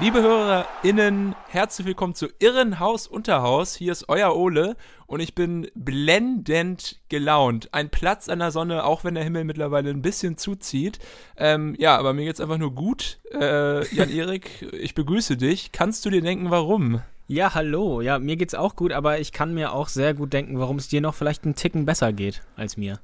Liebe 0.00 0.22
HörerInnen, 0.22 1.34
herzlich 1.48 1.86
willkommen 1.86 2.14
zu 2.14 2.28
Irrenhaus 2.38 3.06
Unterhaus. 3.06 3.74
Hier 3.74 3.92
ist 3.92 4.08
euer 4.08 4.34
Ole 4.34 4.76
und 5.06 5.20
ich 5.20 5.34
bin 5.34 5.70
blendend 5.74 6.98
gelaunt. 7.10 7.68
Ein 7.72 7.90
Platz 7.90 8.30
an 8.30 8.38
der 8.38 8.50
Sonne, 8.50 8.84
auch 8.84 9.04
wenn 9.04 9.14
der 9.14 9.24
Himmel 9.24 9.44
mittlerweile 9.44 9.90
ein 9.90 10.00
bisschen 10.00 10.38
zuzieht. 10.38 11.00
Ähm, 11.36 11.74
ja, 11.78 11.98
aber 11.98 12.14
mir 12.14 12.24
geht's 12.24 12.40
einfach 12.40 12.56
nur 12.56 12.74
gut. 12.74 13.18
Äh, 13.34 13.94
Jan-Erik, 13.94 14.72
ich 14.72 14.94
begrüße 14.94 15.36
dich. 15.36 15.70
Kannst 15.70 16.06
du 16.06 16.10
dir 16.10 16.22
denken, 16.22 16.50
warum? 16.50 17.02
Ja, 17.28 17.52
hallo. 17.52 18.00
Ja, 18.00 18.18
mir 18.18 18.36
geht's 18.36 18.54
auch 18.54 18.76
gut, 18.76 18.92
aber 18.92 19.20
ich 19.20 19.32
kann 19.32 19.52
mir 19.52 19.74
auch 19.74 19.88
sehr 19.88 20.14
gut 20.14 20.32
denken, 20.32 20.58
warum 20.58 20.78
es 20.78 20.88
dir 20.88 21.02
noch 21.02 21.14
vielleicht 21.14 21.44
einen 21.44 21.56
Ticken 21.56 21.84
besser 21.84 22.14
geht 22.14 22.42
als 22.56 22.78
mir. 22.78 23.00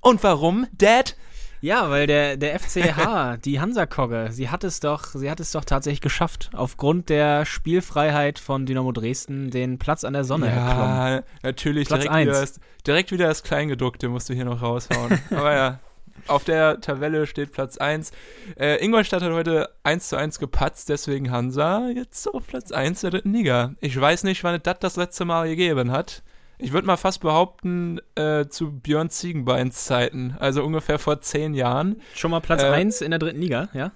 Und 0.00 0.22
warum, 0.22 0.68
Dad? 0.78 1.16
Ja, 1.62 1.90
weil 1.90 2.08
der, 2.08 2.36
der 2.36 2.58
FCH, 2.58 3.38
die 3.44 3.60
Hansa-Kogge, 3.60 4.28
sie 4.30 4.50
hat 4.50 4.64
es 4.64 4.80
doch, 4.80 5.04
sie 5.14 5.30
hat 5.30 5.38
es 5.38 5.52
doch 5.52 5.64
tatsächlich 5.64 6.00
geschafft, 6.00 6.50
aufgrund 6.54 7.08
der 7.08 7.46
Spielfreiheit 7.46 8.40
von 8.40 8.66
Dynamo 8.66 8.90
Dresden 8.90 9.50
den 9.50 9.78
Platz 9.78 10.02
an 10.02 10.12
der 10.12 10.24
Sonne 10.24 10.48
ja, 10.48 10.52
erklommen. 10.52 11.22
natürlich. 11.44 11.86
Platz 11.86 12.00
direkt, 12.00 12.14
eins. 12.14 12.28
wieder 12.28 12.40
das, 12.40 12.60
direkt 12.84 13.12
wieder 13.12 13.28
das 13.28 13.44
Kleingedruckte 13.44 14.08
musst 14.08 14.28
du 14.28 14.34
hier 14.34 14.44
noch 14.44 14.60
raushauen. 14.60 15.20
Aber 15.30 15.54
ja, 15.54 15.78
auf 16.26 16.42
der 16.42 16.80
Tabelle 16.80 17.28
steht 17.28 17.52
Platz 17.52 17.78
1. 17.78 18.10
Äh, 18.58 18.84
Ingolstadt 18.84 19.22
hat 19.22 19.32
heute 19.32 19.70
1 19.84 20.08
zu 20.08 20.16
1 20.16 20.40
gepatzt, 20.40 20.88
deswegen 20.88 21.30
Hansa 21.30 21.88
jetzt 21.94 22.26
auf 22.26 22.44
Platz 22.48 22.72
1 22.72 23.02
der 23.02 23.10
dritten 23.10 23.32
Liga. 23.32 23.74
Ich 23.80 23.98
weiß 23.98 24.24
nicht, 24.24 24.42
wann 24.42 24.56
es 24.56 24.62
das 24.64 24.78
das 24.80 24.96
letzte 24.96 25.24
Mal 25.24 25.48
gegeben 25.48 25.92
hat. 25.92 26.24
Ich 26.62 26.72
würde 26.72 26.86
mal 26.86 26.96
fast 26.96 27.20
behaupten, 27.20 27.98
äh, 28.14 28.46
zu 28.46 28.70
Björn 28.72 29.10
Ziegenbeins 29.10 29.84
Zeiten, 29.84 30.36
also 30.38 30.62
ungefähr 30.64 30.98
vor 30.98 31.20
zehn 31.20 31.54
Jahren. 31.54 32.00
Schon 32.14 32.30
mal 32.30 32.40
Platz 32.40 32.62
Äh, 32.62 32.66
1 32.70 33.00
in 33.00 33.10
der 33.10 33.18
dritten 33.18 33.40
Liga, 33.40 33.68
ja? 33.74 33.92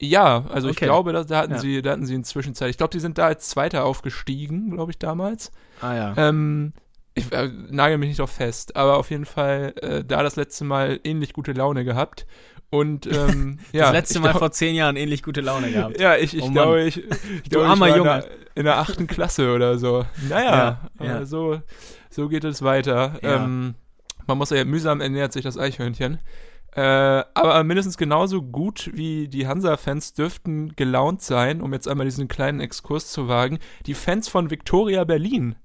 Ja, 0.00 0.46
also 0.48 0.68
ich 0.68 0.76
Okay. 0.78 0.86
glaube, 0.86 1.12
da, 1.12 1.22
da 1.22 1.38
hatten 1.38 1.52
Ja. 1.52 1.58
sie, 1.58 1.80
da 1.82 1.92
hatten 1.92 2.06
sie 2.06 2.14
inzwischen 2.14 2.54
Zeit. 2.54 2.70
Ich 2.70 2.76
glaube, 2.78 2.90
die 2.92 2.98
sind 2.98 3.18
da 3.18 3.26
als 3.26 3.48
Zweiter 3.50 3.84
aufgestiegen, 3.84 4.70
glaube 4.72 4.90
ich, 4.90 4.98
damals. 4.98 5.52
Ah 5.80 5.94
ja. 5.94 6.14
Ähm, 6.16 6.72
ich 7.14 7.32
äh, 7.32 7.50
nagel 7.70 7.98
mich 7.98 8.08
nicht 8.08 8.18
drauf 8.20 8.30
fest, 8.32 8.76
aber 8.76 8.96
auf 8.96 9.10
jeden 9.10 9.24
Fall 9.26 9.74
äh, 9.82 10.04
da 10.04 10.22
das 10.22 10.36
letzte 10.36 10.64
Mal 10.64 11.00
ähnlich 11.04 11.32
gute 11.32 11.52
Laune 11.52 11.84
gehabt. 11.84 12.26
Und 12.70 13.06
ähm, 13.14 13.58
ja, 13.72 13.84
das 13.84 13.92
letzte 13.92 14.20
Mal 14.20 14.30
glaub- 14.30 14.38
vor 14.38 14.52
zehn 14.52 14.74
Jahren 14.74 14.96
ähnlich 14.96 15.22
gute 15.22 15.42
Laune 15.42 15.70
gehabt. 15.70 16.00
Ja, 16.00 16.16
ich, 16.16 16.34
ich 16.36 16.42
Oh 16.42 16.50
glaube, 16.50 16.82
ich, 16.84 16.98
ich, 17.04 17.42
glaube, 17.50 17.66
armer 17.66 17.88
ich 17.88 17.96
Junge. 17.96 18.24
In, 18.54 18.64
der, 18.64 18.78
achten 18.78 19.06
Klasse 19.06 19.54
oder 19.54 19.78
so. 19.78 20.04
Naja, 20.28 20.80
Ja, 20.98 21.04
ja. 21.04 21.26
so, 21.26 21.60
so 22.10 22.28
geht 22.28 22.44
es 22.44 22.62
weiter. 22.62 23.18
Ja. 23.22 23.44
Ähm, 23.44 23.74
man 24.26 24.38
muss 24.38 24.50
ja 24.50 24.64
mühsam 24.64 25.00
ernährt 25.00 25.32
sich 25.32 25.42
das 25.42 25.58
Eichhörnchen. 25.58 26.18
Äh, 26.74 26.80
aber 26.80 27.62
mindestens 27.64 27.98
genauso 27.98 28.40
gut 28.40 28.90
wie 28.94 29.28
die 29.28 29.46
Hansa-Fans 29.46 30.14
dürften 30.14 30.74
gelaunt 30.74 31.20
sein, 31.20 31.60
um 31.60 31.74
jetzt 31.74 31.86
einmal 31.86 32.06
diesen 32.06 32.28
kleinen 32.28 32.60
Exkurs 32.60 33.08
zu 33.12 33.28
wagen, 33.28 33.58
die 33.84 33.92
Fans 33.92 34.28
von 34.28 34.50
Viktoria 34.50 35.04
Berlin. 35.04 35.56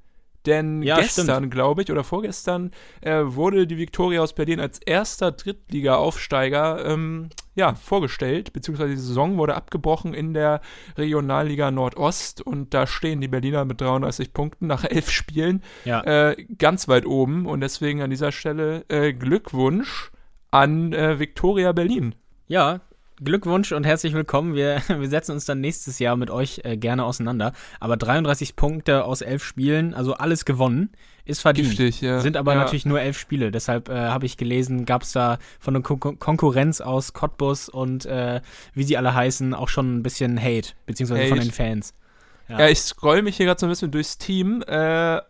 Denn 0.47 0.81
Ja, 0.81 0.99
gestern, 0.99 1.49
glaube 1.49 1.83
ich, 1.83 1.91
oder 1.91 2.03
vorgestern, 2.03 2.71
äh, 3.01 3.21
wurde 3.23 3.67
die 3.67 3.77
Viktoria 3.77 4.21
aus 4.21 4.33
Berlin 4.33 4.59
als 4.59 4.79
erster 4.79 5.31
Drittliga-Aufsteiger 5.31 6.85
ähm, 6.85 7.29
ja, 7.55 7.75
vorgestellt, 7.75 8.53
beziehungsweise 8.53 8.91
die 8.91 8.99
Saison 9.01 9.37
wurde 9.37 9.55
abgebrochen 9.55 10.13
in 10.13 10.33
der 10.33 10.61
Regionalliga 10.97 11.71
Nordost 11.71 12.41
und 12.41 12.73
da 12.73 12.87
stehen 12.87 13.19
die 13.19 13.27
Berliner 13.27 13.65
mit 13.65 13.81
33 13.81 14.31
Punkten 14.33 14.67
nach 14.67 14.83
elf 14.83 15.09
Spielen 15.11 15.61
Ja. 15.85 16.01
äh, 16.03 16.45
ganz 16.57 16.87
weit 16.87 17.05
oben 17.05 17.45
und 17.45 17.61
deswegen 17.61 18.01
an 18.01 18.09
dieser 18.09 18.31
Stelle 18.31 18.85
äh, 18.89 19.11
Glückwunsch 19.13 20.11
an 20.51 20.93
äh, 20.93 21.19
Viktoria 21.19 21.71
Berlin. 21.71 22.15
Ja, 22.47 22.81
Glückwunsch 23.23 23.71
und 23.71 23.83
herzlich 23.83 24.13
willkommen. 24.13 24.53
Wir, 24.53 24.81
wir 24.99 25.09
setzen 25.09 25.31
uns 25.31 25.45
dann 25.45 25.59
nächstes 25.59 25.97
Jahr 25.97 26.15
mit 26.15 26.29
euch 26.29 26.61
äh, 26.63 26.77
gerne 26.77 27.03
auseinander. 27.03 27.53
Aber 27.79 27.97
33 27.97 28.55
Punkte 28.55 29.05
aus 29.05 29.21
elf 29.21 29.43
Spielen, 29.43 29.95
also 29.95 30.13
alles 30.13 30.45
gewonnen, 30.45 30.91
ist 31.25 31.41
verdient. 31.41 31.69
Giftig, 31.69 32.01
ja. 32.01 32.19
Sind 32.19 32.37
aber 32.37 32.53
ja. 32.53 32.59
natürlich 32.59 32.85
nur 32.85 33.01
elf 33.01 33.17
Spiele. 33.17 33.49
Deshalb 33.49 33.89
äh, 33.89 33.93
habe 33.93 34.27
ich 34.27 34.37
gelesen, 34.37 34.85
gab 34.85 35.01
es 35.01 35.13
da 35.13 35.39
von 35.59 35.73
der 35.73 35.81
Kon 35.81 36.19
Konkurrenz 36.19 36.79
aus 36.79 37.13
Cottbus 37.13 37.69
und 37.69 38.05
äh, 38.05 38.41
wie 38.75 38.83
sie 38.83 38.97
alle 38.97 39.15
heißen, 39.15 39.55
auch 39.55 39.69
schon 39.69 39.97
ein 39.97 40.03
bisschen 40.03 40.39
Hate, 40.39 40.73
beziehungsweise 40.85 41.27
von 41.27 41.39
Hate. 41.39 41.47
den 41.47 41.53
Fans. 41.53 41.95
Ja. 42.47 42.59
Ja, 42.59 42.67
ich 42.67 42.79
scroll 42.79 43.23
mich 43.23 43.37
hier 43.37 43.47
gerade 43.47 43.59
so 43.59 43.65
ein 43.65 43.69
bisschen 43.69 43.91
durchs 43.91 44.19
Team. 44.19 44.63
Äh, 44.67 45.17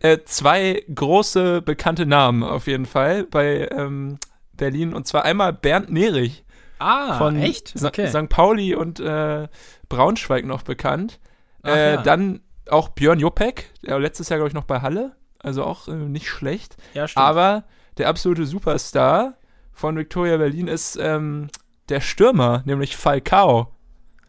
äh, 0.00 0.18
zwei 0.24 0.84
große 0.94 1.62
bekannte 1.62 2.06
Namen 2.06 2.44
auf 2.44 2.68
jeden 2.68 2.86
Fall 2.86 3.24
bei 3.24 3.68
ähm, 3.72 4.18
Berlin 4.56 4.94
und 4.94 5.08
zwar 5.08 5.24
einmal 5.24 5.52
Bernd 5.52 5.90
Nerich 5.90 6.43
Ah, 6.78 7.18
von 7.18 7.36
echt? 7.36 7.74
Okay. 7.82 8.08
St. 8.08 8.28
Pauli 8.28 8.74
und 8.74 9.00
äh, 9.00 9.48
Braunschweig 9.88 10.44
noch 10.44 10.62
bekannt. 10.62 11.20
Ach 11.62 11.74
äh, 11.74 11.94
ja. 11.94 12.02
Dann 12.02 12.40
auch 12.68 12.88
Björn 12.90 13.20
Jopek, 13.20 13.70
der 13.82 13.98
letztes 13.98 14.28
Jahr 14.28 14.38
glaube 14.38 14.48
ich 14.48 14.54
noch 14.54 14.64
bei 14.64 14.80
Halle, 14.80 15.16
also 15.38 15.64
auch 15.64 15.88
äh, 15.88 15.92
nicht 15.92 16.28
schlecht. 16.28 16.76
ja, 16.94 17.06
stimmt. 17.08 17.24
Aber 17.24 17.64
der 17.98 18.08
absolute 18.08 18.46
Superstar 18.46 19.34
von 19.72 19.96
Victoria 19.96 20.36
Berlin 20.36 20.68
ist 20.68 20.96
ähm, 20.96 21.48
der 21.88 22.00
Stürmer, 22.00 22.62
nämlich 22.64 22.96
Falcao. 22.96 23.68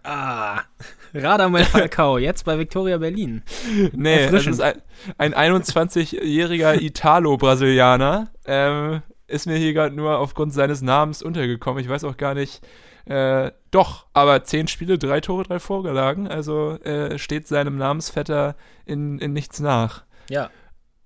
ah, 0.03 0.61
Radamel 1.13 1.63
Falcao, 1.63 2.17
jetzt 2.19 2.43
bei 2.43 2.59
Victoria 2.59 2.97
Berlin. 2.97 3.43
Nee, 3.93 4.29
das 4.29 4.45
ist 4.45 4.59
ein, 4.59 4.81
ein 5.17 5.33
21-jähriger 5.33 6.81
Italo-Brasilianer. 6.81 8.27
Ähm, 8.45 9.01
ist 9.27 9.47
mir 9.47 9.57
hier 9.57 9.73
gerade 9.73 9.95
nur 9.95 10.19
aufgrund 10.19 10.53
seines 10.53 10.81
Namens 10.81 11.21
untergekommen. 11.21 11.83
Ich 11.83 11.89
weiß 11.89 12.03
auch 12.03 12.17
gar 12.17 12.33
nicht. 12.33 12.65
Äh, 13.05 13.51
doch, 13.71 14.07
aber 14.13 14.43
zehn 14.43 14.67
Spiele, 14.67 14.97
drei 14.97 15.21
Tore, 15.21 15.43
drei 15.43 15.59
Vorgelagen. 15.59 16.27
Also 16.27 16.71
äh, 16.83 17.17
steht 17.17 17.47
seinem 17.47 17.77
Namensvetter 17.77 18.55
in, 18.85 19.19
in 19.19 19.33
nichts 19.33 19.59
nach. 19.59 20.03
Ja. 20.29 20.49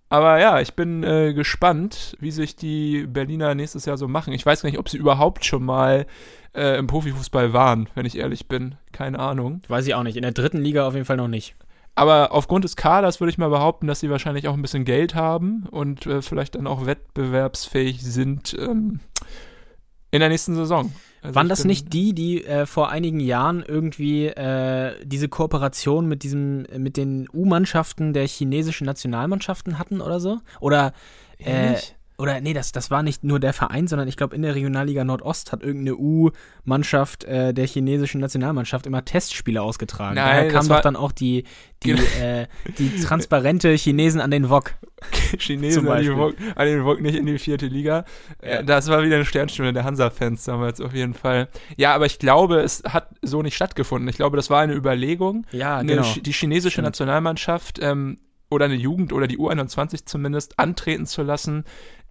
Aber 0.09 0.39
ja, 0.39 0.59
ich 0.59 0.73
bin 0.73 1.03
äh, 1.03 1.33
gespannt, 1.33 2.15
wie 2.19 2.31
sich 2.31 2.55
die 2.55 3.05
Berliner 3.05 3.53
nächstes 3.53 3.85
Jahr 3.85 3.97
so 3.97 4.07
machen. 4.07 4.33
Ich 4.33 4.45
weiß 4.45 4.63
gar 4.63 4.69
nicht, 4.69 4.79
ob 4.79 4.89
sie 4.89 4.97
überhaupt 4.97 5.45
schon 5.45 5.63
mal 5.63 6.07
äh, 6.55 6.77
im 6.79 6.87
Profifußball 6.87 7.53
waren, 7.53 7.89
wenn 7.93 8.07
ich 8.07 8.17
ehrlich 8.17 8.47
bin. 8.47 8.75
Keine 8.91 9.19
Ahnung. 9.19 9.61
Weiß 9.67 9.85
ich 9.85 9.93
auch 9.93 10.03
nicht. 10.03 10.15
In 10.15 10.23
der 10.23 10.31
dritten 10.31 10.57
Liga 10.57 10.87
auf 10.87 10.95
jeden 10.95 11.05
Fall 11.05 11.17
noch 11.17 11.27
nicht. 11.27 11.55
Aber 11.95 12.31
aufgrund 12.31 12.63
des 12.63 12.75
Kaders 12.75 13.19
würde 13.19 13.31
ich 13.31 13.37
mal 13.37 13.49
behaupten, 13.49 13.87
dass 13.87 13.99
sie 13.99 14.09
wahrscheinlich 14.09 14.47
auch 14.47 14.53
ein 14.53 14.61
bisschen 14.61 14.85
Geld 14.85 15.15
haben 15.15 15.65
und 15.69 16.05
äh, 16.05 16.21
vielleicht 16.21 16.55
dann 16.55 16.67
auch 16.67 16.85
wettbewerbsfähig 16.85 18.01
sind 18.01 18.55
ähm, 18.57 18.99
in 20.11 20.19
der 20.21 20.29
nächsten 20.29 20.55
Saison. 20.55 20.93
Also 21.21 21.35
Waren 21.35 21.49
das 21.49 21.65
nicht 21.65 21.91
die, 21.91 22.13
die 22.13 22.45
äh, 22.45 22.65
vor 22.65 22.89
einigen 22.89 23.19
Jahren 23.19 23.63
irgendwie 23.67 24.27
äh, 24.27 24.95
diese 25.03 25.27
Kooperation 25.27 26.07
mit 26.07 26.23
diesem, 26.23 26.65
mit 26.77 26.95
den 26.95 27.27
U-Mannschaften 27.33 28.13
der 28.13 28.25
chinesischen 28.25 28.85
Nationalmannschaften 28.85 29.77
hatten 29.77 29.99
oder 29.99 30.21
so? 30.21 30.39
Oder 30.61 30.93
äh, 31.37 31.51
Ehrlich? 31.51 31.95
Oder 32.19 32.39
nee, 32.41 32.53
das, 32.53 32.71
das 32.71 32.91
war 32.91 33.01
nicht 33.01 33.23
nur 33.23 33.39
der 33.39 33.53
Verein, 33.53 33.87
sondern 33.87 34.07
ich 34.07 34.17
glaube 34.17 34.35
in 34.35 34.41
der 34.41 34.53
Regionalliga 34.53 35.03
Nordost 35.03 35.51
hat 35.51 35.63
irgendeine 35.63 35.95
U-Mannschaft 35.97 37.23
äh, 37.23 37.53
der 37.53 37.65
chinesischen 37.65 38.21
Nationalmannschaft 38.21 38.85
immer 38.85 39.03
Testspiele 39.05 39.61
ausgetragen. 39.61 40.15
Nein, 40.15 40.25
Daher 40.25 40.47
kam 40.51 40.67
doch 40.67 40.81
dann 40.81 40.95
auch 40.95 41.11
die, 41.11 41.45
die, 41.83 41.89
Genau. 41.89 42.01
äh, 42.21 42.47
die 42.77 42.99
transparente 43.01 43.69
Chinesen 43.71 44.21
an 44.21 44.31
den 44.31 44.49
Wok. 44.49 44.73
Chinesen 45.39 45.87
an, 45.87 46.01
die 46.01 46.09
Beispiel. 46.09 46.17
Wok- 46.17 46.35
an 46.55 46.67
den 46.67 46.83
Wok 46.85 47.01
nicht 47.01 47.15
in 47.15 47.25
die 47.25 47.39
vierte 47.39 47.67
Liga. 47.67 48.05
Äh, 48.41 48.63
das 48.63 48.87
war 48.89 49.01
wieder 49.03 49.15
eine 49.15 49.25
Sternstunde 49.25 49.73
der 49.73 49.83
Hansa-Fans 49.85 50.43
damals 50.43 50.81
auf 50.81 50.93
jeden 50.93 51.13
Fall. 51.13 51.47
Ja, 51.77 51.95
aber 51.95 52.05
ich 52.05 52.19
glaube, 52.19 52.59
es 52.59 52.83
hat 52.87 53.09
so 53.21 53.41
nicht 53.41 53.55
stattgefunden. 53.55 54.07
Ich 54.09 54.17
glaube, 54.17 54.35
das 54.35 54.49
war 54.49 54.59
eine 54.61 54.73
Überlegung. 54.73 55.45
Ja, 55.51 55.77
eine, 55.77 55.95
genau. 55.95 56.07
Die 56.21 56.33
chinesische 56.33 56.73
Stimmt. 56.73 56.87
Nationalmannschaft 56.87 57.79
ähm, 57.81 58.17
oder 58.51 58.65
eine 58.65 58.75
Jugend 58.75 59.13
oder 59.13 59.27
die 59.27 59.37
U21 59.37 60.05
zumindest 60.05 60.57
antreten 60.59 61.05
zu 61.05 61.21
lassen 61.21 61.63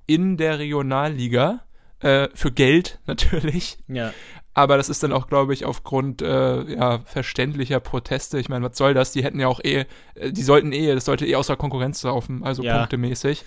in 0.09 0.37
der 0.37 0.59
Regionalliga. 0.59 1.61
Äh, 2.01 2.29
für 2.33 2.53
Geld 2.53 3.01
natürlich. 3.07 3.79
Ja. 3.89 4.13
Aber 4.55 4.77
das 4.77 4.89
ist 4.89 5.03
dann 5.03 5.13
auch, 5.13 5.27
glaube 5.29 5.53
ich, 5.55 5.65
aufgrund 5.65 6.23
äh, 6.23 6.75
ja, 6.75 7.01
verständlicher 7.05 7.81
Proteste. 7.81 8.39
Ich 8.39 8.49
meine, 8.49 8.65
was 8.69 8.77
soll 8.79 8.95
das? 8.95 9.13
Die 9.13 9.23
hätten 9.25 9.39
ja 9.41 9.47
auch 9.49 9.61
eh, 9.63 9.85
äh, 10.15 10.33
die 10.33 10.43
sollten 10.43 10.73
eh, 10.73 10.95
das 10.95 11.05
sollte 11.05 11.27
eh 11.27 11.35
außer 11.37 11.57
Konkurrenz 11.57 12.03
laufen, 12.05 12.45
also 12.45 12.63
Ja. 12.63 12.79
punktemäßig. 12.79 13.45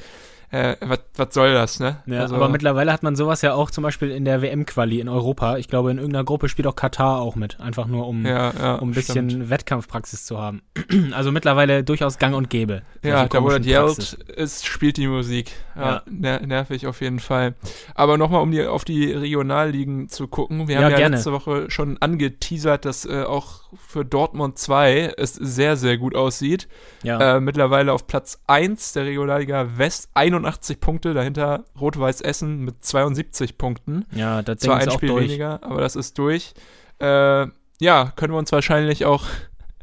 Äh, 0.52 0.76
was, 1.16 1.34
soll 1.34 1.54
das, 1.54 1.80
ne? 1.80 1.98
Ja, 2.06 2.22
Also- 2.22 2.36
aber 2.36 2.50
mittlerweile 2.50 2.92
hat 2.92 3.04
man 3.04 3.16
sowas 3.16 3.42
ja 3.42 3.54
auch 3.54 3.72
zum 3.72 3.84
Beispiel 3.84 4.12
in 4.12 4.26
der 4.26 4.42
WM-Quali 4.42 5.00
in 5.00 5.08
Europa. 5.08 5.58
Ich 5.58 5.70
glaube, 5.70 5.92
in 5.92 5.98
irgendeiner 5.98 6.26
Gruppe 6.26 6.50
spielt 6.50 6.68
auch 6.68 6.76
Katar 6.76 7.22
auch 7.22 7.36
mit. 7.36 7.60
Einfach 7.62 7.88
nur, 7.88 8.06
um, 8.08 8.26
ja, 8.26 8.52
ja, 8.60 8.76
um 8.76 8.90
ein 8.90 8.94
bisschen 8.94 9.30
stimmt. 9.30 9.50
Wettkampfpraxis 9.50 10.26
zu 10.26 10.40
haben. 10.40 10.62
also 11.14 11.32
mittlerweile 11.32 11.86
durchaus 11.86 12.18
gang 12.18 12.36
und 12.36 12.50
gäbe. 12.50 12.82
Ja, 13.02 13.20
solche 13.20 13.30
da 13.30 13.44
wo 13.44 13.50
das 13.50 14.14
ist, 14.36 14.66
spielt 14.66 14.98
die 14.98 15.08
Musik. 15.08 15.54
Ja, 15.76 16.04
ner 16.10 16.46
nervig 16.46 16.86
auf 16.86 17.00
jeden 17.00 17.20
Fall. 17.20 17.56
Aber 17.96 18.18
nochmal, 18.18 18.42
um 18.42 18.52
die, 18.52 18.66
auf 18.66 18.84
die 18.84 19.12
Regionalligen 19.12 20.10
zu 20.10 20.28
gucken. 20.28 20.68
Wir 20.68 20.78
haben 20.78 20.92
ja 20.92 20.98
gerne. 20.98 21.16
letzte 21.16 21.32
Woche 21.32 21.72
schon 21.72 21.98
angeteasert, 22.02 22.84
dass 22.84 23.06
äh, 23.06 23.24
auch 23.24 23.61
für 23.88 24.06
Dortmund 24.06 24.58
2 24.58 25.14
es 25.18 25.34
sehr, 25.34 25.78
sehr 25.78 25.98
gut 25.98 26.16
aussieht. 26.16 26.68
Ja. 27.04 27.38
Äh, 27.38 27.40
mittlerweile 27.40 27.94
auf 27.94 28.08
Platz 28.08 28.42
1 28.48 28.94
der 28.94 29.06
Regionalliga 29.06 29.78
West 29.78 30.10
81 30.14 30.80
Punkte, 30.80 31.14
dahinter 31.14 31.66
Rot-Weiß 31.80 32.22
Essen 32.22 32.60
mit 32.60 32.84
72 32.84 33.58
Punkten. 33.58 34.06
ja, 34.14 34.42
das 34.42 34.60
Zwar 34.60 34.78
ein 34.78 34.92
Spiel 34.92 35.10
durch. 35.10 35.30
weniger, 35.30 35.64
aber 35.64 35.82
das 35.82 35.96
ist 35.96 36.18
durch. 36.18 36.54
Äh, 37.00 37.48
ja, 37.80 38.14
können 38.16 38.34
wir 38.34 38.38
uns 38.38 38.52
wahrscheinlich 38.52 39.06
auch 39.06 39.26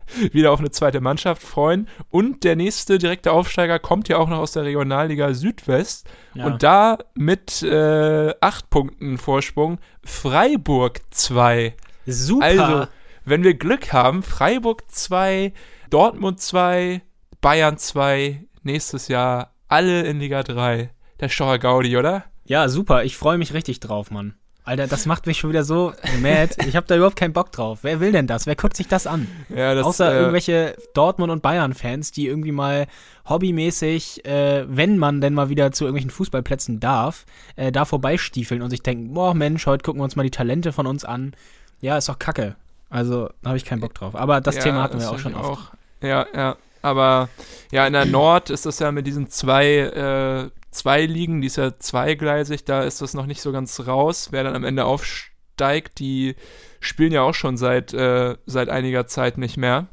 wieder 0.32 0.52
auf 0.52 0.60
eine 0.60 0.70
zweite 0.70 1.00
Mannschaft 1.00 1.42
freuen. 1.42 1.88
Und 2.10 2.44
der 2.44 2.56
nächste 2.56 2.98
direkte 2.98 3.32
Aufsteiger 3.32 3.78
kommt 3.78 4.08
ja 4.08 4.18
auch 4.18 4.28
noch 4.28 4.38
aus 4.38 4.52
der 4.52 4.64
Regionalliga 4.64 5.34
Südwest. 5.34 6.08
Ja. 6.34 6.46
Und 6.46 6.62
da 6.62 6.98
mit 7.14 7.62
äh, 7.62 8.34
acht 8.40 8.70
Punkten 8.70 9.18
Vorsprung 9.18 9.78
Freiburg 10.04 11.00
2. 11.10 11.74
Super. 12.06 12.44
Also, 12.44 12.86
wenn 13.28 13.44
wir 13.44 13.54
Glück 13.54 13.92
haben, 13.92 14.22
Freiburg 14.22 14.90
2, 14.90 15.52
Dortmund 15.90 16.40
2, 16.40 17.02
Bayern 17.40 17.78
2, 17.78 18.44
nächstes 18.62 19.08
Jahr 19.08 19.54
alle 19.68 20.02
in 20.02 20.18
Liga 20.18 20.42
3. 20.42 20.90
Der 21.20 21.28
Steuer 21.28 21.58
Gaudi, 21.58 21.96
oder? 21.96 22.24
ja, 22.48 22.68
super. 22.68 23.04
Ich 23.04 23.16
freue 23.16 23.38
mich 23.38 23.52
richtig 23.52 23.80
drauf, 23.80 24.10
Mann. 24.10 24.34
Alter, 24.64 24.86
das 24.86 25.06
macht 25.06 25.26
mich 25.26 25.38
schon 25.38 25.48
wieder 25.50 25.64
so 25.64 25.92
mad. 26.20 26.54
Ich 26.66 26.76
habe 26.76 26.86
da 26.86 26.96
überhaupt 26.96 27.16
keinen 27.16 27.32
Bock 27.32 27.52
drauf. 27.52 27.80
Wer 27.82 28.00
will 28.00 28.12
denn 28.12 28.26
das? 28.26 28.46
Wer 28.46 28.54
guckt 28.54 28.76
sich 28.76 28.86
das 28.86 29.06
an? 29.06 29.26
Ja, 29.48 29.74
das, 29.74 29.86
Außer 29.86 30.12
äh, 30.12 30.18
irgendwelche 30.18 30.76
Dortmund- 30.92 31.32
und 31.32 31.40
Bayern-Fans, 31.40 32.12
die 32.12 32.26
irgendwie 32.26 32.52
mal 32.52 32.86
hobbymäßig, 33.28 34.26
äh, 34.26 34.66
wenn 34.68 34.98
man 34.98 35.22
denn 35.22 35.32
mal 35.32 35.48
wieder 35.48 35.72
zu 35.72 35.84
irgendwelchen 35.84 36.10
Fußballplätzen 36.10 36.80
darf, 36.80 37.24
äh, 37.56 37.72
da 37.72 37.86
vorbeistiefeln 37.86 38.60
und 38.60 38.68
sich 38.68 38.82
denken, 38.82 39.14
boah 39.14 39.32
Mensch, 39.32 39.64
heute 39.66 39.82
gucken 39.82 40.00
wir 40.00 40.04
uns 40.04 40.16
mal 40.16 40.22
die 40.22 40.30
Talente 40.30 40.72
von 40.72 40.86
uns 40.86 41.04
an. 41.04 41.32
Ja, 41.80 41.96
ist 41.96 42.10
doch 42.10 42.18
kacke. 42.18 42.56
Also, 42.90 43.28
da 43.42 43.50
habe 43.50 43.56
ich 43.58 43.64
keinen 43.64 43.80
Bock 43.80 43.94
drauf. 43.94 44.14
Aber 44.16 44.40
das 44.40 44.56
Ja, 44.56 44.62
Thema 44.62 44.82
hatten 44.82 44.94
wir 44.94 45.00
das 45.00 45.08
auch 45.08 45.18
schon 45.18 45.34
oft. 45.34 45.48
auch. 45.48 45.60
Ja, 46.02 46.26
ja. 46.34 46.56
Aber 46.80 47.28
ja, 47.72 47.86
in 47.86 47.92
der 47.92 48.06
Nord 48.06 48.50
ist 48.50 48.64
das 48.64 48.78
ja 48.78 48.92
mit 48.92 49.06
diesen 49.06 49.28
zwei, 49.28 49.66
äh, 49.78 50.50
zwei 50.70 51.04
Ligen, 51.04 51.40
die 51.40 51.48
ist 51.48 51.56
ja 51.56 51.76
zweigleisig, 51.78 52.64
da 52.64 52.82
ist 52.82 53.02
das 53.02 53.14
noch 53.14 53.26
nicht 53.26 53.40
so 53.42 53.52
ganz 53.52 53.86
raus. 53.86 54.28
Wer 54.30 54.44
dann 54.44 54.54
am 54.54 54.64
Ende 54.64 54.84
aufsteigt, 54.84 55.98
die 55.98 56.36
spielen 56.80 57.12
ja 57.12 57.22
auch 57.22 57.34
schon 57.34 57.56
seit, 57.56 57.92
äh, 57.92 58.36
seit 58.46 58.68
einiger 58.68 59.06
Zeit 59.06 59.38
nicht 59.38 59.56
mehr. 59.56 59.88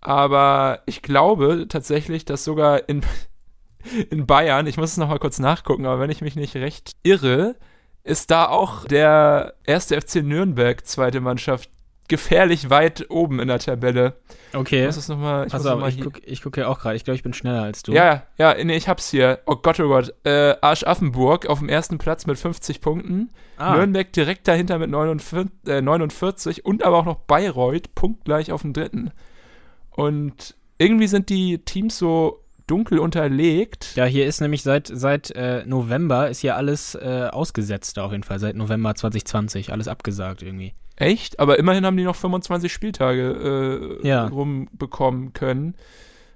Aber 0.00 0.80
ich 0.86 1.02
glaube 1.02 1.66
tatsächlich, 1.68 2.24
dass 2.24 2.44
sogar 2.44 2.88
in, 2.88 3.02
in 4.10 4.26
Bayern, 4.26 4.66
ich 4.66 4.76
muss 4.76 4.92
es 4.92 4.96
nochmal 4.96 5.18
kurz 5.18 5.38
nachgucken, 5.38 5.86
aber 5.86 6.00
wenn 6.00 6.10
ich 6.10 6.22
mich 6.22 6.36
nicht 6.36 6.54
recht 6.56 6.92
irre, 7.02 7.56
ist 8.04 8.30
da 8.30 8.46
auch 8.48 8.84
der 8.86 9.54
erste 9.64 10.00
FC 10.00 10.16
Nürnberg 10.22 10.86
zweite 10.86 11.20
Mannschaft 11.20 11.68
gefährlich 12.10 12.68
weit 12.68 13.06
oben 13.08 13.40
in 13.40 13.48
der 13.48 13.60
Tabelle. 13.60 14.14
Okay. 14.52 14.84
muss 14.84 14.98
es 14.98 15.08
noch 15.08 15.16
mal, 15.16 15.46
ich 15.46 15.52
noch 15.52 15.78
mal 15.78 15.88
ich 15.88 16.00
gucke 16.02 16.20
guck 16.42 16.54
hier 16.56 16.68
auch 16.68 16.80
gerade. 16.80 16.96
Ich 16.96 17.04
glaube, 17.04 17.14
ich 17.14 17.22
bin 17.22 17.32
schneller 17.32 17.62
als 17.62 17.82
du. 17.82 17.92
Ja, 17.92 18.24
ja, 18.36 18.54
nee, 18.62 18.76
ich 18.76 18.88
hab's 18.88 19.10
hier. 19.10 19.38
Oh 19.46 19.56
Gott, 19.56 19.80
oh 19.80 19.88
Gott. 19.88 20.12
Äh, 20.24 20.56
Arsch 20.60 20.82
Affenburg 20.82 21.46
auf 21.46 21.60
dem 21.60 21.68
ersten 21.68 21.98
Platz 21.98 22.26
mit 22.26 22.36
50 22.36 22.80
Punkten. 22.80 23.30
ah, 23.56 23.76
Nürnberg 23.76 24.12
direkt 24.12 24.48
dahinter 24.48 24.78
mit 24.78 24.90
49, 24.90 25.50
äh, 25.66 25.80
49 25.80 26.66
und 26.66 26.84
aber 26.84 26.98
auch 26.98 27.04
noch 27.04 27.16
Bayreuth 27.20 27.94
punktgleich 27.94 28.52
auf 28.52 28.62
dem 28.62 28.72
dritten. 28.72 29.12
Und 29.90 30.56
irgendwie 30.78 31.06
sind 31.06 31.28
die 31.28 31.58
Teams 31.58 31.96
so 31.96 32.42
dunkel 32.66 32.98
unterlegt. 32.98 33.94
Ja, 33.94 34.04
hier 34.04 34.26
ist 34.26 34.40
nämlich 34.40 34.62
seit, 34.62 34.90
seit 34.92 35.30
äh, 35.30 35.64
November 35.64 36.28
ist 36.28 36.40
hier 36.40 36.56
alles 36.56 36.96
äh, 36.96 37.28
ausgesetzt, 37.30 37.98
auf 38.00 38.10
jeden 38.12 38.24
Fall. 38.24 38.40
Seit 38.40 38.56
November 38.56 38.94
2020. 38.94 39.72
Alles 39.72 39.86
abgesagt 39.88 40.42
irgendwie. 40.42 40.74
Echt? 41.00 41.40
Aber 41.40 41.58
immerhin 41.58 41.84
haben 41.86 41.96
die 41.96 42.04
noch 42.04 42.16
25 42.16 42.72
Spieltage 42.72 43.98
äh, 44.02 44.06
Ja. 44.06 44.26
rumbekommen 44.28 45.32
können. 45.32 45.74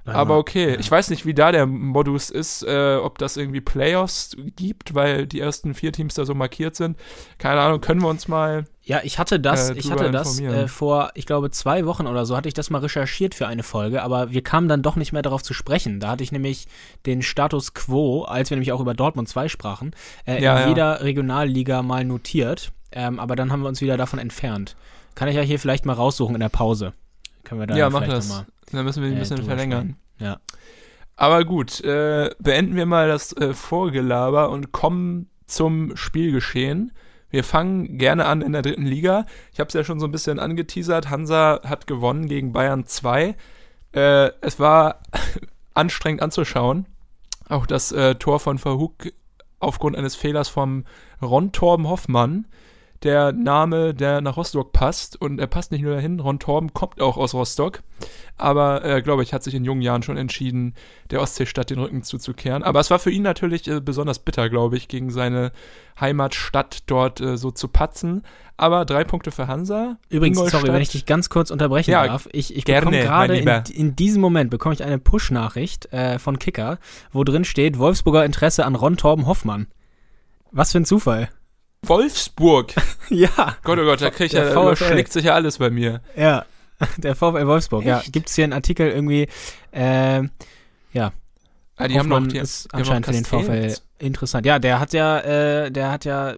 Warte 0.07 0.19
Aber 0.19 0.37
okay, 0.39 0.73
Ja. 0.73 0.79
ich 0.79 0.91
weiß 0.91 1.09
nicht, 1.09 1.25
wie 1.25 1.33
da 1.33 1.51
der 1.51 1.65
Modus 1.65 2.29
ist, 2.29 2.63
äh, 2.63 2.97
ob 2.97 3.17
das 3.19 3.39
irgendwie 3.39 3.63
Playoffs 3.63 4.37
gibt, 4.57 4.95
weil 4.95 5.27
die 5.27 5.41
ersten 5.41 5.73
vier 5.73 5.93
Teams 5.93 6.13
da 6.15 6.27
so 6.27 6.35
markiert 6.35 6.77
sind. 6.77 6.99
Keine 7.39 7.61
Ahnung, 7.61 7.81
können 7.81 8.03
wir 8.03 8.09
uns 8.09 8.29
mal. 8.29 8.65
Ja, 8.83 9.01
ich 9.03 9.19
hatte 9.19 9.41
das, 9.41 9.71
äh, 9.71 9.75
ich 9.79 9.91
hatte 9.91 10.11
das 10.11 10.39
äh, 10.41 10.69
vor, 10.69 11.11
ich 11.15 11.25
glaube, 11.25 11.51
zwei 11.51 11.87
Wochen 11.87 12.07
oder 12.07 12.27
so 12.27 12.37
hatte 12.37 12.49
ich 12.49 12.55
das 12.55 12.69
mal 12.69 12.81
recherchiert 12.81 13.35
für 13.35 13.47
eine 13.47 13.63
Folge, 13.63 14.03
aber 14.03 14.31
wir 14.31 14.43
kamen 14.43 14.69
dann 14.69 14.83
doch 14.83 14.97
nicht 14.97 15.13
mehr 15.15 15.23
darauf 15.23 15.43
zu 15.43 15.55
sprechen. 15.55 16.01
Da 16.01 16.09
hatte 16.11 16.23
ich 16.23 16.33
nämlich 16.33 16.67
den 17.07 17.23
Status 17.23 17.73
quo, 17.73 18.25
als 18.25 18.51
wir 18.51 18.57
nämlich 18.59 18.73
auch 18.73 18.81
über 18.81 18.93
Dortmund 18.93 19.31
2 19.31 19.49
sprachen, 19.49 19.93
äh, 20.27 20.43
Ja, 20.43 20.57
in 20.57 20.63
ja. 20.65 20.69
jeder 20.69 21.03
Regionalliga 21.03 21.83
mal 21.83 22.05
notiert. 22.05 22.73
Ähm, 22.95 23.19
aber 23.21 23.37
dann 23.37 23.51
haben 23.53 23.61
wir 23.63 23.69
uns 23.69 23.81
wieder 23.81 23.97
davon 23.97 24.19
entfernt. 24.19 24.77
Kann 25.15 25.29
ich 25.29 25.35
ja 25.35 25.43
hier 25.43 25.59
vielleicht 25.59 25.85
mal 25.85 25.93
raussuchen 25.93 26.35
in 26.35 26.41
der 26.41 26.49
Pause. 26.49 26.93
Können 27.43 27.61
wir 27.61 27.67
da 27.67 27.77
ja, 27.77 27.91
mach 27.91 28.07
das. 28.07 28.29
mal- 28.29 28.47
Dann 28.73 28.85
müssen 28.85 29.03
wir 29.03 29.11
ein 29.11 29.17
äh, 29.17 29.19
bisschen 29.21 29.37
drüber 29.37 29.49
verlängern. 29.51 29.97
Ja. 30.19 30.39
Aber 31.17 31.45
gut, 31.45 31.81
äh, 31.85 32.31
beenden 32.39 32.75
wir 32.77 32.87
mal 32.87 33.09
das 33.09 33.33
äh, 33.37 33.53
Vorgelaber 33.53 34.51
und 34.51 34.73
kommen 34.73 35.29
zum 35.47 35.97
Spielgeschehen. 35.97 36.93
Wir 37.31 37.45
fangen 37.45 37.99
gerne 37.99 38.27
an 38.27 38.43
in 38.43 38.53
der 38.53 38.63
dritten 38.63 38.87
Liga. 38.87 39.27
Ich 39.53 39.59
habe 39.61 39.69
es 39.69 39.75
ja 39.75 39.85
schon 39.85 39.99
so 40.01 40.07
ein 40.07 40.13
bisschen 40.13 40.39
angeteasert. 40.39 41.11
Hansa 41.11 41.61
hat 41.65 41.87
gewonnen 41.87 42.27
gegen 42.27 42.53
Bayern 42.53 42.87
2. 42.87 43.37
Äh, 43.93 44.31
es 44.41 44.59
war 44.61 45.01
anstrengend 45.75 46.23
anzuschauen. 46.23 46.87
Auch 47.49 47.67
das 47.67 47.93
äh, 47.93 48.15
Tor 48.15 48.41
von 48.41 48.59
Verhoek 48.59 49.13
aufgrund 49.59 49.97
eines 49.97 50.15
Fehlers 50.17 50.49
vom 50.49 50.85
Ron 51.21 51.53
Torben 51.53 51.89
Hoffmann. 51.89 52.47
Der 53.05 53.33
Name, 53.33 53.93
der 53.95 54.21
nach 54.23 54.37
Rostock 54.37 54.73
passt. 54.73 55.21
Und 55.21 55.39
er 55.39 55.47
passt 55.47 55.71
nicht 55.71 55.83
nur 55.83 55.95
dahin. 55.95 56.19
Ron 56.21 56.39
Torben 56.39 56.73
kommt 56.73 57.01
auch 57.01 57.17
aus 57.19 57.35
Rostock. 57.35 57.83
Aber, 58.37 58.85
äh, 58.85 59.03
glaube 59.03 59.23
ich, 59.23 59.33
hat 59.33 59.43
sich 59.45 59.55
in 59.55 59.65
jungen 59.65 59.83
Jahren 59.83 60.03
schon 60.03 60.17
entschieden, 60.17 60.75
der 61.11 61.21
Ostseestadt 61.21 61.71
den 61.71 61.79
Rücken 61.79 62.03
zuzukehren. 62.03 62.63
Aber 62.63 62.81
es 62.81 62.91
war 62.91 62.99
für 62.99 63.11
ihn 63.11 63.23
natürlich 63.23 63.69
äh, 63.69 63.81
besonders 63.81 64.19
bitter, 64.19 64.49
glaube 64.49 64.77
ich, 64.77 64.89
gegen 64.89 65.11
seine 65.11 65.53
Heimatstadt 66.01 66.85
dort 66.87 67.21
äh, 67.21 67.37
so 67.37 67.51
zu 67.51 67.69
patzen. 67.69 68.23
Aber 68.57 68.85
drei 68.85 69.05
Punkte 69.05 69.31
für 69.31 69.47
Hansa. 69.49 69.99
Übrigens, 70.09 70.39
sorry, 70.39 70.49
Ingolstadt- 70.49 70.73
wenn 70.73 70.83
ich 70.83 70.91
dich 70.91 71.07
ganz 71.07 71.29
kurz 71.29 71.51
unterbrechen 71.51 71.91
Ja, 71.91 72.07
darf. 72.07 72.29
Ich, 72.33 72.57
ich 72.57 72.65
gerne, 72.65 72.87
bekomme 72.87 73.03
gerade 73.05 73.37
in, 73.37 73.49
in 73.75 73.97
diesem 73.97 74.21
Moment 74.23 74.51
bekomme 74.51 74.75
ich 74.75 74.83
eine 74.83 74.99
Push-Nachricht 74.99 75.93
äh, 75.93 76.19
von 76.19 76.39
Kicker, 76.39 76.79
wo 77.13 77.23
drin 77.25 77.45
steht, 77.45 77.79
Wolfsburger 77.79 78.25
Interesse 78.25 78.65
an 78.65 78.75
Ron 78.77 78.97
Torben 78.97 79.27
Hoffmann. 79.27 79.67
Was 80.53 80.73
für 80.73 80.79
ein 80.79 80.85
Zufall. 80.85 81.29
Wolfsburg. 81.89 82.73
ja, 83.11 83.57
Gott, 83.63 83.79
oh 83.79 83.85
Gott, 83.85 84.01
da 84.01 84.11
kriegt 84.11 84.33
Der 84.35 84.45
ja, 84.47 84.51
VfL. 84.53 84.61
überschlägt 84.67 85.13
sich 85.13 85.25
ja 85.25 85.35
alles 85.35 85.59
bei 85.59 85.71
mir. 85.71 86.01
ja. 86.17 86.45
Der 86.97 87.15
VfL 87.15 87.47
Wolfsburg. 87.47 87.85
Ja, 87.85 88.01
Echt? 88.01 88.13
gibt 88.13 88.29
es 88.29 88.35
hier 88.35 88.45
einen 88.45 88.53
Artikel 88.53 88.91
irgendwie, 88.91 89.29
äh, 89.71 90.23
Ah, 91.77 91.89
die 91.89 91.95
haben 91.99 92.11
Hoffmann 92.11 92.23
noch, 92.25 92.33
die, 92.33 92.39
ist 92.39 92.67
die 92.67 92.77
haben 92.77 92.81
anscheinend 92.81 93.07
für 93.07 93.13
den 93.13 93.25
VfL 93.75 93.75
interessant. 93.99 94.47
Ja, 94.47 94.59
der 94.59 94.79
hat 94.79 94.93
ja, 94.93 95.19
äh, 95.21 95.71
der 95.73 95.91
hat 95.91 96.05
ja 96.05 96.35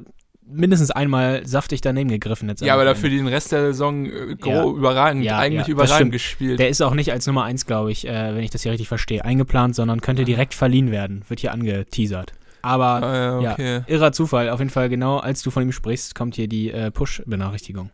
mindestens 0.48 0.90
einmal 0.90 1.46
saftig 1.46 1.80
daneben 1.80 2.08
gegriffen 2.08 2.48
jetzt. 2.48 2.62
Ja, 2.62 2.72
aber 2.74 2.84
dafür 2.84 3.10
den 3.10 3.26
Rest 3.26 3.52
der 3.52 3.60
Saison 3.66 4.06
äh, 4.06 4.36
Ja. 4.44 4.64
überragend, 4.64 5.24
Ja, 5.24 5.38
eigentlich 5.38 5.66
ja, 5.66 5.72
überragend 5.72 6.12
gespielt. 6.12 6.58
Der 6.58 6.68
ist 6.68 6.80
auch 6.80 6.94
nicht 6.94 7.12
als 7.12 7.26
Nummer 7.26 7.44
1, 7.44 7.66
glaube 7.66 7.92
ich, 7.92 8.06
äh, 8.06 8.34
wenn 8.34 8.42
ich 8.44 8.50
das 8.50 8.62
hier 8.62 8.72
richtig 8.72 8.88
verstehe, 8.88 9.24
eingeplant, 9.24 9.74
sondern 9.74 10.00
könnte 10.00 10.24
direkt 10.24 10.54
verliehen 10.54 10.90
werden. 10.90 11.24
Wird 11.28 11.40
hier 11.40 11.52
angeteasert. 11.52 12.32
Aber 12.66 13.06
ah, 13.06 13.40
ja, 13.40 13.52
okay. 13.52 13.74
ja, 13.76 13.84
irrer 13.86 14.12
Zufall. 14.12 14.50
Auf 14.50 14.58
jeden 14.58 14.70
Fall, 14.70 14.88
genau 14.88 15.18
als 15.18 15.42
du 15.42 15.50
von 15.50 15.62
ihm 15.62 15.72
sprichst, 15.72 16.14
kommt 16.14 16.34
hier 16.34 16.48
die 16.48 16.70
äh, 16.72 16.90
Push-Benachrichtigung. 16.90 17.90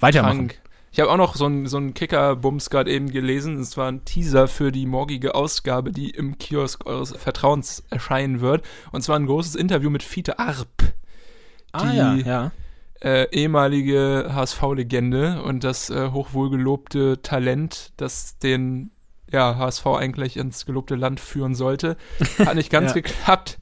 Weitermachen. 0.00 0.48
Krank. 0.48 0.60
Ich 0.92 1.00
habe 1.00 1.10
auch 1.10 1.18
noch 1.18 1.36
so 1.36 1.44
einen 1.44 1.66
so 1.66 1.78
Kicker-Bums 1.78 2.70
gerade 2.70 2.90
eben 2.90 3.10
gelesen. 3.10 3.60
Es 3.60 3.76
war 3.76 3.88
ein 3.92 4.06
Teaser 4.06 4.48
für 4.48 4.72
die 4.72 4.86
morgige 4.86 5.34
Ausgabe, 5.34 5.92
die 5.92 6.08
im 6.08 6.38
Kiosk 6.38 6.86
eures 6.86 7.12
Vertrauens 7.14 7.84
erscheinen 7.90 8.40
wird. 8.40 8.64
Und 8.92 9.02
zwar 9.02 9.18
ein 9.18 9.26
großes 9.26 9.54
Interview 9.56 9.90
mit 9.90 10.02
Fiete 10.02 10.38
Arp, 10.38 10.68
Ah 11.72 11.90
die- 11.90 11.96
ja, 11.98 12.14
ja. 12.16 12.50
äh, 13.02 13.28
ehemalige 13.30 14.30
HSV-Legende 14.32 15.42
und 15.42 15.64
das 15.64 15.90
äh, 15.90 16.10
hochwohlgelobte 16.12 17.20
Talent, 17.20 17.92
das 17.98 18.38
den 18.38 18.90
ja, 19.32 19.56
HSV 19.56 19.86
eigentlich 19.86 20.36
ins 20.36 20.66
gelobte 20.66 20.94
Land 20.94 21.18
führen 21.20 21.54
sollte. 21.56 21.96
Hat 22.38 22.54
nicht 22.54 22.70
ganz 22.70 22.90
Ja. 22.90 22.94
geklappt. 23.00 23.58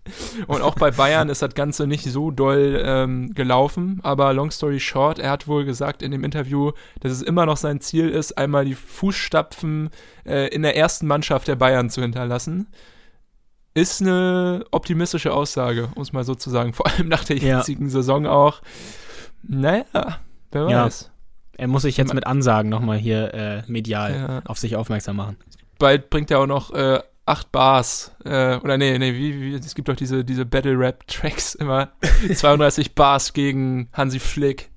Und 0.46 0.60
auch 0.62 0.74
bei 0.74 0.90
Bayern 0.90 1.28
ist 1.30 1.40
das 1.42 1.54
Ganze 1.54 1.86
nicht 1.86 2.04
so 2.04 2.30
doll 2.30 2.82
ähm, 2.84 3.32
gelaufen. 3.34 4.00
Aber 4.02 4.32
long 4.34 4.50
story 4.50 4.78
short, 4.78 5.18
er 5.18 5.30
hat 5.30 5.48
wohl 5.48 5.64
gesagt 5.64 6.02
in 6.02 6.10
dem 6.10 6.22
Interview, 6.22 6.72
dass 7.00 7.12
es 7.12 7.22
immer 7.22 7.46
noch 7.46 7.56
sein 7.56 7.80
Ziel 7.80 8.10
ist, 8.10 8.36
einmal 8.36 8.64
die 8.66 8.74
Fußstapfen 8.74 9.88
äh, 10.26 10.48
in 10.48 10.62
der 10.62 10.76
ersten 10.76 11.06
Mannschaft 11.06 11.48
der 11.48 11.56
Bayern 11.56 11.88
zu 11.88 12.02
hinterlassen. 12.02 12.66
ist 13.76 14.02
eine 14.02 14.64
optimistische 14.70 15.32
Aussage, 15.32 15.88
um 15.96 16.02
es 16.02 16.12
mal 16.12 16.22
so 16.24 16.34
zu 16.36 16.48
sagen. 16.50 16.74
Vor 16.74 16.86
allem 16.86 17.08
nach 17.08 17.24
der 17.24 17.38
Ja. 17.38 17.56
jetzigen 17.58 17.88
Saison 17.88 18.26
auch. 18.26 18.60
Naja, 19.42 19.84
wer 20.52 20.68
Ja. 20.68 20.88
Er 21.56 21.68
muss 21.68 21.82
sich 21.82 21.96
jetzt 21.96 22.14
mit 22.14 22.26
Ansagen 22.26 22.68
nochmal 22.70 22.98
hier 22.98 23.32
äh, 23.34 23.62
medial 23.66 24.14
Ja. 24.14 24.42
auf 24.46 24.58
sich 24.58 24.76
aufmerksam 24.76 25.16
machen. 25.16 25.36
Bald 25.78 26.10
bringt 26.10 26.30
er 26.30 26.40
auch 26.40 26.46
noch 26.46 26.72
äh, 26.72 27.00
acht 27.26 27.50
Bars. 27.52 28.14
Äh, 28.24 28.56
oder 28.58 28.76
nee, 28.78 28.98
nee, 28.98 29.14
wie, 29.14 29.40
wie, 29.40 29.54
es 29.54 29.74
gibt 29.74 29.88
doch 29.88 29.96
diese, 29.96 30.24
diese 30.24 30.44
Battle-Rap-Tracks 30.46 31.54
immer. 31.54 31.90
32 32.34 32.94
Bars 32.94 33.32
gegen 33.32 33.88
Hansi 33.92 34.18
Flick, 34.20 34.70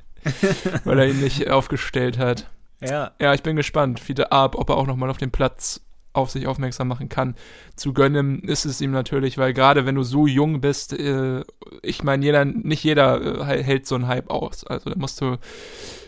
weil 0.84 1.00
er 1.00 1.08
ihn 1.08 1.20
nicht 1.22 1.48
aufgestellt 1.50 2.18
hat. 2.18 2.50
Ja. 2.82 3.12
Ja, 3.20 3.34
ich 3.34 3.44
bin 3.44 3.56
gespannt, 3.56 4.00
Fiete 4.00 4.32
Ab, 4.32 4.56
ob 4.56 4.70
er 4.70 4.78
auch 4.78 4.86
nochmal 4.88 5.10
auf 5.10 5.18
dem 5.18 5.32
Platz 5.32 5.82
auf 6.18 6.30
sich 6.32 6.48
aufmerksam 6.48 6.88
machen 6.88 7.10
kann. 7.10 7.36
Zu 7.76 7.94
gönnen 7.94 8.40
ist 8.40 8.66
es 8.66 8.82
ihm 8.82 8.92
natürlich, 8.92 9.38
weil 9.38 9.54
gerade 9.54 9.86
wenn 9.86 9.96
du 9.96 10.04
so 10.04 10.28
jung 10.28 10.60
bist, 10.62 10.94
äh, 10.94 11.44
ich 11.82 12.04
meine, 12.04 12.26
jeder, 12.26 12.44
nicht 12.46 12.84
jeder 12.84 13.48
äh, 13.50 13.64
hält 13.64 13.88
so 13.88 13.96
einen 13.96 14.08
Hype 14.08 14.30
aus. 14.30 14.66
Also 14.66 14.90
da 14.90 14.96
musst 14.98 15.22
du 15.22 15.38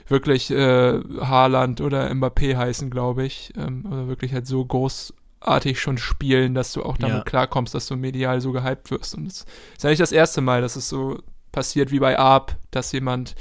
wirklich 0.07 0.51
äh, 0.51 0.99
Haaland 1.21 1.81
oder 1.81 2.09
Mbappé 2.11 2.57
heißen, 2.57 2.89
glaube 2.89 3.25
ich. 3.25 3.53
Ähm, 3.57 3.85
oder 3.85 4.07
wirklich 4.07 4.33
halt 4.33 4.47
so 4.47 4.65
großartig 4.65 5.79
schon 5.79 5.97
spielen, 5.97 6.55
dass 6.55 6.73
du 6.73 6.83
auch 6.83 6.97
damit 6.97 7.17
Ja. 7.17 7.23
klarkommst, 7.23 7.73
dass 7.75 7.87
du 7.87 7.95
medial 7.95 8.41
so 8.41 8.51
gehypt 8.51 8.91
wirst. 8.91 9.15
Und 9.15 9.27
es 9.27 9.45
ist 9.77 9.83
ja 9.83 9.89
nicht 9.89 10.01
das 10.01 10.11
erste 10.11 10.41
Mal, 10.41 10.61
dass 10.61 10.75
es 10.75 10.89
so 10.89 11.19
passiert 11.51 11.91
wie 11.91 11.99
bei 11.99 12.17
Arp, 12.17 12.55
dass 12.71 12.91
jemand 12.91 13.35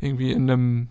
irgendwie 0.00 0.32
in 0.32 0.50
einem 0.50 0.88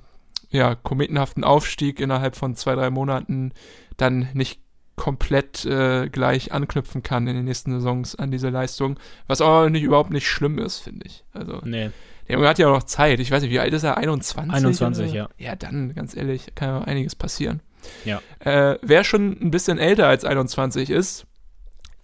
ja, 0.50 0.76
kometenhaften 0.76 1.44
Aufstieg 1.46 2.00
innerhalb 2.02 2.36
von 2.36 2.56
zwei, 2.56 2.76
drei 2.76 2.90
Monaten 2.90 3.54
dann 3.98 4.28
nicht 4.34 4.60
komplett 5.02 5.66
äh, 5.66 6.10
gleich 6.10 6.52
anknüpfen 6.52 7.02
kann 7.02 7.26
in 7.26 7.36
den 7.36 7.46
nächsten 7.46 7.72
Saisons 7.72 8.14
an 8.14 8.30
diese 8.30 8.50
Leistung, 8.50 9.00
was 9.26 9.42
auch 9.42 9.68
nicht, 9.68 9.82
überhaupt 9.82 10.12
nicht 10.12 10.28
schlimm 10.28 10.60
ist, 10.60 10.78
finde 10.78 11.08
ich. 11.08 11.24
Also 11.34 11.60
Nee. 11.64 11.90
der 12.28 12.36
Junge 12.36 12.48
hat 12.48 12.60
ja 12.60 12.68
auch 12.68 12.76
noch 12.76 12.84
Zeit. 12.84 13.20
Ich 13.20 13.32
weiß 13.32 13.42
nicht, 13.42 13.50
wie 13.50 13.60
alt 13.60 13.74
ist 13.74 13.82
er? 13.82 13.98
21? 13.98 14.54
21, 14.54 15.06
oder? 15.10 15.16
ja. 15.16 15.30
Ja, 15.40 15.56
dann, 15.56 15.96
ganz 15.96 16.16
ehrlich, 16.16 16.54
kann 16.54 16.70
ja 16.70 16.82
einiges 16.84 17.16
passieren. 17.16 17.62
Ja. 18.06 18.22
Äh, 18.42 18.78
wer 18.84 19.04
schon 19.04 19.32
ein 19.42 19.50
bisschen 19.50 19.80
älter 19.80 20.06
als 20.08 20.24
21 20.24 20.92
ist, 20.92 21.26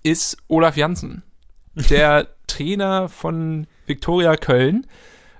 ist 0.01 0.38
Olaf 0.48 0.75
Janssen, 0.75 1.22
der 1.92 2.30
Trainer 2.48 3.10
von 3.10 3.68
Viktoria 3.86 4.38
Köln. 4.38 4.88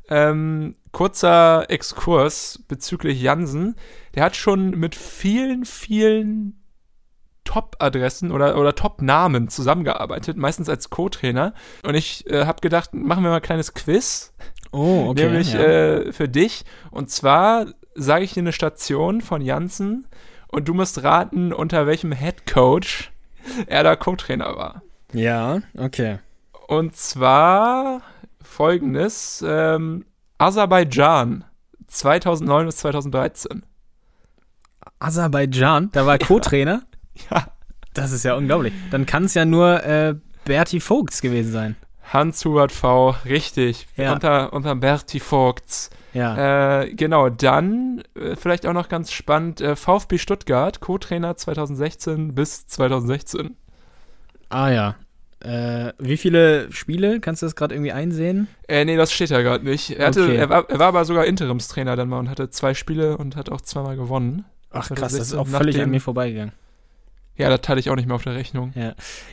Ähm, 0.10 0.76
kurzer 0.92 1.72
Exkurs 1.72 2.64
bezüglich 2.68 3.20
Jansen. 3.20 3.76
Der 4.14 4.26
hat 4.26 4.36
schon 4.36 4.70
mit 4.78 4.94
vielen, 4.94 5.66
vielen 5.66 6.60
Top-Adressen 7.48 8.32
oder, 8.32 8.58
oder 8.58 8.76
Top-Namen 8.76 9.48
zusammengearbeitet, 9.48 10.36
meistens 10.36 10.68
als 10.68 10.90
Co-Trainer. 10.90 11.54
Und 11.84 11.96
ich 11.96 12.30
äh, 12.30 12.46
habe 12.46 12.60
gedacht, 12.60 12.94
machen 12.94 13.24
wir 13.24 13.30
mal 13.30 13.38
ein 13.38 13.42
kleines 13.42 13.74
Quiz 13.74 14.34
Oh, 14.74 15.08
okay. 15.10 15.24
nämlich 15.24 15.54
ja. 15.54 15.60
äh, 15.62 16.12
für 16.12 16.28
dich. 16.28 16.66
Und 16.92 17.10
zwar 17.10 17.68
sage 17.96 18.26
ich 18.26 18.34
dir 18.34 18.42
eine 18.42 18.52
Station 18.52 19.22
von 19.22 19.42
Janssen 19.42 20.08
und 20.50 20.68
du 20.68 20.74
musst 20.74 21.04
raten, 21.04 21.54
unter 21.54 21.88
welchem 21.88 22.12
Head 22.12 22.46
Coach 22.52 23.14
er 23.68 23.84
da 23.84 23.96
Co-Trainer 23.96 24.58
war. 24.58 24.82
ja, 25.14 25.62
okay. 25.78 26.20
Und 26.68 26.98
zwar 26.98 28.02
folgendes: 28.44 29.42
ähm, 29.48 30.06
Aserbaidschan 30.38 31.46
2009 31.88 32.66
bis 32.66 32.78
2013. 32.78 33.64
Aserbaidschan, 35.00 35.92
da 35.94 36.06
war 36.06 36.20
er 36.20 36.26
Co-Trainer. 36.26 36.82
Ja. 37.32 37.48
Das 37.94 38.12
ist 38.12 38.24
ja 38.24 38.36
unglaublich. 38.36 38.74
Dann 38.92 39.08
kann 39.08 39.24
es 39.26 39.34
ja 39.34 39.44
nur 39.44 39.84
äh, 39.84 40.14
Berti 40.46 40.80
Vogts 40.80 41.22
gewesen 41.22 41.52
sein. 41.52 41.76
Hans-Hubert 42.14 42.72
V, 42.72 43.16
richtig. 43.26 43.88
Ja. 43.98 44.14
Unter, 44.14 44.54
unter 44.54 44.76
Berti 44.76 45.20
Vogts. 45.20 45.90
Ja. 46.14 46.82
Äh, 46.84 46.94
genau, 46.94 47.30
dann 47.30 48.04
äh, 48.16 48.36
vielleicht 48.36 48.66
auch 48.68 48.74
noch 48.74 48.88
ganz 48.88 49.12
spannend: 49.12 49.62
äh, 49.62 49.76
VfB 49.76 50.18
Stuttgart, 50.20 50.80
Co-Trainer 50.80 51.36
2016 51.38 52.34
bis 52.36 52.68
2016. 52.68 53.56
ah 54.50 54.70
ja. 54.70 54.96
Äh, 55.40 55.94
wie 56.00 56.18
viele 56.18 56.72
Spiele? 56.72 57.20
Kannst 57.20 57.42
du 57.44 57.46
das 57.46 57.56
gerade 57.56 57.76
irgendwie 57.76 57.92
einsehen? 57.92 58.48
Äh, 58.68 58.86
nee, 58.86 58.96
das 58.98 59.12
steht 59.12 59.30
ja 59.30 59.42
gerade 59.42 59.64
nicht. 59.64 59.92
Er, 59.92 60.08
hatte, 60.08 60.24
Okay. 60.24 60.36
er, 60.36 60.50
war, 60.50 60.68
er 60.70 60.80
war 60.80 60.88
aber 60.88 61.06
sogar 61.06 61.26
Interimstrainer 61.26 61.96
dann 61.96 62.10
mal 62.10 62.18
und 62.20 62.30
hatte 62.30 62.50
zwei 62.50 62.74
Spiele 62.74 63.18
und 63.18 63.36
hat 63.36 63.52
auch 63.52 63.62
zweimal 63.62 63.96
gewonnen. 63.96 64.46
Ach 64.72 64.88
krass, 64.90 65.14
das 65.14 65.28
ist 65.28 65.34
auch 65.36 65.48
völlig 65.48 65.80
an 65.80 65.92
mir 65.92 66.02
vorbeigegangen. 66.02 66.54
Ja, 67.38 67.50
das 67.56 67.68
hatte 67.70 67.80
ich 67.80 67.90
auch 67.90 67.96
nicht 67.96 68.08
mehr 68.08 68.16
auf 68.16 68.24
der 68.24 68.36
Rechnung. 68.36 68.74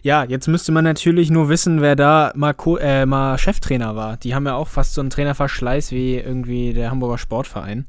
Ja, 0.03 0.25
jetzt 0.25 0.47
müsste 0.47 0.73
man 0.73 0.85
natürlich 0.85 1.31
nur 1.31 1.49
wissen, 1.49 1.81
wer 1.81 1.97
da 1.97 2.33
mal, 2.35 2.53
Co 2.55 2.77
äh, 2.77 3.07
mal 3.07 3.39
Cheftrainer 3.39 3.97
war. 3.97 4.17
Die 4.19 4.35
haben 4.35 4.47
ja 4.47 4.55
auch 4.55 4.69
fast 4.69 4.95
so 4.95 5.01
einen 5.01 5.11
Trainerverschleiß 5.11 5.91
wie 5.93 6.17
irgendwie 6.17 6.73
der 6.75 6.91
Hamburger 6.91 7.19
Sportverein. 7.19 7.87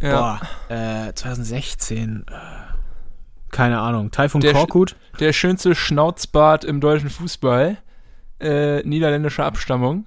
Ja. 0.00 0.38
Boah, 0.68 0.76
äh, 1.08 1.12
2016. 1.14 2.24
Äh, 2.28 2.32
keine 3.50 3.78
Ahnung. 3.80 4.10
Taifun 4.10 4.40
Der 4.40 4.52
Sch- 4.52 4.58
Korkut? 4.58 4.96
Der 5.18 5.32
schönste 5.32 5.74
Schnauzbart 5.74 6.64
im 6.64 6.80
deutschen 6.80 7.10
Fußball. 7.10 7.78
Äh, 8.38 8.82
niederländischer 8.86 9.46
Abstammung. 9.46 10.04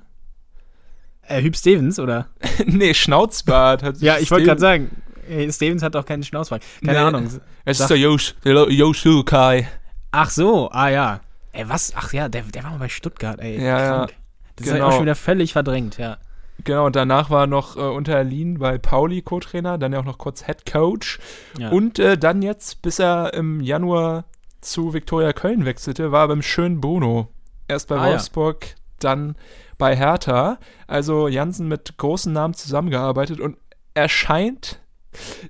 Äh, 1.24 1.42
Hüb 1.42 1.56
Stevens, 1.56 2.00
oder? 2.00 2.28
nee, 2.66 2.94
Schnauzbart. 2.94 3.82
Hat 3.84 3.98
Ja, 4.02 4.18
ich 4.20 4.30
wollte 4.32 4.46
gerade 4.46 4.62
sagen, 4.62 4.90
äh, 5.30 5.52
Stevens 5.52 5.84
hat 5.84 5.96
doch 5.96 6.06
keinen 6.06 6.24
Schnauzbart. 6.24 6.64
Keine 6.84 6.98
Nee. 7.00 7.06
Ahnung. 7.06 7.30
Es 7.66 7.80
ist 7.80 7.90
der 7.90 7.98
Josh, 7.98 8.36
der 8.44 8.70
Joshua 8.72 9.24
Kai. 9.24 9.68
Ach 10.12 10.30
so, 10.30 10.70
ah 10.72 10.90
ja. 10.90 11.20
Ey, 11.52 11.68
was? 11.70 11.94
Ach 11.96 12.12
ja, 12.14 12.30
der, 12.30 12.44
der 12.44 12.64
war 12.64 12.72
mal 12.72 12.80
bei 12.80 12.90
Stuttgart, 12.90 13.40
ey. 13.40 13.58
Ja, 13.58 13.80
ja, 13.80 13.88
krank. 13.98 14.14
Das 14.56 14.66
ist 14.68 14.72
ja 14.72 14.78
genau. 14.78 14.88
auch 14.90 14.92
schon 14.94 15.04
wieder 15.04 15.16
völlig 15.16 15.54
verdrängt, 15.54 15.98
ja. 15.98 16.18
Genau, 16.66 16.86
und 16.86 16.96
danach 16.96 17.30
war 17.30 17.48
noch 17.48 17.78
äh, 17.78 17.80
unter 17.80 18.22
Lien 18.24 18.60
bei 18.60 18.78
Pauli 18.78 19.22
Co-Trainer, 19.22 19.78
dann 19.78 19.94
ja 19.94 20.00
auch 20.00 20.06
noch 20.06 20.18
kurz 20.18 20.46
Head 20.46 20.66
Coach. 20.70 21.20
ja. 21.58 21.70
Und 21.70 22.00
äh, 22.00 22.18
dann 22.18 22.42
jetzt, 22.42 22.82
bis 22.82 23.00
er 23.00 23.34
im 23.34 23.62
Januar 23.62 24.26
zu 24.60 24.94
Viktoria 24.94 25.32
Köln 25.32 25.64
wechselte, 25.64 26.12
war 26.12 26.26
er 26.26 26.28
beim 26.30 26.42
schönen 26.42 26.82
Bruno. 26.82 27.30
Erst 27.70 27.88
bei 27.88 27.96
Ah, 27.98 28.06
ja. 28.08 28.12
Wolfsburg, 28.12 28.76
dann 29.00 29.36
bei 29.78 29.96
Hertha. 29.96 30.58
Also 30.88 31.30
Jansen 31.30 31.70
mit 31.70 31.98
großen 31.98 32.34
Namen 32.34 32.54
zusammengearbeitet 32.56 33.40
und 33.40 33.56
er 33.94 34.10
scheint 34.10 34.80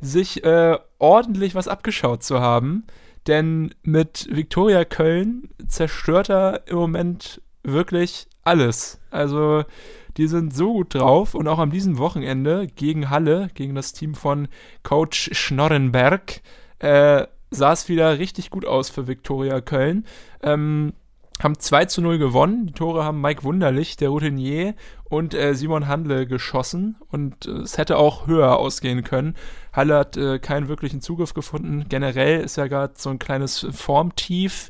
sich 0.02 0.44
äh, 0.44 0.78
ordentlich 0.98 1.56
was 1.56 1.68
abgeschaut 1.68 2.24
zu 2.24 2.40
haben. 2.40 2.86
Denn 3.28 3.74
mit 3.84 4.28
Viktoria 4.32 4.86
Köln 4.86 5.50
zerstört 5.68 6.30
er 6.30 6.68
im 6.68 6.78
Moment 6.78 7.42
wirklich 7.64 8.28
alles. 8.44 9.00
Also 9.12 9.64
die 10.18 10.28
sind 10.28 10.56
so 10.56 10.74
gut 10.74 10.96
drauf 10.96 11.36
und 11.36 11.48
auch 11.48 11.60
an 11.60 11.70
diesem 11.70 11.98
Wochenende 11.98 12.68
gegen 12.68 13.10
Halle, 13.10 13.50
gegen 13.54 13.76
das 13.76 13.94
Team 13.94 14.16
von 14.16 14.48
Coach 14.84 15.30
Schnorrenberg, 15.34 16.42
äh, 16.80 17.28
sah 17.52 17.72
es 17.72 17.90
wieder 17.90 18.20
richtig 18.20 18.50
gut 18.50 18.66
aus 18.66 18.90
für 18.90 19.08
Viktoria 19.08 19.62
Köln. 19.62 20.06
Ähm, 20.42 20.94
haben 21.42 21.58
2 21.58 21.86
zu 21.86 22.02
0 22.02 22.18
gewonnen. 22.18 22.68
Die 22.68 22.74
Tore 22.74 23.04
haben 23.04 23.22
Mike 23.22 23.44
Wunderlich, 23.44 23.98
der 23.98 24.10
Routinier, 24.10 24.76
und 25.06 25.34
äh, 25.34 25.56
Simon 25.56 25.88
Handle 25.88 26.28
geschossen. 26.28 26.98
Und 27.10 27.46
äh, 27.48 27.52
es 27.62 27.78
hätte 27.78 27.98
auch 27.98 28.28
höher 28.28 28.58
ausgehen 28.58 29.04
können. 29.04 29.36
Halle 29.74 29.96
hat 29.98 30.18
äh, 30.18 30.40
keinen 30.40 30.68
wirklichen 30.68 31.02
Zugriff 31.02 31.34
gefunden. 31.34 31.86
Generell 31.90 32.42
ist 32.42 32.58
ja 32.58 32.68
gerade 32.68 32.94
so 32.98 33.10
ein 33.10 33.20
kleines 33.20 33.66
Formtief 33.72 34.70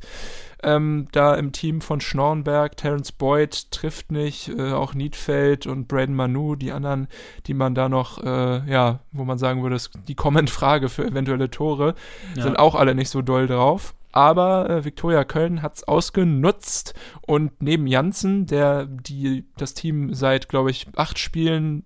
ähm, 0.62 1.08
da 1.12 1.36
im 1.36 1.52
Team 1.52 1.82
von 1.82 2.02
Schnorrenberg. 2.02 2.76
Terence 2.78 3.12
Boyd 3.12 3.72
trifft 3.72 4.12
nicht, 4.12 4.50
äh, 4.50 4.72
auch 4.74 4.94
Niedfeld 4.94 5.68
und 5.68 5.88
Braden 5.88 6.16
Manu, 6.16 6.56
die 6.56 6.72
anderen, 6.72 7.08
die 7.48 7.54
man 7.54 7.76
da 7.76 7.88
noch, 7.90 8.22
äh, 8.24 8.70
ja, 8.70 9.00
wo 9.12 9.24
man 9.24 9.38
sagen 9.38 9.64
würde, 9.64 9.78
die 10.08 10.16
kommen 10.16 10.38
in 10.38 10.48
Frage 10.48 10.90
für 10.90 11.06
eventuelle 11.06 11.50
Tore, 11.50 11.96
Ja. 12.36 12.44
sind 12.44 12.60
auch 12.60 12.76
alle 12.76 12.94
nicht 12.94 13.10
so 13.10 13.22
doll 13.22 13.48
drauf. 13.48 13.96
Aber 14.12 14.70
äh, 14.70 14.86
Viktoria 14.86 15.24
Köln 15.24 15.62
hat 15.62 15.76
es 15.76 15.88
ausgenutzt 15.88 16.94
und 17.22 17.62
neben 17.62 17.86
Janssen, 17.88 18.46
der 18.48 18.86
die 18.86 19.46
das 19.58 19.74
Team 19.76 20.14
seit, 20.14 20.50
glaube 20.50 20.72
ich, 20.72 20.88
acht 20.96 21.20
Spielen 21.20 21.84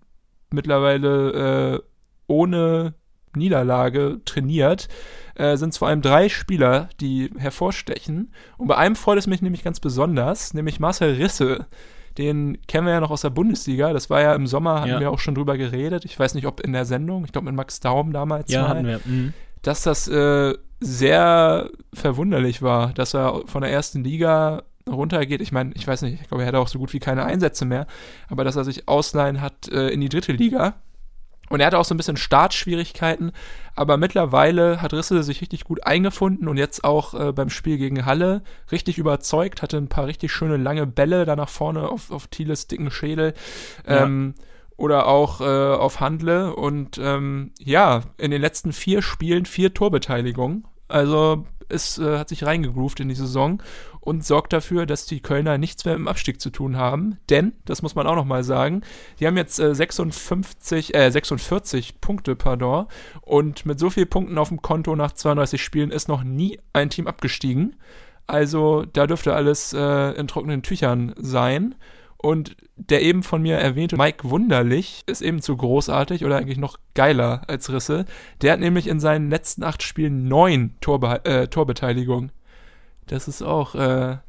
mittlerweile 0.51 1.75
äh, 1.75 1.79
ohne 2.27 2.93
Niederlage 3.35 4.21
trainiert, 4.25 4.87
äh, 5.35 5.57
sind 5.57 5.69
es 5.69 5.77
vor 5.77 5.87
allem 5.87 6.01
drei 6.01 6.29
Spieler, 6.29 6.89
die 7.01 7.31
hervorstechen. 7.37 8.31
Und 8.57 8.67
bei 8.67 8.77
einem 8.77 8.95
freut 8.95 9.17
es 9.17 9.27
mich 9.27 9.41
nämlich 9.41 9.63
ganz 9.63 9.79
besonders, 9.79 10.53
nämlich 10.53 10.79
Marcel 10.79 11.15
Risse. 11.15 11.65
Den 12.19 12.59
kennen 12.67 12.85
wir 12.85 12.93
ja 12.93 12.99
noch 12.99 13.09
aus 13.09 13.21
der 13.21 13.31
Bundesliga. 13.31 13.91
Das 13.91 14.11
war 14.11 14.21
ja 14.21 14.35
im 14.35 14.45
Sommer, 14.45 14.81
hatten 14.81 14.91
Ja. 14.91 14.99
wir 14.99 15.09
auch 15.11 15.17
schon 15.19 15.33
drüber 15.33 15.57
geredet. 15.57 16.05
Ich 16.05 16.17
weiß 16.19 16.35
nicht, 16.35 16.45
ob 16.45 16.59
in 16.61 16.71
der 16.71 16.85
Sendung, 16.85 17.25
ich 17.25 17.31
glaube 17.31 17.45
mit 17.45 17.55
Max 17.55 17.79
Daum 17.79 18.13
damals 18.13 18.51
Ja, 18.51 18.61
mal 18.61 18.67
hatten 18.69 18.85
wir. 18.85 18.99
Mhm. 19.03 19.33
dass 19.63 19.81
das 19.81 20.07
äh, 20.07 20.53
sehr 20.83 21.69
verwunderlich 21.93 22.61
war, 22.61 22.93
dass 22.93 23.13
er 23.13 23.43
von 23.45 23.61
der 23.61 23.71
ersten 23.71 24.03
Liga 24.03 24.63
runtergeht. 24.89 25.41
Ich 25.41 25.51
meine, 25.51 25.71
ich 25.75 25.87
weiß 25.87 26.01
nicht, 26.01 26.21
ich 26.21 26.27
glaube, 26.27 26.43
er 26.43 26.47
hatte 26.47 26.59
auch 26.59 26.67
so 26.67 26.79
gut 26.79 26.93
wie 26.93 26.99
keine 26.99 27.25
Einsätze 27.25 27.65
mehr, 27.65 27.87
aber 28.29 28.43
dass 28.43 28.55
er 28.55 28.63
sich 28.63 28.87
ausleihen 28.87 29.41
hat 29.41 29.69
äh, 29.69 29.89
in 29.89 30.01
die 30.01 30.09
dritte 30.09 30.33
Liga. 30.33 30.75
Und 31.49 31.59
er 31.59 31.67
hatte 31.67 31.77
auch 31.77 31.85
so 31.85 31.93
ein 31.93 31.97
bisschen 31.97 32.17
Startschwierigkeiten, 32.17 33.31
aber 33.75 33.97
mittlerweile 33.97 34.81
hat 34.81 34.93
Risse 34.93 35.21
sich 35.23 35.41
richtig 35.41 35.65
gut 35.65 35.85
eingefunden 35.85 36.47
und 36.47 36.57
jetzt 36.57 36.83
auch 36.83 37.13
äh, 37.13 37.31
beim 37.31 37.49
Spiel 37.49 37.77
gegen 37.77 38.05
Halle 38.05 38.43
richtig 38.71 38.97
überzeugt, 38.97 39.61
hatte 39.61 39.77
ein 39.77 39.89
paar 39.89 40.07
richtig 40.07 40.31
schöne 40.31 40.57
lange 40.57 40.87
Bälle 40.87 41.25
da 41.25 41.35
nach 41.35 41.49
vorne 41.49 41.89
auf, 41.89 42.11
auf 42.11 42.27
Thieles 42.27 42.67
dicken 42.67 42.91
Schädel. 42.91 43.33
Ähm, 43.85 44.33
oder 44.77 45.05
auch 45.05 45.41
äh, 45.41 45.43
auf 45.43 45.99
Handle 45.99 46.55
und 46.55 46.97
ähm, 46.97 47.51
ja, 47.59 48.01
in 48.17 48.31
den 48.31 48.41
letzten 48.41 48.73
vier 48.73 49.01
Spielen 49.01 49.45
vier 49.45 49.73
Torbeteiligungen. 49.73 50.65
Also 50.93 51.47
es 51.69 51.97
äh, 51.97 52.19
hat 52.19 52.29
sich 52.29 52.45
reingegroovt 52.45 52.99
in 52.99 53.09
die 53.09 53.15
Saison 53.15 53.63
und 53.99 54.23
sorgt 54.23 54.53
dafür, 54.53 54.85
dass 54.85 55.07
die 55.07 55.21
Kölner 55.21 55.57
nichts 55.57 55.85
mehr 55.85 55.95
mit 55.95 56.05
dem 56.05 56.07
Abstieg 56.07 56.39
zu 56.39 56.51
tun 56.51 56.77
haben. 56.77 57.17
Denn, 57.31 57.53
das 57.65 57.81
muss 57.81 57.95
man 57.95 58.05
auch 58.05 58.15
nochmal 58.15 58.43
sagen, 58.43 58.81
die 59.19 59.25
haben 59.25 59.35
jetzt 59.35 59.59
äh, 59.59 59.73
56, 59.73 60.93
äh, 60.93 61.09
46 61.09 61.99
Punkte, 61.99 62.35
pardon. 62.35 62.85
Und 63.21 63.65
mit 63.65 63.79
so 63.79 63.89
vielen 63.89 64.07
Punkten 64.07 64.37
auf 64.37 64.49
dem 64.49 64.61
Konto 64.61 64.95
nach 64.95 65.13
32 65.13 65.63
Spielen 65.63 65.89
ist 65.89 66.07
noch 66.07 66.23
nie 66.23 66.59
ein 66.73 66.91
Team 66.91 67.07
abgestiegen. 67.07 67.75
Also 68.27 68.85
da 68.85 69.07
dürfte 69.07 69.33
alles 69.33 69.73
äh, 69.73 70.11
in 70.11 70.27
trockenen 70.27 70.61
Tüchern 70.61 71.15
sein. 71.17 71.73
Und 72.23 72.55
der 72.77 73.01
eben 73.01 73.21
von 73.21 73.41
mir 73.41 73.57
erwähnte 73.57 73.97
Mike 73.97 74.29
Wunderlich 74.29 75.03
ist 75.07 75.21
eben 75.21 75.41
zu 75.41 75.57
großartig 75.57 76.23
oder 76.23 76.37
eigentlich 76.37 76.57
noch 76.57 76.77
geiler 76.95 77.41
als 77.47 77.69
Risse. 77.69 78.05
Der 78.41 78.53
hat 78.53 78.61
nämlich 78.61 78.87
in 78.87 79.01
seinen 79.01 79.29
letzten 79.29 79.61
acht 79.61 79.83
Spielen 79.83 80.29
neun 80.29 80.73
Torbe 80.79 81.25
äh, 81.25 81.49
Torbeteiligungen. 81.49 82.31
Das 83.07 83.27
ist 83.27 83.41
auch 83.41 83.75
äh, 83.75 83.79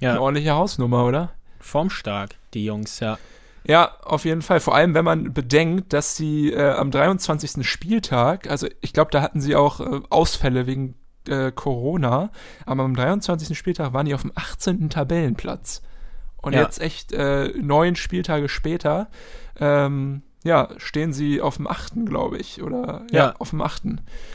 Ja. 0.00 0.10
eine 0.10 0.20
ordentliche 0.20 0.54
Hausnummer, 0.54 1.04
oder? 1.04 1.34
Formstark, 1.60 2.34
die 2.52 2.64
Jungs, 2.64 2.98
ja. 2.98 3.16
Ja, 3.64 3.92
auf 4.02 4.24
jeden 4.24 4.42
Fall. 4.42 4.58
Vor 4.58 4.74
allem, 4.74 4.92
wenn 4.94 5.04
man 5.04 5.32
bedenkt, 5.32 5.92
dass 5.92 6.16
sie 6.16 6.52
äh, 6.52 6.72
am 6.72 6.90
23. 6.90 7.64
Spieltag, 7.64 8.50
also 8.50 8.66
ich 8.80 8.92
glaube, 8.92 9.12
da 9.12 9.22
hatten 9.22 9.40
sie 9.40 9.54
auch 9.54 9.78
äh, 9.80 10.00
Ausfälle 10.10 10.66
wegen 10.66 10.96
äh, 11.28 11.52
Corona, 11.52 12.30
aber 12.66 12.82
am 12.82 12.96
23. 12.96 13.56
Spieltag 13.56 13.92
waren 13.92 14.06
die 14.06 14.14
auf 14.14 14.22
dem 14.22 14.32
18. 14.34 14.90
Tabellenplatz. 14.90 15.80
Und 16.44 16.52
Ja. 16.52 16.62
jetzt 16.62 16.80
echt 16.80 17.12
äh, 17.12 17.48
neun 17.60 17.96
Spieltage 17.96 18.48
später, 18.48 19.08
ähm, 19.58 20.22
ja, 20.44 20.68
stehen 20.76 21.12
sie 21.12 21.40
auf 21.40 21.56
dem 21.56 21.66
8., 21.66 22.04
glaube 22.06 22.36
ich, 22.38 22.62
oder 22.62 23.06
ja, 23.10 23.18
Ja. 23.28 23.34
auf 23.38 23.50
dem 23.50 23.62
8. 23.62 23.82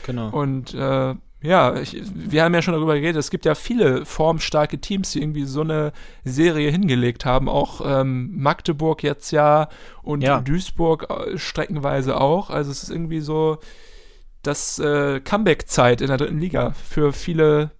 Genau. 0.06 0.28
Und 0.30 0.74
äh, 0.74 1.14
ja, 1.42 1.76
ich, 1.76 1.96
wir 2.14 2.42
haben 2.44 2.52
ja 2.52 2.60
schon 2.60 2.74
darüber 2.74 2.94
geredet, 2.98 3.16
es 3.18 3.30
gibt 3.30 3.44
ja 3.46 3.54
viele 3.54 4.04
formstarke 4.04 4.78
Teams, 4.78 5.12
die 5.12 5.22
irgendwie 5.22 5.44
so 5.44 5.62
eine 5.62 5.92
Serie 6.24 6.70
hingelegt 6.70 7.24
haben. 7.24 7.48
Auch 7.48 7.80
ähm, 7.84 8.30
Magdeburg 8.36 9.02
jetzt 9.02 9.30
ja 9.30 9.68
und 10.02 10.22
Ja. 10.22 10.40
Duisburg 10.40 11.08
äh, 11.08 11.38
streckenweise 11.38 12.20
auch. 12.20 12.50
Also 12.50 12.70
es 12.70 12.82
ist 12.82 12.90
irgendwie 12.90 13.20
so 13.20 13.58
das 14.42 14.78
äh, 14.78 15.20
Comeback-Zeit 15.20 16.00
in 16.00 16.08
der 16.08 16.16
dritten 16.16 16.38
Liga 16.40 16.72
für 16.72 17.12
viele, 17.12 17.70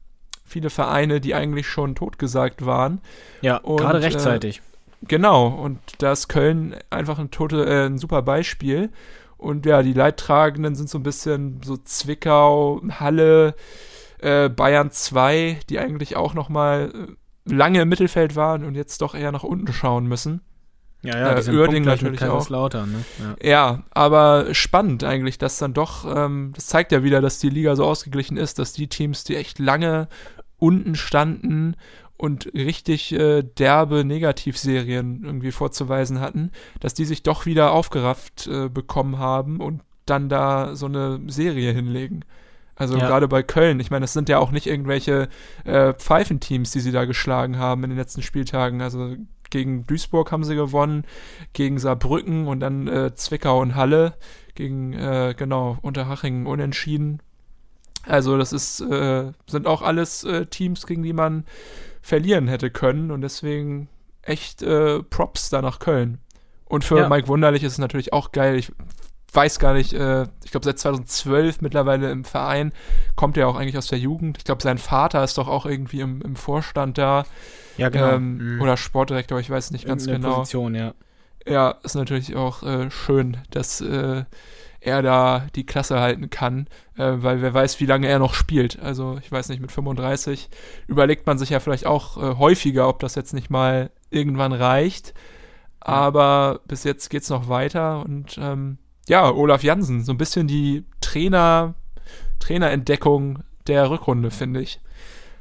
viele 0.50 0.70
Vereine, 0.70 1.20
die 1.20 1.34
eigentlich 1.34 1.66
schon 1.66 1.94
totgesagt 1.94 2.66
waren. 2.66 3.00
ja, 3.40 3.56
und, 3.58 3.78
gerade 3.78 3.98
äh, 3.98 4.02
rechtzeitig. 4.02 4.62
Genau, 5.06 5.48
und 5.48 5.78
da 5.98 6.12
ist 6.12 6.28
Köln 6.28 6.76
einfach 6.90 7.18
ein, 7.18 7.30
tote, 7.30 7.64
äh, 7.64 7.86
ein 7.86 7.98
super 7.98 8.22
Beispiel. 8.22 8.90
Und 9.38 9.64
ja, 9.64 9.82
die 9.82 9.94
Leidtragenden 9.94 10.74
sind 10.74 10.90
so 10.90 10.98
ein 10.98 11.02
bisschen 11.02 11.60
so 11.64 11.78
Zwickau, 11.78 12.82
Halle, 12.90 13.54
äh, 14.18 14.50
Bayern 14.50 14.90
2, 14.90 15.60
die 15.70 15.78
eigentlich 15.78 16.16
auch 16.16 16.34
noch 16.34 16.50
mal 16.50 16.92
äh, 16.94 17.52
lange 17.52 17.80
im 17.80 17.88
Mittelfeld 17.88 18.36
waren 18.36 18.64
und 18.64 18.74
jetzt 18.74 19.00
doch 19.00 19.14
eher 19.14 19.32
nach 19.32 19.44
unten 19.44 19.72
schauen 19.72 20.06
müssen. 20.06 20.42
ja, 21.02 21.16
ja, 21.16 21.32
äh, 21.32 21.70
mit 21.70 21.84
natürlich 21.86 22.22
auch. 22.22 22.34
Kaiserslautern, 22.34 22.92
ne? 22.92 23.04
Ja. 23.40 23.48
Ja, 23.48 23.82
aber 23.92 24.54
spannend 24.54 25.04
eigentlich, 25.04 25.38
dass 25.38 25.56
dann 25.56 25.72
doch, 25.72 26.04
ähm, 26.14 26.52
das 26.54 26.66
zeigt 26.66 26.92
ja 26.92 27.02
wieder, 27.02 27.22
dass 27.22 27.38
die 27.38 27.48
Liga 27.48 27.74
so 27.76 27.86
ausgeglichen 27.86 28.36
ist, 28.36 28.58
dass 28.58 28.74
die 28.74 28.88
Teams, 28.88 29.24
die 29.24 29.36
echt 29.36 29.58
lange 29.58 30.08
unten 30.60 30.94
standen 30.94 31.74
und 32.16 32.52
richtig 32.54 33.12
äh, 33.12 33.42
derbe 33.42 34.04
Negativserien 34.04 35.24
irgendwie 35.24 35.52
vorzuweisen 35.52 36.20
hatten, 36.20 36.52
dass 36.78 36.94
die 36.94 37.06
sich 37.06 37.22
doch 37.22 37.46
wieder 37.46 37.72
aufgerafft 37.72 38.46
äh, 38.46 38.68
bekommen 38.68 39.18
haben 39.18 39.60
und 39.60 39.80
dann 40.06 40.28
da 40.28 40.76
so 40.76 40.86
eine 40.86 41.20
Serie 41.28 41.72
hinlegen. 41.72 42.24
Also 42.76 42.96
Ja. 42.98 43.06
gerade 43.06 43.28
bei 43.28 43.42
Köln, 43.42 43.80
ich 43.80 43.90
meine, 43.90 44.04
das 44.04 44.12
sind 44.12 44.28
ja 44.28 44.38
auch 44.38 44.50
nicht 44.52 44.66
irgendwelche 44.66 45.28
äh, 45.64 45.92
Pfeifenteams, 45.94 46.70
die 46.72 46.80
sie 46.80 46.92
da 46.92 47.04
geschlagen 47.04 47.58
haben 47.58 47.84
in 47.84 47.90
den 47.90 47.98
letzten 47.98 48.22
Spieltagen. 48.22 48.80
Also 48.80 49.16
gegen 49.50 49.86
Duisburg 49.86 50.32
haben 50.32 50.44
sie 50.44 50.54
gewonnen, 50.54 51.04
gegen 51.52 51.78
Saarbrücken 51.78 52.46
und 52.46 52.60
dann 52.60 52.86
äh, 52.88 53.14
Zwickau 53.14 53.60
und 53.60 53.74
Halle, 53.74 54.14
gegen, 54.54 54.92
äh, 54.92 55.34
genau, 55.36 55.78
Unterhaching 55.82 56.46
unentschieden. 56.46 57.20
Also 58.06 58.38
das 58.38 58.52
ist, 58.52 58.80
äh, 58.80 59.32
sind 59.46 59.66
auch 59.66 59.82
alles 59.82 60.24
äh, 60.24 60.46
Teams, 60.46 60.86
gegen 60.86 61.02
die 61.02 61.12
man 61.12 61.44
verlieren 62.02 62.48
hätte 62.48 62.70
können 62.70 63.10
und 63.10 63.20
deswegen 63.20 63.88
echt 64.22 64.62
äh, 64.62 65.02
Props 65.02 65.50
da 65.50 65.60
nach 65.62 65.78
Köln. 65.78 66.18
Und 66.64 66.84
für 66.84 66.98
Ja. 66.98 67.08
Mike 67.08 67.28
Wunderlich 67.28 67.62
ist 67.62 67.72
es 67.72 67.78
natürlich 67.78 68.12
auch 68.12 68.32
geil. 68.32 68.56
Ich 68.56 68.72
weiß 69.32 69.58
gar 69.58 69.74
nicht, 69.74 69.92
äh, 69.92 70.22
ich 70.44 70.50
glaube 70.50 70.64
seit 70.64 70.78
2012 70.78 71.60
mittlerweile 71.60 72.10
im 72.10 72.24
Verein, 72.24 72.72
kommt 73.16 73.36
er 73.36 73.48
auch 73.48 73.56
eigentlich 73.56 73.78
aus 73.78 73.88
der 73.88 73.98
Jugend. 73.98 74.38
Ich 74.38 74.44
glaube, 74.44 74.62
sein 74.62 74.78
Vater 74.78 75.22
ist 75.22 75.38
doch 75.38 75.46
auch 75.48 75.66
irgendwie 75.66 76.00
im, 76.00 76.22
im 76.22 76.36
Vorstand 76.36 76.96
da 76.98 77.24
ja, 77.76 77.88
genau. 77.90 78.12
ähm, 78.12 78.56
Mhm. 78.56 78.60
oder 78.60 78.76
Sportdirektor, 78.76 79.38
ich 79.40 79.50
weiß 79.50 79.70
nicht 79.70 79.86
ganz 79.86 80.06
genau. 80.06 80.36
Position, 80.38 80.74
ja. 80.74 80.94
Ja, 81.46 81.76
ist 81.82 81.94
natürlich 81.94 82.36
auch 82.36 82.62
äh, 82.62 82.90
schön, 82.90 83.38
dass 83.50 83.80
äh, 83.80 84.24
er 84.80 85.02
da 85.02 85.46
die 85.54 85.66
Klasse 85.66 86.00
halten 86.00 86.30
kann, 86.30 86.66
äh, 86.96 87.12
weil 87.16 87.42
wer 87.42 87.52
weiß, 87.52 87.80
wie 87.80 87.86
lange 87.86 88.08
er 88.08 88.18
noch 88.18 88.34
spielt. 88.34 88.78
Also 88.80 89.18
ich 89.22 89.30
weiß 89.30 89.48
nicht, 89.48 89.60
mit 89.60 89.72
35 89.72 90.48
überlegt 90.86 91.26
man 91.26 91.38
sich 91.38 91.50
ja 91.50 91.60
vielleicht 91.60 91.86
auch 91.86 92.16
äh, 92.16 92.36
häufiger, 92.36 92.88
ob 92.88 92.98
das 93.00 93.14
jetzt 93.14 93.34
nicht 93.34 93.50
mal 93.50 93.90
irgendwann 94.10 94.52
reicht. 94.52 95.14
Aber 95.80 96.60
bis 96.66 96.84
jetzt 96.84 97.08
geht's 97.08 97.30
noch 97.30 97.48
weiter 97.48 98.04
und 98.04 98.38
ähm, 98.40 98.78
ja, 99.08 99.30
Olaf 99.30 99.62
Jansen, 99.62 100.04
so 100.04 100.12
ein 100.12 100.18
bisschen 100.18 100.46
die 100.46 100.84
Trainer, 101.00 101.74
Trainerentdeckung 102.38 103.40
der 103.66 103.90
Rückrunde, 103.90 104.30
finde 104.30 104.60
ich. 104.60 104.80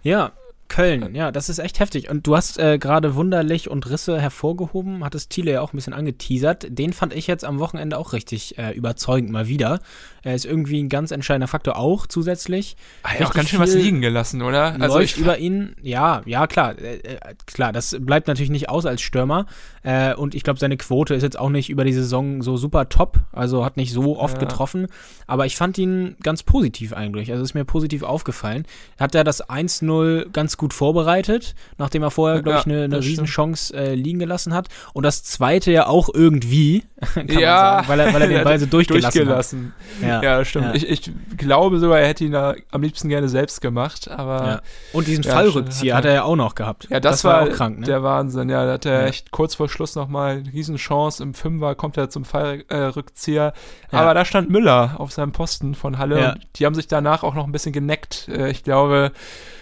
Ja, 0.01 0.31
Köln, 0.69 1.13
ja, 1.15 1.31
das 1.31 1.49
ist 1.49 1.59
echt 1.59 1.79
heftig. 1.79 2.09
Und 2.09 2.25
du 2.25 2.35
hast 2.35 2.57
äh, 2.59 2.77
gerade 2.77 3.15
Wunderlich 3.15 3.69
und 3.69 3.89
Risse 3.89 4.21
hervorgehoben, 4.21 5.03
hattest 5.03 5.31
Thiele 5.31 5.51
ja 5.51 5.61
auch 5.61 5.73
ein 5.73 5.77
bisschen 5.77 5.93
angeteasert. 5.93 6.67
Den 6.69 6.93
fand 6.93 7.13
ich 7.13 7.27
jetzt 7.27 7.43
am 7.43 7.59
Wochenende 7.59 7.97
auch 7.97 8.13
richtig 8.13 8.57
äh, 8.57 8.71
überzeugend 8.71 9.31
mal 9.31 9.47
wieder. 9.47 9.79
Er 10.21 10.35
ist 10.35 10.45
irgendwie 10.45 10.81
ein 10.81 10.89
ganz 10.89 11.11
entscheidender 11.11 11.47
Faktor 11.47 11.77
auch 11.77 12.05
zusätzlich. 12.07 12.75
Ah, 13.03 13.09
ja, 13.09 13.15
auch 13.15 13.19
Richtig 13.19 13.33
ganz 13.35 13.49
schön 13.49 13.59
was 13.59 13.73
liegen 13.73 14.01
gelassen, 14.01 14.41
oder? 14.41 14.77
läuft 14.77 15.17
über 15.17 15.37
ihn, 15.37 15.75
ja, 15.81 16.21
ja, 16.25 16.45
klar, 16.47 16.77
äh, 16.77 16.97
äh, 16.97 17.17
klar, 17.45 17.71
das 17.71 17.95
bleibt 17.99 18.27
natürlich 18.27 18.49
nicht 18.49 18.69
aus 18.69 18.85
als 18.85 19.01
Stürmer. 19.01 19.45
Äh, 19.83 20.13
und 20.13 20.35
ich 20.35 20.43
glaube, 20.43 20.59
seine 20.59 20.77
Quote 20.77 21.15
ist 21.15 21.23
jetzt 21.23 21.39
auch 21.39 21.49
nicht 21.49 21.69
über 21.69 21.83
die 21.85 21.93
Saison 21.93 22.41
so 22.41 22.57
super 22.57 22.89
top, 22.89 23.19
also 23.31 23.65
hat 23.65 23.77
nicht 23.77 23.93
so 23.93 24.19
oft 24.19 24.35
Ja. 24.35 24.39
getroffen. 24.47 24.87
Aber 25.25 25.45
ich 25.45 25.55
fand 25.55 25.77
ihn 25.77 26.15
ganz 26.21 26.43
positiv 26.43 26.93
eigentlich, 26.93 27.31
also 27.31 27.43
ist 27.43 27.53
mir 27.53 27.65
positiv 27.65 28.03
aufgefallen. 28.03 28.65
Hat 28.99 29.15
er 29.15 29.23
das 29.23 29.49
1-0 29.49 30.29
ganz 30.31 30.57
gut 30.59 30.73
vorbereitet, 30.75 31.55
nachdem 31.79 32.03
er 32.03 32.11
vorher, 32.11 32.41
glaube 32.43 32.57
Ja, 32.57 32.59
ich, 32.59 32.65
eine, 32.67 32.83
eine 32.83 32.95
das. 32.97 33.05
Riesenchance 33.05 33.73
äh, 33.75 33.95
liegen 33.95 34.19
gelassen 34.19 34.53
hat. 34.53 34.67
Und 34.93 35.03
das 35.03 35.23
zweite 35.23 35.71
ja 35.71 35.87
auch 35.87 36.09
irgendwie, 36.13 36.83
kann 37.15 37.25
man 37.25 37.39
Ja. 37.39 37.57
sagen, 37.57 37.87
weil 37.87 37.99
er, 38.01 38.13
weil 38.13 38.21
er 38.21 38.27
den 38.27 38.37
Ja, 38.37 38.43
Ball 38.43 38.59
so 38.59 38.65
durchgelassen, 38.67 39.11
durchgelassen. 39.25 39.73
hat. 40.03 40.23
Ja, 40.23 40.45
stimmt. 40.45 40.65
Ja. 40.67 40.73
Ich, 40.75 40.87
ich 40.87 41.11
glaube 41.37 41.79
sogar, 41.79 41.99
er 41.99 42.07
hätte 42.07 42.23
ihn 42.25 42.31
da 42.33 42.53
am 42.71 42.81
liebsten 42.83 43.09
gerne 43.09 43.27
selbst 43.29 43.61
gemacht, 43.61 44.09
aber 44.11 44.37
Ja. 44.39 44.47
ja, 44.49 44.61
Und 44.93 45.07
diesen 45.07 45.23
Ja, 45.23 45.31
Fallrückzieher 45.31 45.95
hat 45.95 46.03
hat 46.03 46.09
er 46.09 46.13
ja 46.13 46.23
auch 46.23 46.35
noch 46.35 46.53
gehabt. 46.55 46.87
das, 47.01 47.23
war, 47.23 47.41
auch 47.43 47.49
krank, 47.49 47.79
ne? 47.79 47.85
der 47.85 48.03
Wahnsinn. 48.03 48.49
Ja, 48.49 48.65
da 48.65 48.73
hat 48.73 48.85
er 48.85 49.01
Ja. 49.01 49.07
echt 49.07 49.31
kurz 49.31 49.55
vor 49.55 49.67
Schluss 49.69 49.95
nochmal 49.95 50.37
eine 50.37 50.53
Riesenchance. 50.53 51.23
Im 51.23 51.33
Fünfer 51.33 51.73
kommt 51.75 51.97
er 51.97 52.09
zum 52.09 52.25
Fallrückzieher. 52.25 53.53
Ja. 53.91 53.99
Aber 53.99 54.13
da 54.13 54.25
stand 54.25 54.49
Müller 54.49 54.95
auf 54.97 55.11
seinem 55.11 55.31
Posten 55.31 55.75
von 55.75 55.97
Halle 55.97 56.19
Ja. 56.21 56.31
und 56.33 56.39
die 56.55 56.65
haben 56.65 56.75
sich 56.75 56.87
danach 56.87 57.23
auch 57.23 57.33
noch 57.35 57.45
ein 57.45 57.51
bisschen 57.51 57.73
geneckt. 57.73 58.27
Äh, 58.29 58.49
ich 58.51 58.63
glaube, 58.63 59.11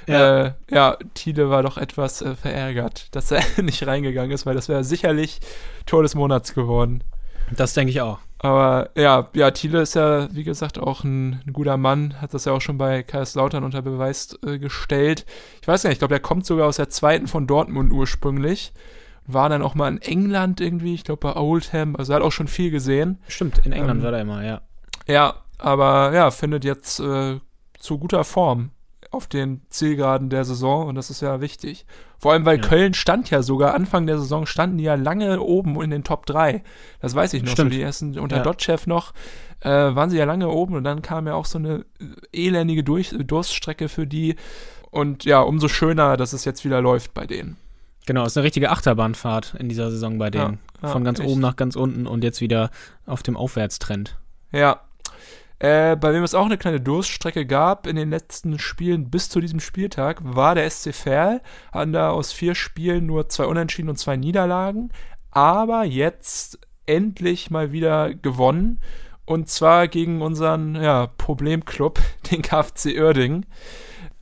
Ja. 0.08 0.46
äh, 0.46 0.54
ja 0.72 0.98
Thiele 1.13 1.50
war 1.50 1.63
doch 1.63 1.78
etwas 1.78 2.22
äh, 2.22 2.36
verärgert, 2.36 3.13
dass 3.15 3.32
er 3.32 3.43
nicht 3.62 3.86
reingegangen 3.86 4.32
ist, 4.32 4.46
weil 4.46 4.56
das 4.56 4.70
wäre 4.70 4.84
sicherlich 4.84 5.39
Tor 5.86 6.04
des 6.04 6.15
Monats 6.15 6.54
geworden. 6.54 7.04
Das 7.56 7.74
denke 7.74 7.91
ich 7.91 8.02
auch. 8.02 8.20
Aber 8.39 8.89
ja, 8.96 9.30
ja, 9.34 9.52
Thiele 9.52 9.82
ist 9.82 9.96
ja, 9.96 10.28
wie 10.32 10.43
gesagt, 10.43 10.78
auch 10.78 11.04
ein, 11.04 11.41
ein 11.46 11.54
guter 11.54 11.78
Mann, 11.78 12.22
hat 12.22 12.34
das 12.34 12.46
ja 12.46 12.52
auch 12.52 12.62
schon 12.62 12.78
bei 12.78 13.02
Kaiserslautern 13.02 13.63
unter 13.63 13.82
Beweis 13.82 14.38
äh, 14.46 14.60
gestellt. 14.60 15.26
Ich 15.62 15.67
weiß 15.67 15.82
gar 15.84 15.89
nicht, 15.89 15.96
ich 15.96 16.00
glaube, 16.00 16.13
der 16.13 16.20
kommt 16.20 16.46
sogar 16.46 16.67
aus 16.67 16.76
der 16.78 16.89
zweiten 16.89 17.28
von 17.28 17.48
Dortmund 17.48 17.91
ursprünglich. 17.91 18.74
War 19.26 19.50
dann 19.50 19.62
auch 19.63 19.76
mal 19.76 19.89
in 19.89 20.02
England 20.02 20.62
irgendwie, 20.62 20.93
ich 20.93 21.04
glaube 21.04 21.34
bei 21.34 21.36
Oldham, 21.36 21.96
also 21.96 22.13
er 22.13 22.17
hat 22.17 22.24
auch 22.24 22.32
schon 22.32 22.48
viel 22.48 22.70
gesehen. 22.70 23.20
Stimmt, 23.28 23.65
in 23.65 23.72
England 23.72 24.00
Ähm, 24.00 24.04
war 24.04 24.13
er 24.13 24.22
immer, 24.22 24.46
ja. 24.46 24.62
Ja, 25.08 25.36
aber 25.58 26.13
ja, 26.13 26.30
findet 26.32 26.63
jetzt 26.63 27.00
äh, 27.00 27.39
zu 27.80 27.98
guter 27.98 28.24
Form 28.24 28.72
auf 29.12 29.28
den 29.28 29.62
Zielgeraden 29.70 30.30
der 30.30 30.43
Saison 30.46 30.88
und 30.88 30.96
das 30.96 31.10
ist 31.10 31.22
ja 31.22 31.41
wichtig. 31.41 31.86
Vor 32.20 32.34
allem, 32.34 32.46
weil 32.46 32.58
Ja. 32.62 32.67
Köln 32.67 32.93
stand 32.93 33.30
ja 33.30 33.41
sogar, 33.43 33.74
Anfang 33.74 34.08
der 34.08 34.17
Saison 34.20 34.46
standen 34.46 34.78
die 34.78 34.84
ja 34.86 34.96
lange 34.96 35.39
oben 35.41 35.82
in 35.82 35.89
den 35.91 36.04
Top 36.04 36.26
3. 36.26 36.63
Das 37.00 37.13
weiß 37.15 37.34
ich 37.34 37.43
noch, 37.43 37.52
Stimmt. 37.52 37.72
so 37.72 37.78
die 37.78 37.82
ersten 37.84 38.17
unter 38.20 38.38
Ja. 38.38 38.43
Dotchev 38.43 38.88
noch. 38.88 39.13
äh, 39.62 39.70
waren 39.70 40.12
sie 40.12 40.17
ja 40.17 40.26
lange 40.26 40.50
oben 40.50 40.76
und 40.76 40.84
dann 40.84 41.02
kam 41.02 41.26
ja 41.26 41.34
auch 41.34 41.46
so 41.48 41.58
eine 41.58 41.84
elendige 42.32 42.84
Durch 42.84 43.15
Durststrecke 43.17 43.89
für 43.89 44.06
die. 44.06 44.36
Und 44.91 45.26
ja, 45.26 45.39
umso 45.41 45.67
schöner, 45.67 46.15
dass 46.15 46.32
es 46.34 46.46
jetzt 46.46 46.63
wieder 46.63 46.80
läuft 46.82 47.13
bei 47.15 47.26
denen. 47.26 47.58
Genau, 48.06 48.24
ist 48.26 48.38
eine 48.38 48.43
richtige 48.46 48.70
Achterbahnfahrt 48.70 49.56
in 49.60 49.67
dieser 49.67 49.89
Saison 49.91 50.17
bei 50.20 50.30
denen. 50.30 50.60
Ja, 50.82 50.89
Von 50.89 51.04
ganz 51.04 51.20
echt. 51.20 51.28
oben 51.28 51.41
nach 51.41 51.56
ganz 51.56 51.76
unten 51.76 52.06
und 52.08 52.24
jetzt 52.24 52.39
wieder 52.39 52.70
auf 53.08 53.24
dem 53.24 53.36
Aufwärtstrend. 53.36 54.17
Ja. 54.52 54.82
Äh, 55.60 55.96
bei 55.96 56.13
wem 56.13 56.24
es 56.24 56.36
auch 56.36 56.46
eine 56.46 56.58
kleine 56.58 56.80
Durststrecke 56.80 57.46
gab 57.46 57.88
in 57.88 57.96
den 57.96 58.12
letzten 58.12 58.60
Spielen 58.60 59.10
bis 59.10 59.30
zu 59.30 59.39
diesem 59.39 59.60
Spieltag, 59.60 60.20
war 60.24 60.54
der 60.54 60.70
SC 60.70 60.93
Verl. 60.93 61.41
Hatten 61.72 61.93
da 61.93 62.12
aus 62.12 62.32
vier 62.32 62.54
Spielen 62.54 63.06
nur 63.08 63.30
zwei 63.30 63.46
Unentschieden 63.46 63.89
und 63.89 63.98
zwei 63.98 64.17
Niederlagen. 64.17 64.91
Aber 65.32 65.84
jetzt 65.84 66.60
endlich 66.86 67.50
mal 67.50 67.72
wieder 67.72 68.13
gewonnen. 68.13 68.82
Und 69.26 69.50
zwar 69.50 69.88
gegen 69.88 70.22
unseren 70.22 70.76
ja, 70.76 71.08
Problemclub, 71.17 72.00
den 72.32 72.41
KfC 72.41 73.00
Uerdingen. 73.00 73.46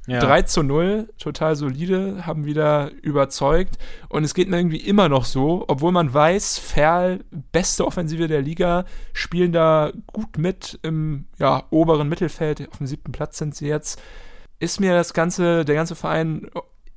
Ja. 0.07 0.19
3 0.19 0.43
zu 0.43 0.61
0, 0.61 1.09
total 1.17 1.55
solide, 1.55 2.25
haben 2.25 2.45
wieder 2.45 2.91
überzeugt. 3.01 3.77
Und 4.07 4.23
es 4.23 4.33
geht 4.33 4.49
mir 4.49 4.57
irgendwie 4.57 4.77
immer 4.77 5.09
noch 5.09 5.25
so, 5.25 5.65
obwohl 5.67 5.91
man 5.91 6.13
weiß, 6.13 6.59
Ferl, 6.59 7.23
beste 7.51 7.85
Offensive 7.85 8.27
der 8.27 8.41
Liga, 8.41 8.85
spielen 9.13 9.51
da 9.51 9.91
gut 10.07 10.37
mit 10.37 10.79
im 10.83 11.25
ja, 11.39 11.63
oberen 11.71 12.07
Mittelfeld, 12.07 12.69
auf 12.69 12.77
dem 12.77 12.87
siebten 12.87 13.11
Platz 13.11 13.37
sind 13.37 13.55
sie 13.55 13.67
jetzt, 13.67 14.01
ist 14.59 14.79
mir 14.79 14.93
das 14.93 15.13
ganze, 15.13 15.65
der 15.65 15.75
ganze 15.75 15.95
Verein 15.95 16.49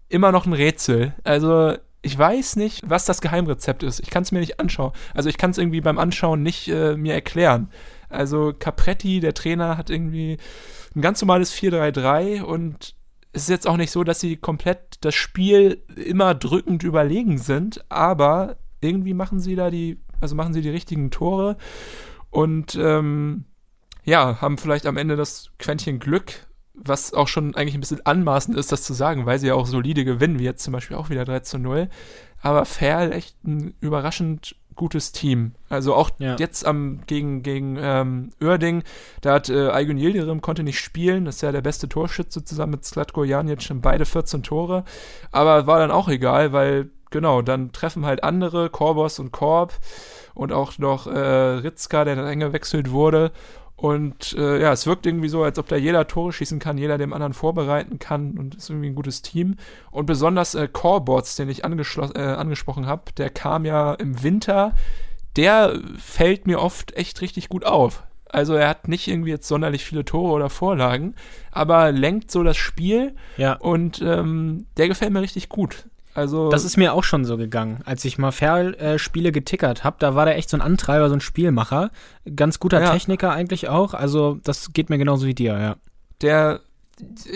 immer 0.09 0.31
noch 0.31 0.47
ein 0.47 0.53
Rätsel. 0.53 1.15
Also 1.25 1.75
ich 2.03 2.17
weiß 2.17 2.57
nicht, 2.57 2.89
was 2.89 3.05
das 3.05 3.21
Geheimrezept 3.21 3.83
ist. 3.83 4.01
Ich 4.01 4.11
kann 4.11 4.23
es 4.23 4.33
mir 4.33 4.41
nicht 4.41 4.61
anschauen. 4.61 4.93
Also 5.15 5.29
ich 5.29 5.39
kann 5.39 5.51
es 5.51 5.59
irgendwie 5.59 5.81
beim 5.81 5.99
Anschauen 5.99 6.43
nicht 6.43 6.69
äh, 6.69 6.97
mir 6.97 7.15
erklären. 7.15 7.71
Also 8.09 8.53
Capretti, 8.59 9.21
der 9.21 9.35
Trainer, 9.35 9.77
hat 9.77 9.91
irgendwie 9.91 10.39
ein 10.95 11.03
ganz 11.03 11.21
normales 11.21 11.53
4-3-3 11.55 12.43
und 12.43 12.95
es 13.39 13.45
ist 13.45 13.51
jetzt 13.51 13.69
auch 13.69 13.77
nicht 13.77 13.93
so, 13.93 14.03
dass 14.03 14.19
sie 14.19 14.37
komplett 14.37 14.99
das 15.01 15.15
Spiel 15.15 15.85
immer 15.95 16.35
drückend 16.35 16.83
überlegen 16.83 17.39
sind, 17.39 17.85
aber 17.89 18.57
irgendwie 18.81 19.15
machen 19.15 19.39
sie 19.39 19.55
da 19.55 19.71
die, 19.71 20.01
also 20.21 20.35
machen 20.35 20.53
sie 20.53 20.61
die 20.61 20.71
richtigen 20.71 21.13
Tore 21.13 21.57
und 22.31 22.75
ähm, 22.75 23.45
ja, 24.05 24.41
haben 24.41 24.59
vielleicht 24.59 24.87
am 24.87 24.97
Ende 24.97 25.15
das 25.15 25.51
Quäntchen 25.61 26.01
Glück, 26.01 26.49
was 26.75 27.15
auch 27.15 27.29
schon 27.29 27.55
eigentlich 27.55 27.75
ein 27.75 27.81
bisschen 27.81 28.05
anmaßend 28.05 28.57
ist, 28.57 28.73
das 28.73 28.83
zu 28.83 28.93
sagen, 28.93 29.25
weil 29.25 29.39
sie 29.39 29.47
ja 29.47 29.55
auch 29.55 29.67
solide 29.67 30.05
gewinnen, 30.05 30.41
wie 30.41 30.45
jetzt 30.45 30.65
zum 30.65 30.73
Beispiel 30.73 30.97
auch 30.97 31.09
wieder 31.09 31.25
3 31.25 31.41
zu 31.41 31.59
0. 31.59 31.89
Aber 32.41 32.65
Ferl 32.65 33.13
echt 33.13 33.45
ein 33.45 33.75
überraschend 33.81 34.57
gutes 34.79 35.13
Team. 35.13 35.53
Also 35.69 35.95
auch 35.95 36.09
Ja. 36.19 36.37
jetzt 36.39 36.65
am 36.65 37.01
gegen 37.07 37.43
gegen 37.43 37.77
ähm, 37.79 38.31
Oerding, 38.43 38.83
da 39.21 39.35
hat 39.35 39.51
äh, 39.51 39.69
Aygun 39.69 39.99
Yildirim 39.99 40.41
konnte 40.41 40.63
nicht 40.63 40.81
spielen, 40.81 41.27
das 41.27 41.37
ist 41.37 41.43
ja 41.43 41.53
der 41.53 41.61
beste 41.61 41.87
Torschütze 41.91 42.43
zusammen 42.43 42.73
mit 42.73 42.87
Slatko 42.87 43.25
Janic 43.25 43.61
schon 43.63 43.83
beide 43.83 44.07
14 44.07 44.43
Tore, 44.43 44.85
aber 45.31 45.67
war 45.67 45.79
dann 45.79 45.91
auch 45.91 46.09
egal, 46.09 46.53
weil 46.55 46.89
genau, 47.11 47.43
dann 47.43 47.73
treffen 47.73 48.07
halt 48.07 48.23
andere, 48.25 48.71
Korbos 48.71 49.19
und 49.19 49.31
Korb 49.33 49.75
und 50.35 50.53
auch 50.53 50.79
noch 50.79 51.07
äh, 51.07 51.19
Ritzka, 51.19 52.05
der 52.05 52.17
dann 52.17 52.25
eingewechselt 52.25 52.91
wurde 52.91 53.33
und 53.79 54.33
äh, 54.37 54.61
ja, 54.61 54.73
es 54.73 54.89
wirkt 54.89 55.07
irgendwie 55.07 55.29
so, 55.29 55.45
als 55.45 55.57
ob 55.57 55.69
da 55.69 55.77
jeder 55.77 56.09
Tore 56.09 56.33
schießen 56.33 56.59
kann, 56.59 56.79
jeder 56.79 56.99
dem 56.99 57.13
anderen 57.13 57.33
vorbereiten 57.33 58.01
kann 58.01 58.37
und 58.37 58.57
ist 58.57 58.69
irgendwie 58.71 58.89
ein 58.89 58.97
gutes 58.97 59.23
Team. 59.23 59.55
Und 59.93 60.07
besonders 60.07 60.57
äh, 60.57 60.67
Corebots, 60.67 61.37
den 61.37 61.49
ich 61.49 61.63
äh, 61.63 62.19
angesprochen 62.19 62.87
habe, 62.87 63.13
der 63.17 63.31
kam 63.31 63.65
ja 63.65 63.95
im 63.95 64.21
Winter, 64.25 64.75
der 65.37 65.79
fällt 65.97 66.49
mir 66.49 66.59
oft 66.61 66.97
echt 66.97 67.21
richtig 67.21 67.49
gut 67.49 67.65
auf. 67.65 68.03
Also 68.29 68.55
er 68.55 68.69
hat 68.69 68.89
nicht 68.89 69.07
irgendwie 69.07 69.31
jetzt 69.31 69.47
sonderlich 69.47 69.85
viele 69.85 70.05
Tore 70.05 70.33
oder 70.33 70.51
Vorlagen, 70.51 71.15
aber 71.53 71.93
lenkt 71.93 72.33
so 72.33 72.43
das 72.43 72.57
Spiel 72.57 73.15
Ja. 73.37 73.55
und 73.55 74.03
ähm, 74.03 74.67
der 74.77 74.89
gefällt 74.89 75.13
mir 75.13 75.23
richtig 75.23 75.49
gut. 75.49 75.88
Also 76.19 76.51
Das 76.51 76.65
ist 76.65 76.77
mir 76.77 76.93
auch 76.93 77.05
schon 77.05 77.25
so 77.25 77.37
gegangen. 77.37 77.81
Als 77.85 78.05
ich 78.05 78.19
mal 78.19 78.33
Ferl-Spiele 78.33 79.33
getickert 79.33 79.85
habe, 79.85 79.97
da 80.01 80.15
war 80.15 80.27
der 80.27 80.37
echt 80.37 80.51
so 80.51 80.57
ein 80.57 80.61
Antreiber, 80.61 81.09
so 81.09 81.15
ein 81.15 81.21
Spielmacher. 81.21 81.91
Ganz 82.35 82.59
guter 82.59 82.83
Ja. 82.83 82.93
Techniker 82.93 83.33
eigentlich 83.33 83.69
auch. 83.69 83.95
Also, 83.95 84.39
das 84.43 84.73
geht 84.73 84.91
mir 84.91 84.99
genauso 84.99 85.27
wie 85.27 85.35
dir, 85.35 85.59
ja. 85.59 85.77
der 86.21 86.61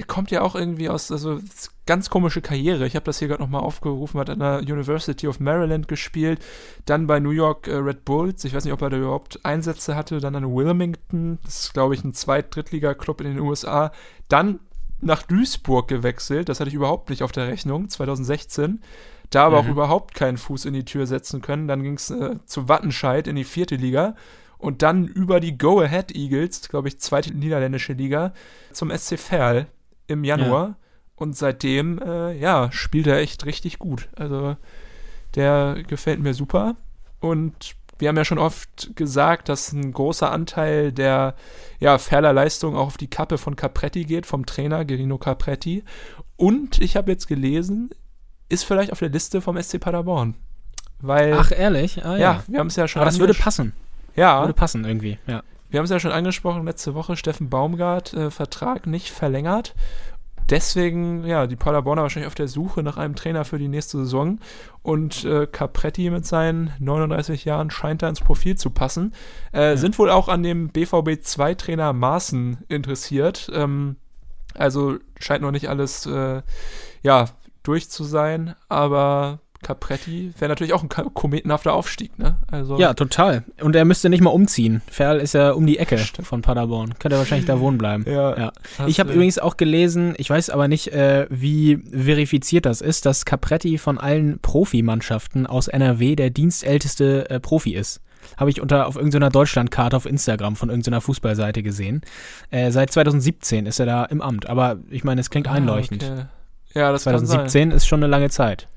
kommt 0.09 0.33
ja 0.33 0.42
auch 0.42 0.57
irgendwie 0.57 0.88
aus, 0.88 1.12
also 1.12 1.38
ganz 1.87 2.11
komische 2.11 2.40
Karriere. 2.40 2.87
Ich 2.87 2.97
habe 2.97 3.05
das 3.05 3.21
hier 3.21 3.29
gerade 3.29 3.42
nochmal 3.42 3.61
aufgerufen, 3.61 4.18
hat 4.18 4.31
an 4.31 4.40
der 4.40 4.61
University 4.61 5.29
of 5.29 5.40
Maryland 5.40 5.87
gespielt, 5.88 6.40
dann 6.85 7.07
bei 7.07 7.21
New 7.21 7.31
York 7.31 7.68
äh, 7.68 7.77
Red 7.77 8.05
Bulls. 8.05 8.45
Ich 8.45 8.55
weiß 8.55 8.64
nicht, 8.64 8.73
ob 8.73 8.83
er 8.83 8.90
da 8.90 8.97
überhaupt 8.97 9.45
Einsätze 9.45 9.95
hatte, 9.95 10.18
dann 10.21 10.35
an 10.35 10.53
Wilmington, 10.53 11.38
das 11.45 11.66
ist, 11.66 11.75
glaube 11.75 11.95
ich, 11.95 12.03
ein 12.03 12.12
Zweit-Drittliga-Club 12.14 13.21
in 13.21 13.29
den 13.29 13.40
USA. 13.40 13.92
Dann 14.29 14.59
nach 15.03 15.23
Duisburg 15.23 15.88
gewechselt, 15.88 16.49
das 16.49 16.61
hatte 16.61 16.69
ich 16.69 16.75
überhaupt 16.75 17.11
nicht 17.11 17.23
auf 17.23 17.33
der 17.33 17.49
Rechnung, 17.49 17.88
2016. 17.88 18.81
Da 19.31 19.47
aber 19.47 19.62
Mhm. 19.62 19.69
auch 19.69 19.71
überhaupt 19.73 20.15
keinen 20.15 20.37
Fuß 20.37 20.65
in 20.67 20.75
die 20.75 20.85
Tür 20.85 21.07
setzen 21.07 21.41
können. 21.43 21.67
Dann 21.69 21.83
ging 21.83 21.95
es 21.95 22.11
äh, 22.11 22.37
zu 22.47 22.69
Wattenscheid 22.69 23.27
in 23.27 23.37
die 23.37 23.45
vierte 23.45 23.77
Liga 23.77 24.15
und 24.59 24.83
dann 24.83 25.07
über 25.07 25.41
die 25.41 25.57
Go 25.59 25.81
Ahead 25.81 26.15
Eagles, 26.15 26.69
glaube 26.69 26.88
ich, 26.88 27.01
zweite 27.01 27.35
niederländische 27.35 27.95
Liga, 27.95 28.33
zum 28.73 28.91
SC 28.91 29.19
Verl 29.19 29.67
im 30.07 30.23
Januar. 30.25 30.77
Und 31.17 31.37
seitdem, 31.37 31.99
äh, 32.01 32.37
ja, 32.37 32.71
spielt 32.73 33.07
er 33.07 33.19
echt 33.19 33.47
richtig 33.47 33.79
gut. 33.79 34.09
Also 34.17 34.57
der 35.35 35.83
gefällt 35.87 36.21
mir 36.21 36.35
super. 36.35 36.77
Und 37.21 37.75
wir 38.03 38.09
haben 38.09 38.17
ja 38.17 38.25
schon 38.25 38.38
oft 38.38 38.97
gesagt, 38.97 39.49
dass 39.49 39.71
ein 39.71 39.93
großer 39.93 40.33
Anteil 40.33 40.91
der 40.91 41.37
ja, 41.79 41.99
Ferler 41.99 42.33
Leistung 42.33 42.75
auch 42.75 42.88
auf 42.88 42.97
die 42.97 43.07
Kappe 43.07 43.38
von 43.38 43.55
Capretti 43.55 44.05
geht, 44.05 44.27
vom 44.27 44.45
Trainer 44.45 44.85
Gerino 44.85 45.19
Capretti. 45.19 45.85
Und 46.35 46.81
ich 46.81 46.97
habe 46.97 47.12
jetzt 47.12 47.29
gelesen, 47.29 47.91
ist 48.49 48.65
vielleicht 48.65 48.91
auf 48.91 48.99
der 48.99 49.11
Liste 49.11 49.41
vom 49.41 49.57
SC 49.57 49.79
Paderborn. 49.79 50.35
Weil, 51.01 51.35
Ach, 51.35 51.53
ehrlich? 51.53 52.05
Ah, 52.05 52.17
ja. 52.17 52.19
ja, 52.19 52.43
wir 52.49 52.59
haben 52.59 52.67
es 52.67 52.75
ja 52.75 52.88
schon 52.88 53.03
Aber 53.03 53.11
das 53.11 53.21
würde 53.21 53.35
passen. 53.35 53.73
Ja, 54.17 54.41
Würde 54.41 54.53
passen 54.53 54.85
irgendwie, 54.85 55.19
ja. 55.29 55.45
wir 55.71 55.79
haben 55.79 55.85
es 55.85 55.91
ja 55.91 56.01
schon 56.01 56.11
angesprochen 56.11 56.65
letzte 56.65 56.95
Woche, 56.95 57.17
Steffen 57.17 57.51
Baumgart, 57.51 58.15
äh, 58.15 58.33
Vertrag 58.33 58.88
nicht 58.88 59.11
verlängert. 59.11 59.77
Deswegen, 60.53 61.25
ja, 61.25 61.47
die 61.47 61.57
Paderborner 61.57 62.03
wahrscheinlich 62.03 62.27
auf 62.27 62.35
der 62.35 62.47
Suche 62.47 62.83
nach 62.83 62.99
einem 62.99 63.15
Trainer 63.15 63.47
für 63.47 63.59
die 63.59 63.69
nächste 63.69 63.97
Saison. 63.97 64.38
Und 64.83 65.25
äh, 65.25 65.47
Capretti 65.47 66.11
mit 66.11 66.27
seinen 66.27 66.75
39 66.79 67.47
Jahren 67.47 67.71
scheint 67.71 68.03
da 68.03 68.09
ins 68.11 68.21
Profil 68.21 68.59
zu 68.59 68.69
passen. 68.69 69.15
Äh, 69.53 69.79
Sind 69.79 69.99
wohl 69.99 70.11
auch 70.11 70.29
an 70.29 70.43
dem 70.43 70.69
BVB-2-Trainer 70.69 71.95
Maaßen 71.95 72.59
interessiert. 72.69 73.51
Ähm, 73.55 73.97
also 74.55 74.99
scheint 75.19 75.41
noch 75.41 75.53
nicht 75.53 75.71
alles, 75.71 76.05
äh, 76.05 76.43
ja, 77.03 77.31
durch 77.62 77.88
zu 77.88 78.05
sein. 78.05 78.55
Aber 78.69 79.41
Capretti 79.62 80.33
wäre 80.38 80.48
natürlich 80.48 80.72
auch 80.72 80.83
ein 80.83 80.88
kometenhafter 80.88 81.72
Aufstieg, 81.72 82.18
ne? 82.18 82.37
Also, 82.51 82.79
Ja, 82.79 82.94
total. 82.94 83.44
Und 83.61 83.75
er 83.77 83.85
müsste 83.85 84.09
nicht 84.09 84.20
mal 84.20 84.31
umziehen. 84.31 84.83
Ferl 84.90 85.18
ist 85.20 85.35
ja 85.35 85.53
um 85.53 85.66
die 85.66 85.79
Ecke 85.79 85.96
von 85.98 86.42
Paderborn. 86.42 86.94
Könnte 86.98 87.16
er 87.16 87.18
wahrscheinlich 87.20 87.46
da 87.46 87.61
wohnen 87.61 87.79
bleiben. 87.79 88.05
Ja, 88.07 88.38
Ja. 88.38 88.53
Ich 88.87 89.01
habe 89.01 89.12
übrigens 89.12 89.38
auch 89.38 89.57
gelesen, 89.57 90.14
ich 90.18 90.29
weiß 90.29 90.51
aber 90.51 90.68
nicht, 90.68 90.88
äh, 90.92 91.27
wie 91.31 91.77
verifiziert 91.92 92.66
das 92.66 92.81
ist, 92.81 93.07
dass 93.07 93.25
Capretti 93.25 93.79
von 93.79 93.98
allen 93.98 94.38
Profimannschaften 94.40 95.46
aus 95.46 95.68
NRW 95.68 96.16
der 96.16 96.31
dienstälteste 96.31 97.31
äh, 97.31 97.40
Profi 97.40 97.75
ist. 97.75 98.01
Habe 98.37 98.51
ich 98.51 98.61
unter 98.61 98.87
auf 98.87 98.96
irgendeiner 98.96 99.31
Deutschlandkarte 99.31 99.96
auf 99.96 100.07
Instagram 100.07 100.57
von 100.57 100.68
irgendeiner 100.70 101.01
Fußballseite 101.01 101.62
gesehen. 101.62 102.03
Äh, 102.51 102.70
seit 102.70 102.92
2017 102.92 103.66
ist 103.66 103.81
er 103.81 103.87
da 103.87 104.05
im 104.05 104.20
Amt. 104.22 104.48
Aber 104.48 104.79
ich 104.90 105.05
meine, 105.05 105.20
es 105.20 105.29
klingt 105.31 105.48
Ah, 105.48 105.53
einleuchtend. 105.53 106.05
okay. 106.05 106.25
Ja, 106.75 106.90
das 106.92 107.05
kann 107.05 107.18
sein. 107.18 107.27
2017 107.27 107.70
ist 107.72 107.87
schon 107.87 107.98
eine 108.01 108.07
lange 108.11 108.31
Zeit. 108.31 108.68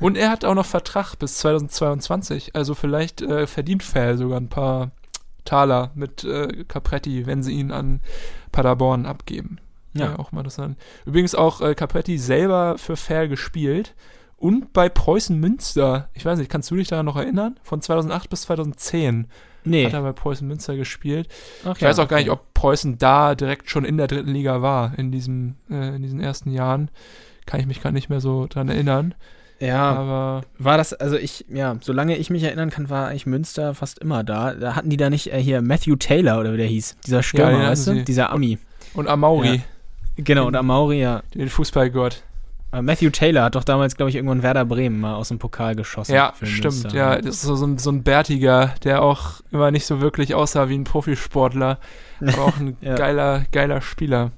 Und 0.00 0.16
er 0.16 0.30
hat 0.30 0.44
auch 0.44 0.54
noch 0.54 0.66
Vertrag 0.66 1.14
bis 1.16 1.38
2022. 1.38 2.54
Also 2.56 2.74
vielleicht 2.74 3.22
äh, 3.22 3.46
verdient 3.46 3.82
Fair 3.82 4.16
sogar 4.16 4.40
ein 4.40 4.48
paar 4.48 4.90
Taler 5.44 5.90
mit 5.94 6.24
äh, 6.24 6.64
Capretti, 6.66 7.26
wenn 7.26 7.42
sie 7.42 7.52
ihn 7.54 7.70
an 7.72 8.00
Paderborn 8.52 9.06
abgeben. 9.06 9.58
Ja, 9.94 10.06
Ja. 10.10 10.18
auch 10.18 10.32
mal 10.32 10.40
interessant. 10.40 10.76
Übrigens 11.06 11.34
auch 11.34 11.60
äh, 11.60 11.74
Capretti 11.74 12.18
selber 12.18 12.76
für 12.78 12.96
Fair 12.96 13.28
gespielt. 13.28 13.94
Und 14.36 14.72
bei 14.72 14.88
Preußen 14.88 15.36
Münster. 15.40 16.10
Ich 16.14 16.24
weiß 16.24 16.38
nicht, 16.38 16.48
kannst 16.50 16.70
du 16.70 16.76
dich 16.76 16.86
daran 16.88 17.06
noch 17.06 17.16
erinnern? 17.16 17.58
Von 17.64 17.80
2008 17.80 18.30
bis 18.30 18.42
2010 18.42 19.26
Nee. 19.64 19.84
hat 19.86 19.92
er 19.92 20.02
bei 20.02 20.12
Preußen 20.12 20.46
Münster 20.46 20.76
gespielt. 20.76 21.28
Ach 21.64 21.74
Ich 21.76 21.82
weiß 21.82 21.98
auch 21.98 22.06
gar 22.08 22.18
nicht, 22.18 22.30
ob 22.30 22.54
Preußen 22.54 22.96
da 22.98 23.34
direkt 23.34 23.68
schon 23.68 23.84
in 23.84 23.96
der 23.96 24.06
dritten 24.06 24.30
Liga 24.30 24.62
war, 24.62 24.96
in, 24.96 25.10
diesem, 25.10 25.56
äh, 25.68 25.96
in 25.96 26.02
diesen 26.02 26.20
ersten 26.20 26.52
Jahren. 26.52 26.90
Kann 27.46 27.58
ich 27.60 27.66
mich 27.66 27.82
gar 27.82 27.90
nicht 27.90 28.08
mehr 28.08 28.20
so 28.20 28.46
dran 28.46 28.68
erinnern. 28.68 29.14
Ja, 29.60 29.90
Aber 29.92 30.42
war 30.58 30.76
das, 30.78 30.92
also 30.94 31.16
ich, 31.16 31.44
ja, 31.48 31.76
solange 31.80 32.16
ich 32.16 32.30
mich 32.30 32.42
erinnern 32.44 32.70
kann, 32.70 32.90
war 32.90 33.08
eigentlich 33.08 33.26
Münster 33.26 33.74
fast 33.74 33.98
immer 33.98 34.22
da. 34.22 34.54
Da 34.54 34.74
hatten 34.76 34.88
die 34.90 34.96
da 34.96 35.10
nicht 35.10 35.32
äh, 35.32 35.42
hier 35.42 35.62
Matthew 35.62 35.96
Taylor 35.96 36.38
oder 36.38 36.52
wie 36.52 36.58
der 36.58 36.66
hieß. 36.66 36.96
Dieser 37.06 37.18
den 37.18 37.22
Stürmer, 37.24 37.52
hatten 37.58 37.62
weißt 37.68 37.86
du? 37.88 37.94
sie. 37.94 38.04
Dieser 38.04 38.30
Ami. 38.32 38.58
und 38.94 39.08
Amauri, 39.08 39.62
Genau, 40.16 40.46
und 40.46 40.56
Amauri, 40.56 41.00
ja. 41.00 41.22
den 41.34 41.48
Fußballgott. 41.48 42.22
Matthew 42.82 43.08
Taylor 43.10 43.44
hat 43.44 43.54
doch 43.54 43.64
damals, 43.64 43.96
glaube 43.96 44.10
ich, 44.10 44.16
irgendwann 44.16 44.42
Werder 44.42 44.66
Bremen 44.66 45.00
mal 45.00 45.14
aus 45.14 45.28
dem 45.28 45.38
Pokal 45.38 45.74
geschossen. 45.74 46.12
Ja, 46.14 46.34
den 46.38 46.46
stimmt. 46.48 46.64
Münster. 46.82 46.94
Ja, 46.94 47.16
das 47.16 47.36
ist 47.36 47.42
so 47.42 47.64
ein, 47.64 47.78
so 47.78 47.90
ein 47.90 48.02
Bärtiger, 48.02 48.74
der 48.84 49.00
auch 49.02 49.40
immer 49.50 49.70
nicht 49.70 49.86
so 49.86 50.00
wirklich 50.02 50.34
aussah 50.34 50.68
wie 50.68 50.76
ein 50.76 50.84
Profisportler, 50.84 51.78
aber 52.20 52.44
auch 52.44 52.58
ein 52.58 52.76
Ja. 52.82 52.94
geiler, 52.94 53.44
geiler 53.52 53.80
Spieler. 53.80 54.32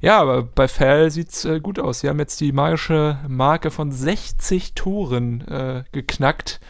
Ja, 0.00 0.20
aber 0.20 0.42
bei 0.42 0.68
Fell 0.68 1.10
sieht's 1.10 1.44
äh, 1.44 1.60
gut 1.60 1.78
aus. 1.78 2.00
Sie 2.00 2.08
haben 2.08 2.18
jetzt 2.18 2.40
die 2.40 2.52
magische 2.52 3.18
Marke 3.28 3.70
von 3.70 3.92
60 3.92 4.74
Toren 4.74 5.40
äh, 5.42 5.84
geknackt 5.92 6.60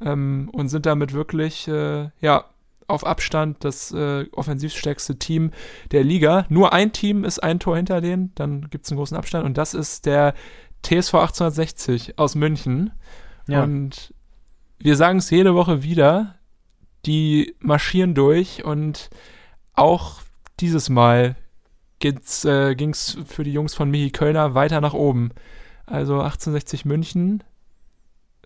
ähm, 0.00 0.50
und 0.52 0.68
sind 0.68 0.86
damit 0.86 1.12
wirklich, 1.12 1.68
äh, 1.68 2.10
ja, 2.20 2.44
auf 2.86 3.06
Abstand 3.06 3.64
das 3.64 3.92
äh, 3.92 4.26
offensivstärkste 4.32 5.18
Team 5.18 5.52
der 5.90 6.04
Liga. 6.04 6.46
Nur 6.48 6.72
ein 6.72 6.92
Team 6.92 7.24
ist 7.24 7.42
ein 7.42 7.58
Tor 7.58 7.76
hinter 7.76 8.00
denen, 8.00 8.32
dann 8.34 8.68
gibt's 8.68 8.90
einen 8.90 8.98
großen 8.98 9.16
Abstand 9.16 9.46
und 9.46 9.56
das 9.56 9.74
ist 9.74 10.06
der 10.06 10.34
TSV 10.82 11.14
1860 11.14 12.18
aus 12.18 12.34
München. 12.34 12.92
Ja. 13.46 13.62
Und 13.62 14.12
wir 14.78 14.96
sagen 14.96 15.18
es 15.18 15.30
jede 15.30 15.54
Woche 15.54 15.82
wieder, 15.82 16.34
die 17.06 17.56
marschieren 17.58 18.14
durch 18.14 18.64
und 18.64 19.10
auch 19.74 20.20
dieses 20.60 20.88
Mal 20.88 21.36
ging's, 21.98 22.44
äh, 22.44 22.74
ging's 22.74 23.16
für 23.26 23.44
die 23.44 23.52
Jungs 23.52 23.74
von 23.74 23.90
Michi 23.90 24.10
Kölner 24.10 24.54
weiter 24.54 24.80
nach 24.80 24.94
oben. 24.94 25.30
Also 25.86 26.14
1860 26.20 26.84
München, 26.84 27.42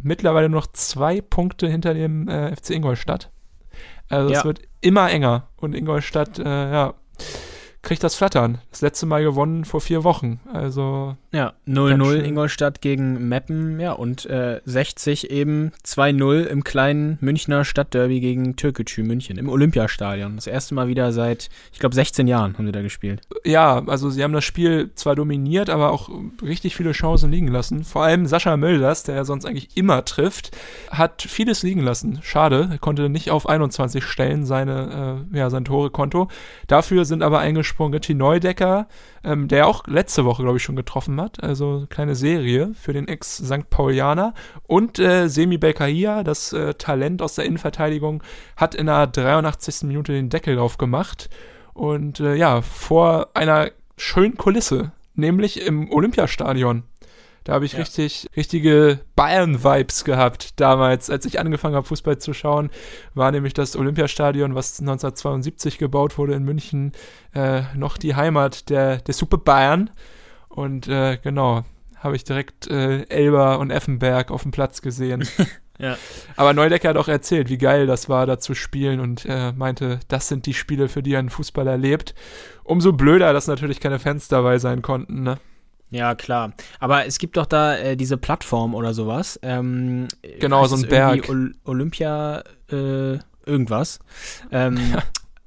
mittlerweile 0.02 0.48
nur 0.48 0.60
noch 0.60 0.66
zwei 0.72 1.20
Punkte 1.20 1.68
hinter 1.68 1.94
dem 1.94 2.28
äh, 2.28 2.54
FC 2.54 2.70
Ingolstadt. 2.70 3.30
Also 4.08 4.28
es 4.30 4.38
Ja. 4.38 4.44
wird 4.44 4.62
immer 4.80 5.10
enger 5.10 5.48
und 5.56 5.74
Ingolstadt, 5.74 6.38
äh, 6.38 6.44
ja, 6.44 6.94
kriegt 7.82 8.02
das 8.02 8.14
Flattern. 8.16 8.58
Das 8.70 8.80
letzte 8.80 9.06
Mal 9.06 9.22
gewonnen 9.22 9.64
vor 9.64 9.80
vier 9.80 10.04
Wochen. 10.04 10.40
Also 10.52 11.16
Ja, 11.32 11.52
Ganz 11.66 11.78
0-0 11.78 12.04
schön. 12.04 12.24
Ingolstadt 12.24 12.80
gegen 12.80 13.28
Meppen, 13.28 13.78
ja, 13.80 13.92
und 13.92 14.26
äh, 14.26 14.60
60 14.64 15.30
eben 15.30 15.72
2-0 15.84 16.44
im 16.44 16.64
kleinen 16.64 17.18
Münchner 17.20 17.64
Stadtderby 17.64 18.20
gegen 18.20 18.56
Türkgücü 18.56 19.02
München 19.02 19.38
im 19.38 19.48
Olympiastadion. 19.48 20.36
Das 20.36 20.46
erste 20.46 20.74
Mal 20.74 20.88
wieder 20.88 21.12
seit, 21.12 21.48
ich 21.72 21.78
glaube, 21.78 21.94
16 21.94 22.26
Jahren 22.26 22.58
haben 22.58 22.66
sie 22.66 22.72
da 22.72 22.82
gespielt. 22.82 23.22
ja, 23.44 23.82
also 23.86 24.10
sie 24.10 24.22
haben 24.22 24.32
das 24.32 24.44
Spiel 24.44 24.90
zwar 24.94 25.14
dominiert, 25.14 25.70
aber 25.70 25.92
auch 25.92 26.10
richtig 26.42 26.76
viele 26.76 26.92
Chancen 26.92 27.30
liegen 27.30 27.48
lassen. 27.48 27.84
Vor 27.84 28.02
allem 28.02 28.26
Sascha 28.26 28.56
Mölders, 28.56 29.04
der 29.04 29.14
ja 29.14 29.24
sonst 29.24 29.44
eigentlich 29.44 29.76
immer 29.76 30.04
trifft, 30.04 30.56
hat 30.90 31.22
vieles 31.22 31.62
liegen 31.62 31.80
lassen. 31.80 32.20
Schade, 32.22 32.68
er 32.72 32.78
konnte 32.78 33.08
nicht 33.08 33.30
auf 33.30 33.48
21 33.48 34.04
stellen, 34.04 34.44
seine, 34.44 35.24
äh, 35.32 35.38
ja, 35.38 35.50
sein 35.50 35.64
Torekonto. 35.64 36.28
Dafür 36.66 37.04
sind 37.04 37.22
aber 37.22 37.38
eingesprungen 37.68 37.92
Gitti 37.92 38.14
Neudecker, 38.14 38.86
ähm, 39.22 39.48
der 39.48 39.66
auch 39.66 39.86
letzte 39.86 40.24
Woche, 40.24 40.42
glaube 40.42 40.56
ich, 40.56 40.62
schon 40.62 40.76
getroffen 40.76 41.20
hat. 41.20 41.42
Also 41.42 41.78
eine 41.78 41.86
kleine 41.86 42.14
Serie 42.14 42.72
für 42.74 42.92
den 42.92 43.08
Ex-St. 43.08 43.68
Paulianer. 43.70 44.34
Und 44.66 44.98
äh, 44.98 45.28
Semi 45.28 45.58
Belkahia, 45.58 46.24
das 46.24 46.52
äh, 46.52 46.74
Talent 46.74 47.20
aus 47.22 47.34
der 47.34 47.44
Innenverteidigung, 47.44 48.22
hat 48.56 48.74
in 48.74 48.86
der 48.86 49.06
83. 49.06 49.82
Minute 49.82 50.12
den 50.12 50.30
Deckel 50.30 50.56
drauf 50.56 50.78
gemacht. 50.78 51.28
Und 51.74 52.20
äh, 52.20 52.34
ja, 52.34 52.62
vor 52.62 53.28
einer 53.34 53.70
schönen 53.96 54.36
Kulisse, 54.36 54.92
nämlich 55.14 55.60
im 55.64 55.90
Olympiastadion. 55.90 56.84
Da 57.44 57.54
habe 57.54 57.64
ich 57.64 57.72
Ja. 57.72 57.78
richtig, 57.80 58.28
richtige 58.36 59.00
Bayern-Vibes 59.16 60.04
gehabt 60.04 60.60
damals, 60.60 61.08
als 61.10 61.24
ich 61.24 61.40
angefangen 61.40 61.74
habe, 61.76 61.86
Fußball 61.86 62.18
zu 62.18 62.34
schauen, 62.34 62.70
war 63.14 63.30
nämlich 63.30 63.54
das 63.54 63.76
Olympiastadion, 63.76 64.54
was 64.54 64.80
1972 64.80 65.78
gebaut 65.78 66.18
wurde 66.18 66.34
in 66.34 66.44
München, 66.44 66.92
äh, 67.34 67.62
noch 67.74 67.96
die 67.98 68.14
Heimat 68.16 68.68
der, 68.70 68.98
der 68.98 69.14
Super 69.14 69.38
Bayern. 69.38 69.90
Und 70.48 70.88
äh, 70.88 71.18
genau, 71.22 71.64
habe 71.96 72.16
ich 72.16 72.24
direkt 72.24 72.66
äh, 72.68 73.02
Elber 73.08 73.58
und 73.58 73.70
Effenberg 73.70 74.30
auf 74.30 74.42
dem 74.42 74.50
Platz 74.50 74.82
gesehen. 74.82 75.26
Ja. 75.80 75.96
Aber 76.34 76.54
Neudecker 76.54 76.88
hat 76.88 76.96
auch 76.96 77.06
erzählt, 77.06 77.48
wie 77.48 77.56
geil 77.56 77.86
das 77.86 78.08
war, 78.08 78.26
da 78.26 78.40
zu 78.40 78.56
spielen 78.56 78.98
und 78.98 79.24
äh, 79.26 79.52
meinte, 79.52 80.00
das 80.08 80.26
sind 80.26 80.46
die 80.46 80.54
Spiele, 80.54 80.88
für 80.88 81.04
die 81.04 81.16
ein 81.16 81.30
Fußballer 81.30 81.76
lebt. 81.76 82.16
Umso 82.64 82.92
blöder, 82.92 83.32
dass 83.32 83.46
natürlich 83.46 83.78
keine 83.78 84.00
Fans 84.00 84.26
dabei 84.26 84.58
sein 84.58 84.82
konnten, 84.82 85.22
ne? 85.22 85.38
Ja, 85.90 86.14
klar. 86.14 86.52
Aber 86.80 87.06
es 87.06 87.18
gibt 87.18 87.36
doch 87.36 87.46
da 87.46 87.76
äh, 87.76 87.96
diese 87.96 88.16
Plattform 88.16 88.74
oder 88.74 88.92
sowas. 88.94 89.38
Ähm, 89.42 90.08
Genau, 90.40 90.66
so 90.66 90.76
ein 90.76 90.82
Berg. 90.88 91.28
Ol 91.28 91.54
Olympia 91.64 92.42
äh, 92.70 93.18
irgendwas. 93.46 93.98
Ähm, 94.52 94.78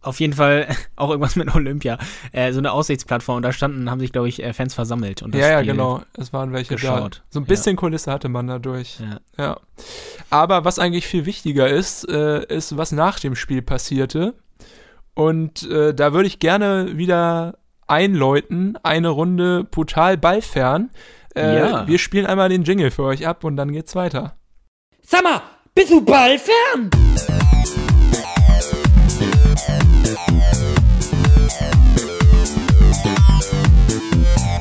Auf 0.04 0.20
jeden 0.20 0.34
Fall 0.34 0.68
auch 0.96 1.12
irgendwas 1.12 1.36
mit 1.36 1.54
Olympia. 1.54 2.00
Äh, 2.32 2.54
so 2.54 2.58
eine 2.58 2.72
Aussichtsplattform. 2.72 3.36
Und 3.38 3.44
da 3.44 3.54
standen, 3.54 3.88
haben 3.92 4.00
sich, 4.00 4.12
glaube 4.12 4.30
ich, 4.30 4.42
äh, 4.44 4.52
Fans 4.52 4.74
versammelt. 4.74 5.22
Und 5.22 5.36
das 5.36 5.42
Ja, 5.42 5.50
ja, 5.52 5.60
Spiel- 5.60 5.74
genau. 5.74 6.02
Es 6.18 6.34
waren 6.34 6.54
welche 6.54 6.74
geschaut. 6.74 7.18
da. 7.18 7.24
So 7.30 7.40
ein 7.40 7.44
Ja. 7.44 7.48
bisschen 7.48 7.76
Kulisse 7.76 8.12
hatte 8.12 8.28
man 8.28 8.48
dadurch. 8.48 9.00
Ja. 9.00 9.20
Ja. 9.46 9.58
Aber 10.32 10.66
was 10.66 10.80
eigentlich 10.80 11.06
viel 11.06 11.28
wichtiger 11.28 11.70
ist, 11.70 12.10
äh, 12.10 12.44
ist, 12.48 12.76
was 12.78 12.92
nach 12.92 13.20
dem 13.20 13.36
Spiel 13.36 13.62
passierte. 13.62 14.34
Und 15.14 15.70
äh, 15.70 15.94
da 15.94 16.14
würde 16.14 16.26
ich 16.28 16.40
gerne 16.40 16.98
wieder 16.98 17.58
einläuten, 17.92 18.78
eine 18.84 19.10
Runde 19.10 19.64
brutal 19.66 20.18
ballfern. 20.18 20.90
Äh, 21.36 21.58
Ja. 21.60 21.88
Wir 21.88 21.98
spielen 22.00 22.26
einmal 22.26 22.50
den 22.50 22.64
Jingle 22.64 22.90
für 22.92 23.04
euch 23.04 23.28
ab 23.28 23.44
und 23.44 23.56
dann 23.58 23.72
geht's 23.72 23.96
weiter. 23.96 24.38
Sag 25.04 25.24
mal, 25.24 25.42
bist 25.76 25.92
du 25.92 26.02
ballfern? 26.04 26.90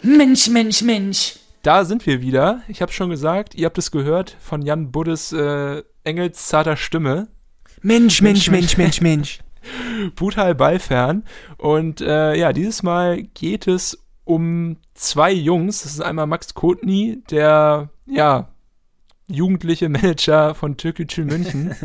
Mensch, 0.02 0.48
Mensch, 0.48 0.82
Mensch. 0.82 1.36
Da 1.62 1.84
sind 1.84 2.06
wir 2.06 2.22
wieder. 2.22 2.62
Ich 2.68 2.80
habe 2.80 2.92
schon 2.92 3.10
gesagt, 3.10 3.54
ihr 3.54 3.66
habt 3.66 3.78
es 3.78 3.90
gehört 3.90 4.36
von 4.40 4.62
Jan 4.62 4.90
Buddes 4.90 5.32
äh, 5.32 5.82
engelszarter 6.04 6.76
Stimme. 6.76 7.28
Mensch, 7.82 8.22
Mensch, 8.22 8.50
Mensch, 8.50 8.76
Mensch, 8.76 8.76
Mensch, 8.76 9.00
Mensch. 9.00 9.38
Brutal 10.16 10.54
ballfern. 10.54 11.24
Und 11.58 12.00
äh, 12.00 12.34
ja, 12.34 12.52
dieses 12.52 12.82
Mal 12.82 13.22
geht 13.22 13.66
es 13.66 14.02
um 14.24 14.76
zwei 14.94 15.32
Jungs. 15.32 15.82
Das 15.82 15.92
ist 15.92 16.00
einmal 16.00 16.26
Max 16.26 16.54
Kotny, 16.54 17.22
der 17.30 17.90
ja 18.06 18.48
jugendliche 19.30 19.88
Manager 19.88 20.54
von 20.54 20.76
Türkgücü 20.76 21.24
München. 21.24 21.74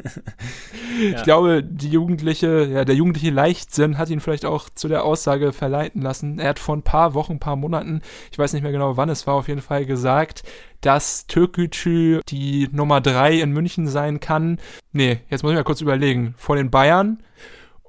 Ich 0.97 1.23
glaube, 1.23 1.61
die 1.61 1.89
jugendliche, 1.89 2.63
ja, 2.71 2.85
der 2.85 2.95
jugendliche 2.95 3.29
Leichtsinn 3.29 3.97
hat 3.97 4.09
ihn 4.09 4.21
vielleicht 4.21 4.45
auch 4.45 4.69
zu 4.69 4.87
der 4.87 5.03
Aussage 5.03 5.51
verleiten 5.51 6.01
lassen. 6.01 6.39
Er 6.39 6.47
hat 6.47 6.59
vor 6.59 6.73
ein 6.73 6.83
paar 6.83 7.13
Wochen, 7.13 7.37
paar 7.37 7.57
Monaten, 7.57 8.01
ich 8.31 8.39
weiß 8.39 8.53
nicht 8.53 8.61
mehr 8.61 8.71
genau 8.71 8.95
wann 8.95 9.09
es 9.09 9.27
war, 9.27 9.33
auf 9.33 9.49
jeden 9.49 9.61
Fall 9.61 9.85
gesagt, 9.85 10.43
dass 10.79 11.27
Türkgücü 11.27 12.21
die 12.29 12.69
Nummer 12.71 13.01
drei 13.01 13.41
in 13.41 13.51
München 13.51 13.87
sein 13.87 14.21
kann. 14.21 14.57
Nee, 14.93 15.19
jetzt 15.29 15.43
muss 15.43 15.51
ich 15.51 15.57
mal 15.57 15.65
kurz 15.65 15.81
überlegen. 15.81 16.33
Vor 16.37 16.55
den 16.55 16.71
Bayern 16.71 17.21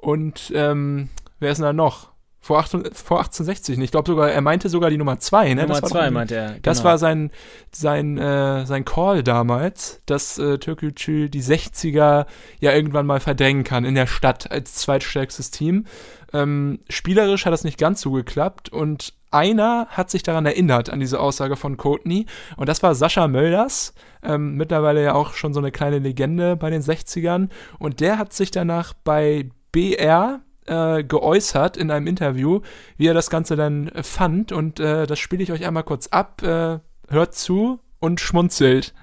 und 0.07 0.53
ähm, 0.55 1.09
wer 1.40 1.51
ist 1.51 1.59
denn 1.59 1.64
da 1.64 1.73
noch? 1.73 2.12
Vor, 2.38 2.61
18, 2.61 2.85
vor 2.92 3.19
1860. 3.19 3.77
Ich 3.81 3.90
glaube 3.90 4.09
sogar, 4.09 4.31
er 4.31 4.40
meinte 4.40 4.69
sogar 4.69 4.88
die 4.88 4.99
Nummer 4.99 5.19
2, 5.19 5.55
ne? 5.55 5.62
Nummer 5.62 5.66
Das 5.66 5.83
war 5.83 5.88
zwei 5.90 6.05
doch- 6.05 6.12
meinte 6.12 6.37
er. 6.37 6.55
Das 6.62 6.79
genau. 6.79 6.90
war 6.90 6.99
sein, 6.99 7.33
sein, 7.73 8.16
äh, 8.16 8.64
sein 8.66 8.85
Call 8.85 9.25
damals, 9.25 10.01
dass 10.07 10.38
äh, 10.38 10.59
Türkgücü 10.59 11.29
die 11.29 11.42
60er 11.42 12.27
ja 12.61 12.73
irgendwann 12.73 13.05
mal 13.05 13.19
verdrängen 13.19 13.64
kann 13.64 13.85
in 13.85 13.97
der 13.97 14.07
Stadt 14.07 14.49
als 14.49 14.77
zweitstärkstes 14.77 15.51
Team. 15.51 15.87
Ähm, 16.33 16.79
spielerisch 16.88 17.45
hat 17.45 17.53
das 17.53 17.64
nicht 17.64 17.79
ganz 17.79 18.01
so 18.01 18.12
geklappt 18.12 18.69
und 18.69 19.12
einer 19.33 19.88
hat 19.90 20.11
sich 20.11 20.23
daran 20.23 20.47
erinnert, 20.47 20.88
an 20.88 21.01
diese 21.01 21.19
Aussage 21.19 21.57
von 21.57 21.77
Courtney 21.77 22.27
und 22.57 22.69
das 22.69 22.81
war 22.81 22.95
Sascha 22.95 23.27
Mölders, 23.27 23.92
ähm, 24.23 24.55
mittlerweile 24.55 25.03
ja 25.03 25.14
auch 25.14 25.35
schon 25.35 25.53
so 25.53 25.59
eine 25.59 25.73
kleine 25.73 25.99
Legende 25.99 26.55
bei 26.55 26.71
den 26.71 26.81
60ern 26.83 27.49
und 27.81 27.99
der 27.99 28.19
hat 28.19 28.33
sich 28.33 28.53
danach 28.53 28.92
bei 29.03 29.51
BR 29.77 30.41
äh, 30.65 31.05
geäußert 31.05 31.77
in 31.77 31.91
einem 31.91 32.07
Interview, 32.07 32.62
wie 32.97 33.09
er 33.09 33.12
das 33.12 33.29
Ganze 33.29 33.57
dann 33.57 33.93
fand 34.03 34.51
und 34.51 34.81
äh, 34.81 35.07
das 35.07 35.19
spiele 35.19 35.43
ich 35.43 35.53
euch 35.53 35.67
einmal 35.67 35.85
kurz 35.85 36.07
ab. 36.07 36.43
Äh, 36.43 36.79
hört 37.09 37.35
zu 37.35 37.79
und 38.01 38.19
schmunzelt. 38.19 38.95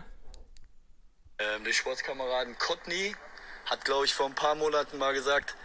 Ähm, 1.37 1.63
der 1.63 1.73
Sportskameraden 1.73 2.57
Kotny 2.57 3.15
hat, 3.67 3.85
glaube 3.85 4.05
ich, 4.05 4.15
vor 4.15 4.25
ein 4.25 4.33
paar 4.33 4.55
Monaten 4.55 4.97
mal 4.97 5.13
gesagt, 5.13 5.55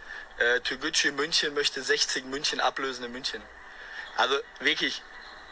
äh, 0.40 0.60
Türgücü 0.60 1.10
München 1.12 1.54
möchte 1.54 1.82
60 1.82 2.26
München 2.26 2.60
ablösen 2.60 3.06
in 3.06 3.12
München. 3.12 3.40
Also 4.18 4.34
wirklich, 4.60 5.02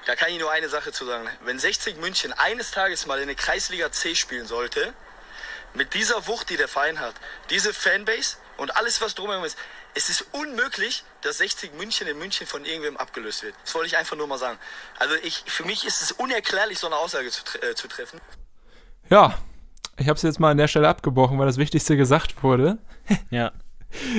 da 0.05 0.17
kann 0.17 0.29
ich 0.29 0.39
nur 0.39 0.51
eine 0.51 0.69
Sache 0.69 0.93
zu 0.93 1.07
sagen. 1.07 1.27
Wenn 1.45 1.59
60 1.59 1.97
München 1.97 2.35
eines 2.35 2.73
Tages 2.73 3.07
mal 3.07 3.21
in 3.21 3.29
der 3.29 3.37
Kreisliga 3.37 3.91
C 3.91 4.15
spielen 4.15 4.47
sollte, 4.47 4.93
mit 5.73 5.95
dieser 5.95 6.27
Wucht, 6.27 6.51
die 6.51 6.59
der 6.59 6.69
Verein 6.69 7.01
hat, 7.01 7.15
diese 7.49 7.73
Fanbase 7.73 8.37
und 8.59 8.77
alles, 8.77 9.01
was 9.01 9.15
drumherum 9.15 9.45
ist, 9.45 9.57
es 9.95 10.09
ist 10.11 10.27
unmöglich, 10.33 11.05
dass 11.23 11.39
60 11.39 11.75
München 11.79 12.07
in 12.07 12.19
München 12.19 12.47
von 12.47 12.65
irgendwem 12.65 12.97
abgelöst 12.97 13.43
wird. 13.43 13.55
Das 13.65 13.75
wollte 13.75 13.89
ich 13.89 13.97
einfach 13.97 14.17
nur 14.17 14.27
mal 14.27 14.39
sagen. 14.39 14.59
Also 14.99 15.15
ich, 15.23 15.43
für 15.47 15.65
mich 15.65 15.87
ist 15.87 16.03
es 16.03 16.13
unerklärlich, 16.13 16.79
so 16.79 16.87
eine 16.87 16.97
Aussage 16.97 17.31
zu, 17.31 17.43
äh, 17.63 17.75
zu 17.75 17.89
treffen. 17.89 18.21
Ja, 19.09 19.39
ich 19.99 20.09
habe 20.09 20.17
es 20.17 20.23
jetzt 20.23 20.41
mal 20.41 20.51
an 20.51 20.59
der 20.59 20.69
Stelle 20.69 20.89
abgebrochen, 20.89 21.39
weil 21.39 21.47
das 21.47 21.57
Wichtigste 21.59 21.97
gesagt 21.97 22.43
wurde. 22.43 22.79
Ja. 23.31 23.53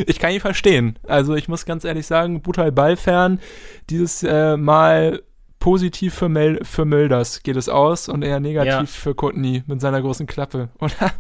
Ich 0.08 0.18
kann 0.18 0.32
ihn 0.32 0.40
verstehen. 0.40 0.98
Also 1.08 1.36
ich 1.36 1.48
muss 1.50 1.66
ganz 1.66 1.84
ehrlich 1.84 2.08
sagen, 2.08 2.42
brutal 2.42 2.72
ballfern. 2.72 3.42
Dieses 3.90 4.24
äh, 4.24 4.56
Mal 4.58 5.22
positiv 5.60 6.16
für, 6.16 6.30
Mel 6.30 6.64
für 6.64 6.86
Mölders 6.86 7.44
geht 7.44 7.58
es 7.58 7.68
aus 7.68 8.08
und 8.08 8.24
eher 8.24 8.40
negativ 8.40 8.72
Ja. 8.72 8.86
für 8.86 9.14
Courtney 9.14 9.64
mit 9.68 9.82
seiner 9.82 10.02
großen 10.02 10.26
Klappe, 10.26 10.70
oder? 10.80 11.14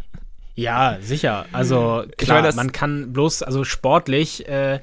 Ja, 0.58 0.98
sicher. 1.02 1.46
Also 1.52 2.04
Ich 2.10 2.26
klar, 2.26 2.42
meine, 2.42 2.56
man 2.56 2.72
kann 2.72 3.14
bloß, 3.14 3.44
also 3.44 3.64
sportlich, 3.64 4.50
äh, 4.50 4.80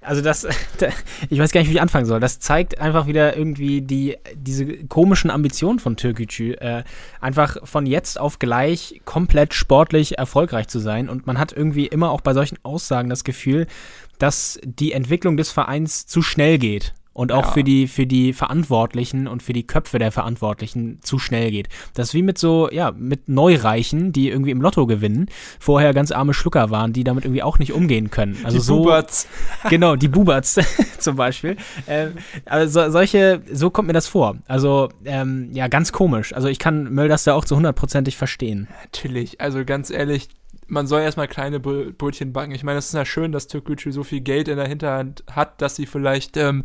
also 0.00 0.22
das, 0.22 0.46
ich 1.28 1.38
weiß 1.40 1.50
gar 1.50 1.60
nicht, 1.60 1.68
wie 1.68 1.74
ich 1.74 1.80
anfangen 1.80 2.06
soll. 2.06 2.20
Das 2.20 2.38
zeigt 2.38 2.80
einfach 2.80 3.08
wieder 3.08 3.36
irgendwie 3.36 3.82
die, 3.82 4.18
diese 4.36 4.84
komischen 4.86 5.32
Ambitionen 5.32 5.80
von 5.80 5.96
Türkgücü, 5.96 6.52
äh, 6.52 6.84
einfach 7.20 7.56
von 7.64 7.86
jetzt 7.86 8.20
auf 8.20 8.38
gleich 8.38 9.00
komplett 9.04 9.52
sportlich 9.52 10.16
erfolgreich 10.16 10.68
zu 10.68 10.78
sein. 10.78 11.08
Und 11.08 11.26
man 11.26 11.40
hat 11.40 11.52
irgendwie 11.52 11.88
immer 11.88 12.12
auch 12.12 12.20
bei 12.20 12.32
solchen 12.32 12.58
Aussagen 12.62 13.10
das 13.10 13.24
Gefühl, 13.24 13.66
dass 14.20 14.60
die 14.62 14.92
Entwicklung 14.92 15.36
des 15.36 15.50
Vereins 15.50 16.06
zu 16.06 16.22
schnell 16.22 16.58
geht. 16.58 16.94
Und 17.16 17.32
auch 17.32 17.46
Ja. 17.46 17.52
für 17.52 17.64
die, 17.64 17.86
für 17.88 18.06
die 18.06 18.34
Verantwortlichen 18.34 19.26
und 19.26 19.42
für 19.42 19.54
die 19.54 19.66
Köpfe 19.66 19.98
der 19.98 20.12
Verantwortlichen 20.12 20.98
zu 21.02 21.18
schnell 21.18 21.50
geht. 21.50 21.68
Das 21.94 22.08
ist 22.08 22.14
wie 22.14 22.20
mit 22.20 22.36
so, 22.36 22.68
ja, 22.70 22.90
mit 22.92 23.26
Neureichen, 23.26 24.12
die 24.12 24.28
irgendwie 24.28 24.50
im 24.50 24.60
Lotto 24.60 24.86
gewinnen, 24.86 25.28
vorher 25.58 25.94
ganz 25.94 26.12
arme 26.12 26.34
Schlucker 26.34 26.68
waren, 26.68 26.92
die 26.92 27.04
damit 27.04 27.24
irgendwie 27.24 27.42
auch 27.42 27.58
nicht 27.58 27.72
umgehen 27.72 28.10
können. 28.10 28.36
Also 28.44 28.58
die 28.58 28.62
so, 28.64 28.82
Buberts. 28.82 29.26
genau, 29.70 29.96
die 29.96 30.08
Buberts 30.08 30.60
zum 30.98 31.16
Beispiel. 31.16 31.56
Ähm, 31.88 32.16
also 32.44 32.82
so, 32.82 32.90
solche, 32.90 33.40
so 33.50 33.70
kommt 33.70 33.86
mir 33.86 33.94
das 33.94 34.08
vor. 34.08 34.36
Also, 34.46 34.90
ähm, 35.06 35.48
ja, 35.54 35.68
ganz 35.68 35.92
komisch. 35.92 36.34
Also 36.34 36.48
ich 36.48 36.58
kann 36.58 36.92
Mölders 36.92 37.24
da 37.24 37.32
auch 37.32 37.46
zu 37.46 37.56
hundertprozentig 37.56 38.18
verstehen. 38.18 38.68
Natürlich, 38.82 39.40
also 39.40 39.64
ganz 39.64 39.88
ehrlich, 39.88 40.28
man 40.68 40.86
soll 40.88 41.00
erstmal 41.02 41.28
kleine 41.28 41.58
Brö- 41.60 41.92
Brötchen 41.96 42.32
backen. 42.32 42.50
Ich 42.52 42.64
meine, 42.64 42.78
es 42.78 42.86
ist 42.86 42.94
ja 42.94 43.04
schön, 43.04 43.30
dass 43.30 43.46
Türkgücü 43.46 43.92
so 43.92 44.02
viel 44.02 44.20
Geld 44.20 44.48
in 44.48 44.56
der 44.56 44.66
Hinterhand 44.66 45.22
hat, 45.30 45.62
dass 45.62 45.76
sie 45.76 45.86
vielleicht 45.86 46.36
ähm, 46.36 46.64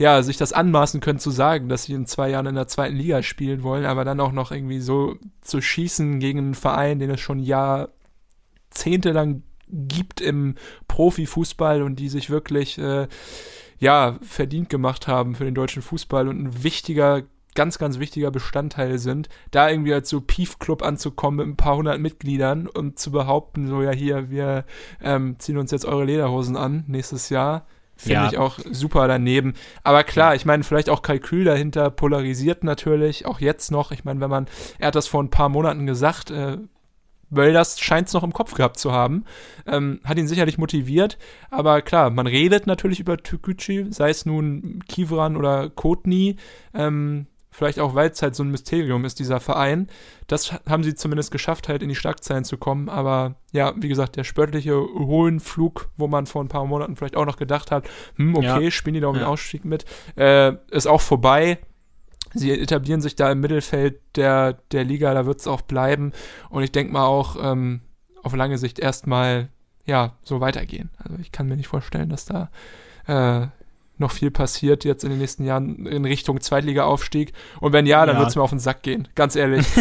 ja, 0.00 0.22
sich 0.22 0.38
das 0.38 0.54
anmaßen 0.54 1.02
können 1.02 1.18
zu 1.18 1.30
sagen, 1.30 1.68
dass 1.68 1.82
sie 1.82 1.92
in 1.92 2.06
zwei 2.06 2.30
Jahren 2.30 2.46
in 2.46 2.54
der 2.54 2.68
zweiten 2.68 2.96
Liga 2.96 3.22
spielen 3.22 3.62
wollen, 3.62 3.84
aber 3.84 4.06
dann 4.06 4.18
auch 4.18 4.32
noch 4.32 4.50
irgendwie 4.50 4.80
so 4.80 5.18
zu 5.42 5.60
schießen 5.60 6.20
gegen 6.20 6.38
einen 6.38 6.54
Verein, 6.54 7.00
den 7.00 7.10
es 7.10 7.20
schon 7.20 7.38
jahrzehntelang 7.38 9.42
gibt 9.68 10.22
im 10.22 10.54
Profifußball 10.88 11.82
und 11.82 11.96
die 11.96 12.08
sich 12.08 12.30
wirklich 12.30 12.78
äh, 12.78 13.08
ja, 13.78 14.16
verdient 14.22 14.70
gemacht 14.70 15.06
haben 15.06 15.34
für 15.34 15.44
den 15.44 15.54
deutschen 15.54 15.82
Fußball 15.82 16.28
und 16.28 16.44
ein 16.44 16.64
wichtiger, 16.64 17.24
ganz, 17.54 17.76
ganz 17.76 17.98
wichtiger 17.98 18.30
Bestandteil 18.30 18.96
sind, 18.96 19.28
da 19.50 19.68
irgendwie 19.68 19.92
als 19.92 20.08
so 20.08 20.22
Pief-Club 20.22 20.82
anzukommen 20.82 21.36
mit 21.36 21.46
ein 21.46 21.58
paar 21.58 21.76
hundert 21.76 22.00
Mitgliedern 22.00 22.68
und 22.68 22.98
zu 22.98 23.10
behaupten, 23.10 23.66
so 23.66 23.82
ja 23.82 23.90
hier, 23.90 24.30
wir 24.30 24.64
ähm, 25.02 25.38
ziehen 25.38 25.58
uns 25.58 25.72
jetzt 25.72 25.84
eure 25.84 26.06
Lederhosen 26.06 26.56
an 26.56 26.84
nächstes 26.86 27.28
Jahr. 27.28 27.66
Finde 28.00 28.14
Ja. 28.14 28.28
ich 28.28 28.38
auch 28.38 28.58
super 28.70 29.06
daneben. 29.08 29.52
Aber 29.84 30.04
klar, 30.04 30.34
ich 30.34 30.46
meine, 30.46 30.62
vielleicht 30.64 30.88
auch 30.88 31.02
Kalkül 31.02 31.44
dahinter 31.44 31.90
polarisiert 31.90 32.64
natürlich, 32.64 33.26
auch 33.26 33.40
jetzt 33.40 33.70
noch. 33.70 33.92
Ich 33.92 34.04
meine, 34.04 34.20
wenn 34.20 34.30
man, 34.30 34.46
er 34.78 34.88
hat 34.88 34.94
das 34.94 35.06
vor 35.06 35.22
ein 35.22 35.28
paar 35.28 35.50
Monaten 35.50 35.84
gesagt, 35.86 36.30
äh, 36.30 36.56
Mölders 37.28 37.78
scheint 37.78 38.08
es 38.08 38.14
noch 38.14 38.24
im 38.24 38.32
Kopf 38.32 38.54
gehabt 38.54 38.78
zu 38.78 38.90
haben. 38.90 39.24
Ähm, 39.66 40.00
hat 40.02 40.18
ihn 40.18 40.26
sicherlich 40.26 40.56
motiviert. 40.58 41.18
Aber 41.50 41.82
klar, 41.82 42.08
man 42.10 42.26
redet 42.26 42.66
natürlich 42.66 42.98
über 43.00 43.18
Türkgücü, 43.18 43.86
sei 43.92 44.10
es 44.10 44.26
nun 44.26 44.82
Kivran 44.88 45.36
oder 45.36 45.68
Kotni. 45.70 46.36
Ähm, 46.74 47.26
vielleicht 47.60 47.78
auch, 47.78 47.94
weil 47.94 48.08
es 48.10 48.22
halt 48.22 48.34
so 48.34 48.42
ein 48.42 48.50
Mysterium 48.50 49.04
ist, 49.04 49.18
dieser 49.18 49.38
Verein. 49.38 49.88
Das 50.28 50.50
haben 50.66 50.82
sie 50.82 50.94
zumindest 50.94 51.30
geschafft, 51.30 51.68
halt 51.68 51.82
in 51.82 51.90
die 51.90 51.94
Schlagzeilen 51.94 52.44
zu 52.44 52.56
kommen. 52.56 52.88
Aber 52.88 53.34
ja, 53.52 53.74
wie 53.76 53.88
gesagt, 53.88 54.16
der 54.16 54.24
spöttliche 54.24 54.72
Höhenflug, 54.72 55.90
wo 55.98 56.08
man 56.08 56.24
vor 56.24 56.42
ein 56.42 56.48
paar 56.48 56.64
Monaten 56.64 56.96
vielleicht 56.96 57.16
auch 57.16 57.26
noch 57.26 57.36
gedacht 57.36 57.70
hat, 57.70 57.84
hm, 58.16 58.34
okay, 58.34 58.64
Ja. 58.64 58.70
spielen 58.70 58.94
die 58.94 59.00
da 59.00 59.08
um 59.08 59.14
den 59.14 59.22
Ja. 59.24 59.28
Ausstieg 59.28 59.66
mit, 59.66 59.84
äh, 60.16 60.54
ist 60.70 60.86
auch 60.86 61.02
vorbei. 61.02 61.58
Sie 62.32 62.50
etablieren 62.50 63.02
sich 63.02 63.14
da 63.14 63.30
im 63.30 63.40
Mittelfeld 63.40 64.00
der, 64.16 64.54
der 64.72 64.84
Liga, 64.84 65.12
da 65.12 65.26
wird 65.26 65.40
es 65.40 65.46
auch 65.46 65.60
bleiben. 65.60 66.12
Und 66.48 66.62
ich 66.62 66.72
denke 66.72 66.94
mal 66.94 67.04
auch 67.04 67.36
ähm, 67.42 67.82
auf 68.22 68.34
lange 68.34 68.56
Sicht 68.56 68.78
erstmal 68.78 69.50
ja, 69.84 70.14
so 70.22 70.40
weitergehen. 70.40 70.88
Also 70.96 71.18
ich 71.20 71.30
kann 71.30 71.46
mir 71.46 71.56
nicht 71.56 71.68
vorstellen, 71.68 72.08
dass 72.08 72.24
da 72.24 72.50
äh, 73.06 73.48
noch 74.00 74.10
viel 74.12 74.30
passiert 74.30 74.84
jetzt 74.84 75.04
in 75.04 75.10
den 75.10 75.18
nächsten 75.18 75.44
Jahren 75.44 75.86
in 75.86 76.04
Richtung 76.04 76.40
Zweitliga-Aufstieg. 76.40 77.32
Und 77.60 77.72
wenn 77.72 77.86
ja, 77.86 78.04
dann 78.06 78.16
Ja. 78.16 78.20
wird 78.20 78.30
es 78.30 78.36
mir 78.36 78.42
auf 78.42 78.50
den 78.50 78.58
Sack 78.58 78.82
gehen, 78.82 79.08
ganz 79.14 79.36
ehrlich. 79.36 79.66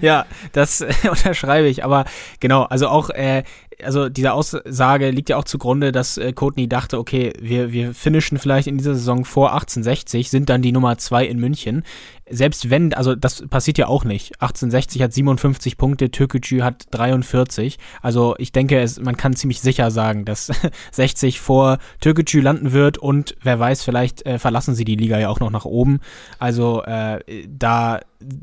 Ja, 0.00 0.26
das 0.52 0.80
äh, 0.80 0.92
unterschreibe 1.10 1.66
ich. 1.66 1.84
Aber 1.84 2.04
genau, 2.38 2.62
also 2.64 2.86
auch, 2.88 3.10
äh, 3.10 3.42
also 3.84 4.08
diese 4.08 4.32
Aussage 4.32 5.10
liegt 5.10 5.28
ja 5.28 5.36
auch 5.36 5.44
zugrunde, 5.44 5.92
dass 5.92 6.18
äh, 6.18 6.32
Courtney 6.32 6.68
dachte, 6.68 6.98
okay, 6.98 7.32
wir, 7.40 7.72
wir 7.72 7.94
finishen 7.94 8.38
vielleicht 8.38 8.66
in 8.66 8.78
dieser 8.78 8.94
Saison 8.94 9.24
vor 9.24 9.52
1860, 9.52 10.30
sind 10.30 10.48
dann 10.48 10.62
die 10.62 10.72
Nummer 10.72 10.98
zwei 10.98 11.26
in 11.26 11.38
München. 11.38 11.84
Selbst 12.28 12.70
wenn, 12.70 12.92
also 12.92 13.14
das 13.14 13.46
passiert 13.48 13.78
ja 13.78 13.86
auch 13.86 14.04
nicht. 14.04 14.34
1860 14.42 15.02
hat 15.02 15.12
57 15.12 15.76
Punkte, 15.76 16.10
Türkgücü 16.10 16.60
hat 16.62 16.86
43. 16.90 17.78
Also 18.02 18.34
ich 18.38 18.52
denke, 18.52 18.80
es, 18.80 19.00
man 19.00 19.16
kann 19.16 19.36
ziemlich 19.36 19.60
sicher 19.60 19.90
sagen, 19.90 20.24
dass 20.24 20.50
60 20.92 21.40
vor 21.40 21.78
Türkgücü 22.00 22.40
landen 22.40 22.72
wird 22.72 22.98
und 22.98 23.36
wer 23.42 23.58
weiß, 23.58 23.84
vielleicht 23.84 24.26
äh, 24.26 24.38
verlassen 24.38 24.74
sie 24.74 24.84
die 24.84 24.96
Liga 24.96 25.18
ja 25.18 25.28
auch 25.28 25.40
noch 25.40 25.50
nach 25.50 25.64
oben. 25.64 26.00
Also 26.38 26.82
äh, 26.82 27.20
da 27.48 28.00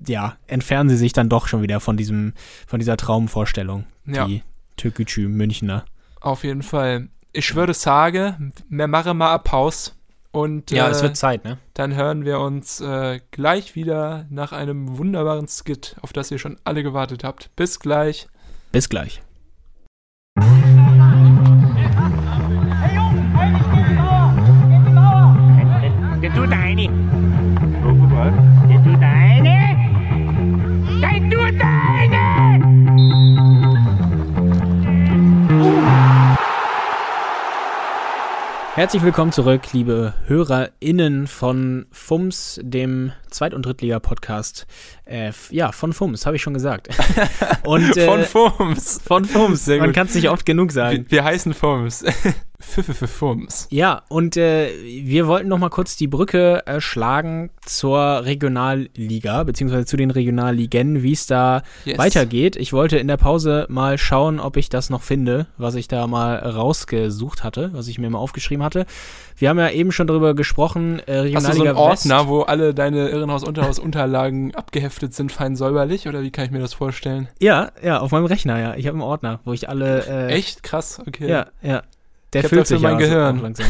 ja, 0.07 0.37
entfernen 0.47 0.89
sie 0.89 0.97
sich 0.97 1.13
dann 1.13 1.29
doch 1.29 1.47
schon 1.47 1.61
wieder 1.61 1.79
von 1.79 1.97
diesem, 1.97 2.33
von 2.65 2.79
dieser 2.79 2.97
Traumvorstellung, 2.97 3.85
Ja. 4.05 4.54
Türkgücü 4.77 5.27
Münchner. 5.27 5.85
auf 6.21 6.43
jeden 6.43 6.63
Fall. 6.63 7.09
Ich 7.33 7.53
würde 7.55 7.73
sagen, 7.73 8.53
wir 8.69 8.87
machen 8.87 9.17
mal 9.17 9.31
eine 9.31 9.39
Pause. 9.39 9.91
Und 10.31 10.69
Ja, 10.71 10.87
äh, 10.87 10.91
es 10.91 11.01
wird 11.01 11.15
Zeit, 11.15 11.45
ne? 11.45 11.57
dann 11.75 11.95
hören 11.95 12.25
wir 12.25 12.39
uns 12.39 12.81
äh, 12.81 13.19
gleich 13.31 13.75
wieder 13.75 14.25
nach 14.29 14.51
einem 14.51 14.97
wunderbaren 14.97 15.47
Skit, 15.47 15.95
auf 16.01 16.11
das 16.11 16.29
ihr 16.31 16.39
schon 16.39 16.57
alle 16.65 16.83
gewartet 16.83 17.23
habt. 17.23 17.55
Bis 17.55 17.79
gleich. 17.79 18.27
Bis 18.73 18.89
gleich. 18.89 19.21
Der 26.21 26.33
tut 26.33 26.51
eine. 26.51 26.89
Der 28.69 28.83
tut 28.83 29.01
eine. 29.01 29.57
Der 31.01 31.29
tut 31.29 31.61
eine. 31.61 32.14
Herzlich 38.75 39.03
willkommen 39.03 39.31
zurück, 39.31 39.71
liebe 39.71 40.13
HörerInnen 40.27 41.27
von 41.27 41.85
FUMS, 41.93 42.59
dem 42.61 43.13
Zweit- 43.35 43.53
und 43.53 43.65
Drittliga-Podcast. 43.65 44.65
Äh, 45.05 45.31
ja, 45.51 45.71
von 45.71 45.93
FUMS, 45.93 46.25
habe 46.25 46.35
ich 46.37 46.41
schon 46.41 46.53
gesagt. 46.53 46.87
Und, 47.63 47.95
äh, 47.97 48.05
Von 48.05 48.23
Fums. 48.23 49.01
Von 49.05 49.25
FUMS, 49.25 49.65
Sehr 49.65 49.77
man 49.79 49.87
gut. 49.89 49.95
kann 49.95 50.07
es 50.07 50.15
nicht 50.15 50.29
oft 50.29 50.45
genug 50.45 50.71
sagen. 50.71 51.05
Wir, 51.09 51.11
wir 51.17 51.23
heißen 51.23 51.53
Fums. 51.53 52.03
Pfiffe 52.59 52.93
für 52.93 53.07
Fums. 53.07 53.67
Ja, 53.69 54.03
und 54.07 54.37
äh, 54.37 54.69
wir 54.83 55.27
wollten 55.27 55.49
noch 55.49 55.57
mal 55.59 55.69
kurz 55.69 55.97
die 55.97 56.07
Brücke 56.07 56.65
äh, 56.65 56.79
schlagen 56.79 57.51
zur 57.65 57.99
Regionalliga, 58.25 59.43
beziehungsweise 59.43 59.85
zu 59.85 59.97
den 59.97 60.09
Regionalligen, 60.09 61.03
wie 61.03 61.11
es 61.11 61.27
da 61.27 61.63
Yes. 61.83 61.97
weitergeht. 61.97 62.55
Ich 62.55 62.71
wollte 62.73 62.97
in 62.97 63.07
der 63.07 63.17
Pause 63.17 63.65
mal 63.69 63.97
schauen, 63.97 64.39
ob 64.39 64.57
ich 64.57 64.69
das 64.69 64.89
noch 64.89 65.01
finde, 65.03 65.47
was 65.57 65.75
ich 65.75 65.87
da 65.87 66.07
mal 66.07 66.37
rausgesucht 66.37 67.43
hatte, 67.43 67.71
was 67.73 67.87
ich 67.87 67.99
mir 67.99 68.09
mal 68.09 68.19
aufgeschrieben 68.19 68.63
hatte. 68.63 68.85
Wir 69.37 69.49
haben 69.49 69.59
ja 69.59 69.69
eben 69.69 69.91
schon 69.91 70.07
darüber 70.07 70.33
gesprochen, 70.33 70.99
äh, 70.99 71.01
Hast 71.01 71.07
du 71.07 71.21
Regionalliga 71.23 71.53
so 71.55 71.61
einen 71.83 71.91
West. 71.91 72.05
Ordner, 72.05 72.27
wo 72.29 72.41
alle 72.41 72.73
deine 72.73 73.09
Irrenhaus-Unterhaus-Unterlagen 73.25 74.53
abgeheftet 74.55 75.13
sind, 75.13 75.31
fein 75.31 75.55
säuberlich? 75.55 76.07
Oder 76.07 76.21
wie 76.21 76.31
kann 76.31 76.45
ich 76.45 76.51
mir 76.51 76.59
das 76.59 76.73
vorstellen? 76.73 77.27
Ja, 77.39 77.71
ja, 77.83 77.99
auf 77.99 78.11
meinem 78.11 78.25
Rechner, 78.25 78.59
ja. 78.59 78.75
Ich 78.75 78.87
habe 78.87 78.95
einen 78.95 79.01
Ordner, 79.01 79.39
wo 79.45 79.53
ich 79.53 79.67
alle. 79.69 80.05
Äh, 80.05 80.33
Echt? 80.33 80.63
Krass, 80.63 81.01
okay. 81.05 81.29
Ja, 81.29 81.47
ja. 81.61 81.83
Der 82.33 82.43
Ich 82.43 82.49
füllt 82.49 82.67
sich 82.67 82.81
mein 82.81 82.93
ja 82.93 82.97
Gehirn. 82.99 83.41
langsam. 83.41 83.65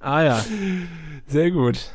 ah 0.00 0.22
ja. 0.22 0.44
Sehr 1.26 1.50
gut. 1.50 1.90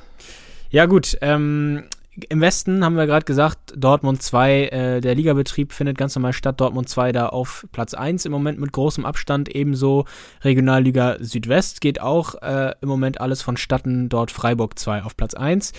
Ja, 0.70 0.86
gut. 0.86 1.18
Ähm, 1.22 1.86
Im 2.30 2.40
Westen 2.40 2.86
haben 2.86 2.96
wir 2.96 3.08
gerade 3.08 3.26
gesagt, 3.26 3.74
Dortmund 3.76 4.22
2, 4.22 4.68
äh, 4.68 5.02
der 5.02 5.16
Ligabetrieb 5.16 5.74
findet 5.74 5.98
ganz 5.98 6.16
normal 6.16 6.32
statt. 6.32 6.62
Dortmund 6.62 6.88
2 6.88 7.12
da 7.12 7.28
auf 7.28 7.66
Platz 7.74 7.94
1 7.94 8.26
im 8.26 8.32
Moment 8.32 8.58
mit 8.58 8.72
großem 8.72 9.06
Abstand. 9.06 9.54
Ebenso 9.54 10.06
Regionalliga 10.42 11.18
Südwest 11.20 11.82
geht 11.82 12.00
auch 12.00 12.36
äh, 12.42 12.74
im 12.80 12.88
Moment 12.88 13.20
alles 13.20 13.42
vonstatten. 13.42 14.08
Dort 14.08 14.32
Freiburg 14.32 14.80
2 14.80 15.04
auf 15.04 15.18
Platz 15.18 15.34
1. 15.34 15.74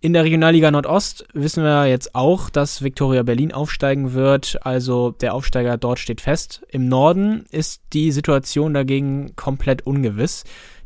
In 0.00 0.12
der 0.12 0.24
Regionalliga 0.24 0.70
Nordost 0.70 1.26
wissen 1.32 1.64
wir 1.64 1.86
jetzt 1.86 2.14
auch, 2.14 2.50
dass 2.50 2.82
Viktoria 2.82 3.22
Berlin 3.22 3.52
aufsteigen 3.52 4.12
wird. 4.12 4.58
Also 4.66 5.12
der 5.12 5.32
Aufsteiger 5.32 5.78
dort 5.78 5.98
steht 5.98 6.20
fest. 6.20 6.62
Im 6.68 6.88
Norden 6.88 7.46
ist 7.50 7.80
die 7.94 8.12
Situation 8.12 8.74
dagegen 8.74 9.34
komplett 9.36 9.86
ungewiss. 9.86 10.44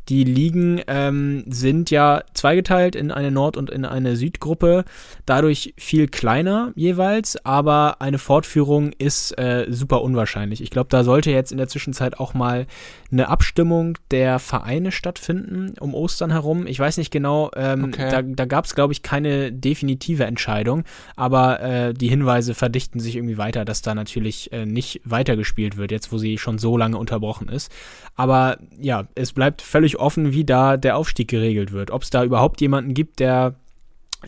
Die 0.09 0.25
Ligen 0.25 0.81
ähm, 0.89 1.45
sind 1.47 1.91
ja 1.91 2.23
zweigeteilt 2.35 2.97
in 2.97 3.11
eine 3.11 3.31
Nord- 3.31 3.57
und 3.57 3.71
in 3.71 3.85
eine 3.85 4.17
Südgruppe, 4.17 4.85
dadurch 5.27 5.75
viel 5.77 6.09
kleiner 6.09 6.73
jeweils, 6.75 7.45
aber 7.45 8.01
eine 8.01 8.19
Fortführung 8.19 8.93
ist 8.99 9.39
äh, 9.39 9.67
super 9.69 10.03
unwahrscheinlich. 10.03 10.61
Ich 10.61 10.71
glaube, 10.71 10.89
da 10.91 11.05
sollte 11.05 11.31
jetzt 11.31 11.53
in 11.53 11.59
der 11.59 11.69
Zwischenzeit 11.69 12.19
auch 12.19 12.35
mal 12.35 12.67
eine 13.13 13.29
Abstimmung 13.29 13.99
der 14.11 14.39
Vereine 14.39 14.91
stattfinden 14.91 15.75
um 15.79 15.95
Ostern 15.95 16.31
herum. 16.31 16.67
Ich 16.67 16.79
weiß 16.79 16.97
nicht 16.97 17.11
genau, 17.11 17.51
ähm, 17.55 17.85
Okay. 17.85 18.11
da, 18.11 18.23
da 18.23 18.45
gab 18.47 18.65
es, 18.65 18.75
glaube 18.75 18.93
ich, 18.95 19.03
keine 19.03 19.53
definitive 19.53 20.25
Entscheidung, 20.25 20.85
aber 21.15 21.61
äh, 21.61 21.95
die 21.95 22.09
Hinweise 22.09 22.55
verdichten 22.55 23.01
sich 23.01 23.17
irgendwie 23.17 23.37
weiter, 23.39 23.65
dass 23.65 23.83
da 23.83 23.95
natürlich 23.95 24.51
äh, 24.53 24.65
nicht 24.65 25.03
weitergespielt 25.05 25.77
wird, 25.77 25.91
jetzt 25.91 26.11
wo 26.11 26.19
sie 26.19 26.39
schon 26.39 26.59
so 26.59 26.77
lange 26.77 26.97
unterbrochen 26.97 27.49
ist. 27.49 27.71
Aber 28.17 28.59
ja, 28.81 29.07
es 29.15 29.33
bleibt 29.33 29.63
völlig 29.63 29.99
offen, 29.99 30.33
wie 30.33 30.45
da 30.45 30.77
der 30.77 30.97
Aufstieg 30.97 31.29
geregelt 31.29 31.73
wird. 31.73 31.91
Ob 31.91 32.03
es 32.03 32.11
da 32.11 32.25
überhaupt 32.25 32.61
jemanden 32.61 32.95
gibt, 32.95 33.21
der 33.21 33.55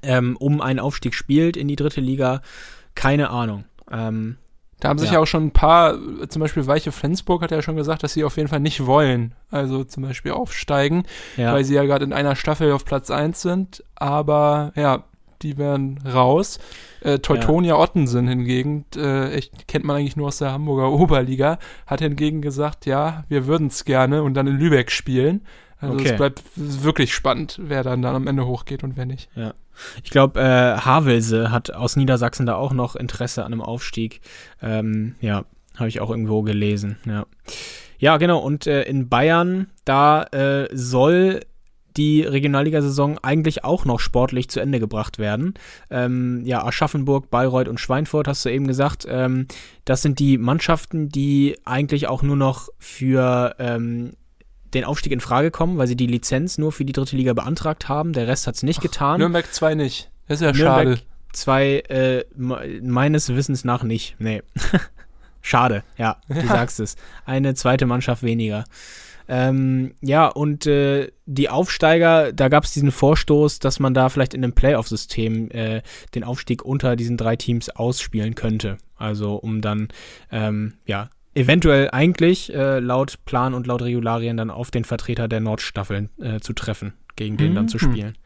ähm, 0.02 0.36
um 0.38 0.60
einen 0.60 0.80
Aufstieg 0.80 1.14
spielt 1.14 1.56
in 1.56 1.68
die 1.68 1.76
dritte 1.76 2.00
Liga, 2.00 2.42
keine 2.94 3.30
Ahnung. 3.30 3.64
Ähm, 3.90 4.36
Da 4.84 4.90
haben 4.90 4.98
sich 4.98 5.08
Ja. 5.08 5.14
ja 5.14 5.20
auch 5.20 5.26
schon 5.26 5.46
ein 5.46 5.50
paar, 5.50 5.96
zum 6.28 6.40
Beispiel 6.40 6.66
Weiche 6.66 6.92
Flensburg 6.92 7.40
hat 7.40 7.50
ja 7.50 7.62
schon 7.62 7.74
gesagt, 7.74 8.02
dass 8.02 8.12
sie 8.12 8.22
auf 8.22 8.36
jeden 8.36 8.50
Fall 8.50 8.60
nicht 8.60 8.84
wollen. 8.84 9.32
Also 9.50 9.82
zum 9.82 10.02
Beispiel 10.02 10.32
aufsteigen, 10.32 11.04
ja. 11.38 11.54
weil 11.54 11.64
sie 11.64 11.74
ja 11.74 11.84
gerade 11.84 12.04
in 12.04 12.12
einer 12.12 12.36
Staffel 12.36 12.70
auf 12.70 12.84
Platz 12.84 13.10
1 13.10 13.40
sind. 13.40 13.82
Aber 13.94 14.72
ja, 14.76 15.04
die 15.40 15.56
werden 15.56 16.00
raus. 16.06 16.58
Äh, 17.00 17.20
Teutonia 17.20 17.76
Ottensen 17.76 18.28
hingegen, 18.28 18.84
äh, 18.94 19.34
ich, 19.38 19.52
kennt 19.66 19.86
man 19.86 19.96
eigentlich 19.96 20.16
nur 20.16 20.26
aus 20.26 20.36
der 20.36 20.52
Hamburger 20.52 20.92
Oberliga, 20.92 21.58
hat 21.86 22.00
hingegen 22.00 22.42
gesagt, 22.42 22.84
ja, 22.84 23.24
wir 23.28 23.46
würden 23.46 23.68
es 23.68 23.86
gerne 23.86 24.22
und 24.22 24.34
dann 24.34 24.46
in 24.46 24.58
Lübeck 24.58 24.90
spielen. 24.90 25.46
Also 25.84 25.98
Okay. 25.98 26.10
es 26.10 26.16
bleibt 26.16 26.42
wirklich 26.56 27.14
spannend, 27.14 27.58
wer 27.62 27.82
dann, 27.82 28.02
dann 28.02 28.14
am 28.14 28.26
Ende 28.26 28.46
hochgeht 28.46 28.82
und 28.84 28.96
wer 28.96 29.06
nicht. 29.06 29.28
Ich 30.02 30.10
glaube, 30.10 30.40
äh, 30.40 30.78
Havelse 30.78 31.50
hat 31.50 31.72
aus 31.72 31.96
Niedersachsen 31.96 32.46
da 32.46 32.54
auch 32.54 32.72
noch 32.72 32.96
Interesse 32.96 33.44
an 33.44 33.52
einem 33.52 33.62
Aufstieg. 33.62 34.20
Ähm, 34.62 35.16
ja, 35.20 35.44
habe 35.76 35.88
ich 35.88 36.00
auch 36.00 36.10
irgendwo 36.10 36.42
gelesen. 36.42 36.96
Ja, 37.06 37.26
ja 37.98 38.16
genau. 38.16 38.38
Und 38.38 38.66
äh, 38.66 38.82
in 38.82 39.08
Bayern, 39.08 39.68
da 39.84 40.22
äh, 40.24 40.68
soll 40.72 41.40
die 41.96 42.22
Regionalligasaison 42.22 43.18
eigentlich 43.22 43.64
auch 43.64 43.84
noch 43.84 44.00
sportlich 44.00 44.48
zu 44.48 44.60
Ende 44.60 44.80
gebracht 44.80 45.18
werden. 45.18 45.54
Ähm, 45.90 46.42
ja, 46.44 46.64
Aschaffenburg, 46.64 47.30
Bayreuth 47.30 47.68
und 47.68 47.78
Schweinfurt, 47.78 48.26
hast 48.26 48.44
du 48.44 48.48
eben 48.48 48.66
gesagt. 48.66 49.06
Ähm, 49.08 49.46
das 49.84 50.02
sind 50.02 50.18
die 50.18 50.38
Mannschaften, 50.38 51.08
die 51.08 51.56
eigentlich 51.64 52.08
auch 52.08 52.22
nur 52.22 52.36
noch 52.36 52.68
für 52.78 53.54
ähm, 53.60 54.14
den 54.74 54.84
Aufstieg 54.84 55.12
in 55.12 55.20
Frage 55.20 55.50
kommen, 55.50 55.78
weil 55.78 55.86
sie 55.86 55.96
die 55.96 56.06
Lizenz 56.06 56.58
nur 56.58 56.72
für 56.72 56.84
die 56.84 56.92
dritte 56.92 57.16
Liga 57.16 57.32
beantragt 57.32 57.88
haben. 57.88 58.12
Der 58.12 58.26
Rest 58.26 58.46
hat 58.46 58.56
es 58.56 58.62
nicht 58.62 58.80
getan. 58.80 59.18
Nürnberg 59.20 59.52
2 59.52 59.74
nicht. 59.74 60.10
Das 60.28 60.40
ist 60.40 60.44
ja 60.44 60.52
Nürnberg 60.52 60.98
schade. 60.98 61.00
Zwei, 61.32 61.78
äh, 61.88 62.24
me- 62.36 62.80
meines 62.82 63.34
Wissens 63.34 63.64
nach 63.64 63.82
nicht. 63.82 64.16
Nee. 64.18 64.42
Schade, 65.42 65.82
ja, 65.98 66.16
du 66.28 66.46
sagst 66.46 66.80
es. 66.80 66.96
Eine 67.26 67.54
zweite 67.54 67.84
Mannschaft 67.86 68.22
weniger. 68.22 68.64
Ähm, 69.28 69.94
ja, 70.00 70.26
und 70.26 70.66
äh, 70.66 71.10
die 71.26 71.48
Aufsteiger, 71.50 72.32
da 72.32 72.48
gab 72.48 72.64
es 72.64 72.72
diesen 72.72 72.90
Vorstoß, 72.92 73.58
dass 73.58 73.78
man 73.80 73.94
da 73.94 74.08
vielleicht 74.08 74.34
in 74.34 74.42
einem 74.44 74.52
Playoff-System 74.54 75.50
äh, 75.50 75.82
den 76.14 76.24
Aufstieg 76.24 76.64
unter 76.64 76.96
diesen 76.96 77.16
drei 77.16 77.36
Teams 77.36 77.68
ausspielen 77.70 78.34
könnte. 78.34 78.78
Also 78.96 79.34
um 79.36 79.60
dann, 79.60 79.88
ähm, 80.30 80.74
ja, 80.86 81.10
eventuell 81.34 81.90
eigentlich 81.90 82.52
äh, 82.54 82.78
laut 82.78 83.18
Plan 83.24 83.54
und 83.54 83.66
laut 83.66 83.82
Regularien 83.82 84.36
dann 84.36 84.50
auf 84.50 84.70
den 84.70 84.84
Vertreter 84.84 85.28
der 85.28 85.40
Nordstaffeln 85.40 86.10
äh, 86.20 86.40
zu 86.40 86.52
treffen, 86.52 86.94
gegen 87.16 87.36
den 87.36 87.54
dann 87.54 87.68
zu 87.68 87.76
Mhm. 87.76 87.80
spielen. 87.92 88.18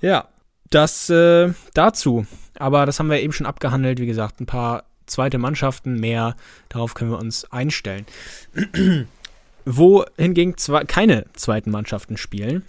Ja, 0.00 0.28
das 0.70 1.10
äh, 1.10 1.52
dazu. 1.74 2.26
Aber 2.58 2.86
das 2.86 2.98
haben 2.98 3.10
wir 3.10 3.20
eben 3.20 3.32
schon 3.32 3.46
abgehandelt. 3.46 3.98
Wie 4.00 4.06
gesagt, 4.06 4.40
ein 4.40 4.46
paar 4.46 4.84
zweite 5.06 5.38
Mannschaften 5.38 5.98
mehr. 6.00 6.36
Darauf 6.68 6.94
können 6.94 7.10
wir 7.10 7.18
uns 7.18 7.50
einstellen. 7.52 8.06
Wo 9.64 10.04
hingegen 10.18 10.56
zwei, 10.56 10.84
keine 10.84 11.26
zweiten 11.34 11.70
Mannschaften 11.70 12.16
spielen. 12.16 12.64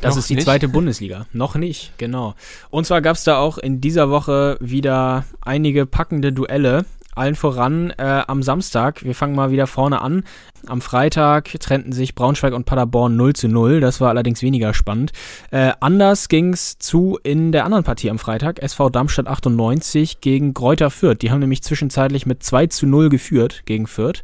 Das 0.00 0.14
Noch 0.14 0.20
ist 0.20 0.30
die 0.30 0.36
nicht? 0.36 0.44
zweite 0.44 0.68
Bundesliga. 0.68 1.26
Noch 1.32 1.54
nicht, 1.54 1.92
genau. 1.98 2.34
Und 2.70 2.86
zwar 2.86 3.02
gab 3.02 3.16
es 3.16 3.24
da 3.24 3.36
auch 3.38 3.58
in 3.58 3.80
dieser 3.80 4.08
Woche 4.10 4.56
wieder 4.60 5.24
einige 5.42 5.84
packende 5.86 6.32
Duelle. 6.32 6.86
Allen 7.16 7.34
voran 7.34 7.90
äh, 7.98 8.22
am 8.26 8.42
Samstag. 8.42 9.04
Wir 9.04 9.14
fangen 9.14 9.34
mal 9.34 9.50
wieder 9.50 9.66
vorne 9.66 10.00
an. 10.00 10.24
Am 10.66 10.80
Freitag 10.80 11.58
trennten 11.60 11.92
sich 11.92 12.14
Braunschweig 12.14 12.52
und 12.52 12.66
Paderborn 12.66 13.16
0 13.16 13.32
zu 13.34 13.48
0. 13.48 13.80
Das 13.80 14.00
war 14.00 14.10
allerdings 14.10 14.42
weniger 14.42 14.74
spannend. 14.74 15.12
Äh, 15.50 15.72
anders 15.80 16.28
ging's 16.28 16.78
zu 16.78 17.18
in 17.22 17.52
der 17.52 17.64
anderen 17.64 17.84
Partie 17.84 18.10
am 18.10 18.18
Freitag. 18.18 18.62
SV 18.62 18.90
Darmstadt 18.90 19.28
98 19.28 20.20
gegen 20.20 20.54
Greuther 20.54 20.90
Fürth. 20.90 21.22
Die 21.22 21.30
haben 21.30 21.40
nämlich 21.40 21.62
zwischenzeitlich 21.62 22.26
mit 22.26 22.42
2 22.42 22.66
zu 22.66 22.86
0 22.86 23.08
geführt 23.08 23.62
gegen 23.64 23.86
Fürth. 23.86 24.22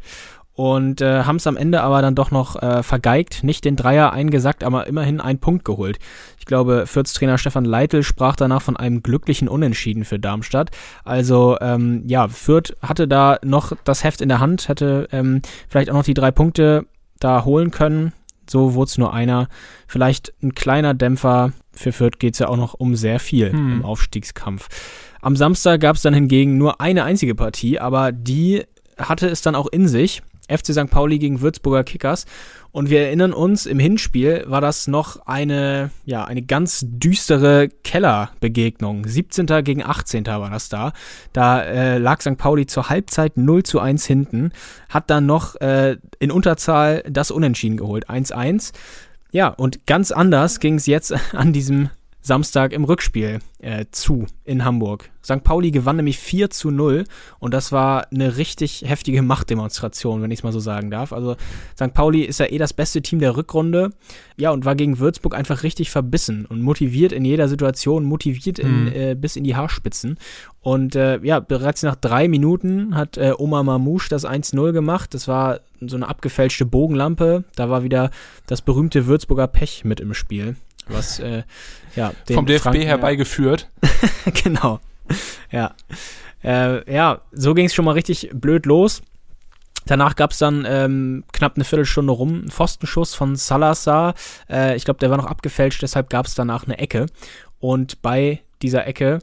Und 0.55 1.01
äh, 1.01 1.25
haben 1.25 1.37
es 1.37 1.47
am 1.47 1.57
Ende 1.57 1.81
aber 1.83 2.03
dann 2.03 2.15
doch 2.15 2.31
noch 2.31 2.61
äh, 2.63 2.83
vergeigt, 2.83 3.43
nicht 3.43 3.65
den 3.65 3.75
Dreier 3.75 4.13
eingesackt, 4.13 4.65
aber 4.65 4.87
immerhin 4.87 5.21
einen 5.21 5.39
Punkt 5.39 5.65
geholt. 5.65 5.99
Ich 6.39 6.45
glaube, 6.45 6.85
Fürths 6.87 7.15
Trainer 7.15 7.39
Stefan 7.39 7.65
Leitl 7.65 8.03
sprach 8.03 8.37
danach 8.37 8.61
von 8.61 8.77
einem 8.77 9.03
glücklichen 9.03 9.49
Unentschieden 9.49 10.05
für 10.05 10.19
Darmstadt. 10.19 10.71
Also 11.05 11.57
ähm, 11.61 12.03
ja, 12.07 12.29
Fürth 12.29 12.77
hatte 12.83 13.09
da 13.09 13.39
noch 13.43 13.73
das 13.85 14.05
Heft 14.05 14.21
in 14.21 14.29
der 14.29 14.41
Hand, 14.41 14.69
hätte 14.69 15.09
ähm, 15.11 15.41
vielleicht 15.69 15.89
auch 15.91 15.95
noch 15.95 16.05
die 16.05 16.15
drei 16.15 16.31
Punkte 16.31 16.85
da 17.19 17.45
holen 17.47 17.71
können. 17.71 18.13
So 18.49 18.75
wurde 18.75 18.89
es 18.91 18.99
nur 18.99 19.15
einer. 19.15 19.49
Vielleicht 19.87 20.35
ein 20.43 20.55
kleiner 20.55 20.93
Dämpfer. 20.93 21.53
Für 21.73 21.93
Fürth 21.93 22.19
geht 22.19 22.35
es 22.35 22.41
ja 22.41 22.49
auch 22.49 22.57
noch 22.57 22.75
um 22.75 22.95
sehr 22.95 23.21
viel 23.21 23.53
Hm. 23.53 23.73
im 23.73 23.85
Aufstiegskampf. 23.85 24.69
Am 25.23 25.37
Samstag 25.37 25.81
gab 25.81 25.97
es 25.97 26.03
dann 26.03 26.13
hingegen 26.13 26.59
nur 26.59 26.81
eine 26.81 27.05
einzige 27.05 27.35
Partie, 27.35 27.79
aber 27.79 28.13
die 28.13 28.65
hatte 28.99 29.29
es 29.29 29.41
dann 29.41 29.55
auch 29.55 29.69
in 29.69 29.89
sich. 29.89 30.23
FC 30.49 30.73
St. 30.73 30.91
Pauli 30.91 31.19
gegen 31.19 31.41
Würzburger 31.41 31.85
Kickers. 31.85 32.27
Und 32.73 32.89
wir 32.89 33.03
erinnern 33.03 33.35
uns, 33.35 33.67
im 33.67 33.79
Hinspiel 33.79 34.45
war 34.47 34.63
das 34.63 34.87
noch 34.87 35.27
eine, 35.27 35.91
ja, 36.07 36.25
eine 36.25 36.43
ganz 36.43 36.85
düstere 36.89 37.69
Kellerbegegnung. 37.85 39.07
17. 39.07 39.47
gegen 39.63 39.83
18. 39.83 40.27
war 40.27 40.51
das 40.51 40.71
da. 40.71 40.93
Da 41.33 41.63
äh, 41.63 41.99
lag 41.99 42.23
St. 42.23 42.39
Pauli 42.39 42.67
zur 42.67 42.89
Halbzeit 42.89 43.37
0 43.37 43.63
zu 43.63 43.79
1 43.79 44.07
hinten, 44.07 44.53
hat 44.89 45.11
dann 45.11 45.27
noch 45.27 45.61
äh, 45.61 45.99
in 46.19 46.31
Unterzahl 46.31 47.05
das 47.09 47.31
Unentschieden 47.31 47.77
geholt, 47.77 48.09
1-1. 48.09 48.73
Ja, 49.33 49.49
und 49.49 49.87
ganz 49.87 50.11
anders 50.11 50.61
ging 50.61 50.77
es 50.77 50.87
jetzt 50.87 51.15
an 51.35 51.53
diesem 51.53 51.91
Samstag 52.25 52.73
im 52.73 52.85
Rückspiel 52.85 53.41
äh, 53.59 53.87
zu 53.91 54.27
in 54.45 54.65
Hamburg. 54.65 55.11
St. 55.25 55.43
Pauli 55.45 55.71
gewann 55.71 55.97
nämlich 55.97 56.19
4 56.19 56.51
zu 56.51 56.71
0 56.71 57.05
und 57.39 57.53
das 57.55 57.71
war 57.73 58.07
eine 58.13 58.37
richtig 58.37 58.83
heftige 58.87 59.23
Machtdemonstration, 59.23 60.23
wenn 60.23 60.31
ich 60.31 60.41
es 60.41 60.43
mal 60.45 60.53
so 60.53 60.59
sagen 60.61 60.91
darf. 60.91 61.13
Also 61.13 61.37
St. 61.77 61.93
Pauli 61.95 62.23
ist 62.23 62.41
ja 62.41 62.47
eh 62.47 62.59
das 62.59 62.73
beste 62.73 63.03
Team 63.03 63.19
der 63.19 63.37
Rückrunde. 63.37 63.91
Ja, 64.37 64.51
und 64.51 64.65
war 64.65 64.75
gegen 64.75 64.99
Würzburg 64.99 65.35
einfach 65.35 65.63
richtig 65.63 65.91
verbissen 65.91 66.47
und 66.47 66.63
motiviert 66.63 67.13
in 67.13 67.25
jeder 67.25 67.49
Situation, 67.49 68.05
motiviert 68.05 68.59
in, 68.59 68.85
Mhm. 68.85 68.93
äh, 68.93 69.15
bis 69.15 69.37
in 69.37 69.45
die 69.45 69.55
Haarspitzen. 69.57 70.17
Und 70.61 70.95
äh, 70.97 71.19
ja, 71.25 71.41
bereits 71.41 71.83
nach 71.83 71.97
drei 71.97 72.29
Minuten 72.29 72.95
hat 72.97 73.17
äh, 73.19 73.33
Omar 73.37 73.63
Mamouche 73.65 74.09
das 74.09 74.25
1-0 74.25 74.73
gemacht. 74.73 75.13
Das 75.15 75.27
war 75.29 75.61
so 75.81 75.97
eine 75.97 76.09
abgefälschte 76.09 76.65
Bogenlampe. 76.67 77.45
Da 77.57 77.69
war 77.69 77.83
wieder 77.83 78.11
das 78.47 78.63
berühmte 78.63 79.07
Würzburger 79.07 79.49
Pech 79.49 79.85
mit 79.85 80.01
im 80.01 80.15
Spiel. 80.15 80.57
Was, 80.89 81.19
äh, 81.21 81.43
ja, 81.97 82.13
den 82.29 82.35
Vom 82.37 82.47
DFB 82.47 82.63
Franken- 82.65 82.83
herbeigeführt. 82.83 83.69
genau. 84.45 84.81
Ja. 85.51 85.75
Äh, 86.43 86.93
ja, 86.93 87.21
so 87.33 87.55
ging 87.55 87.67
es 87.67 87.75
schon 87.75 87.85
mal 87.85 87.93
richtig 87.93 88.31
blöd 88.33 88.67
los. 88.67 89.03
Danach 89.87 90.15
gab 90.17 90.31
es 90.31 90.39
dann 90.39 90.65
ähm, 90.69 91.25
knapp 91.33 91.57
eine 91.57 91.65
Viertelstunde 91.65 92.13
rum 92.13 92.29
einen 92.35 92.51
Pfostenschuss 92.51 93.15
von 93.15 93.35
Salazar. 93.37 94.15
Äh, 94.49 94.77
ich 94.77 94.85
glaube, 94.85 95.01
der 95.01 95.11
war 95.11 95.17
noch 95.17 95.27
abgefälscht, 95.27 95.83
deshalb 95.83 96.09
gab 96.09 96.27
es 96.27 96.35
danach 96.35 96.65
eine 96.65 96.79
Ecke. 96.79 97.07
Und 97.59 98.01
bei 98.03 98.43
dieser 98.63 98.87
Ecke 98.87 99.19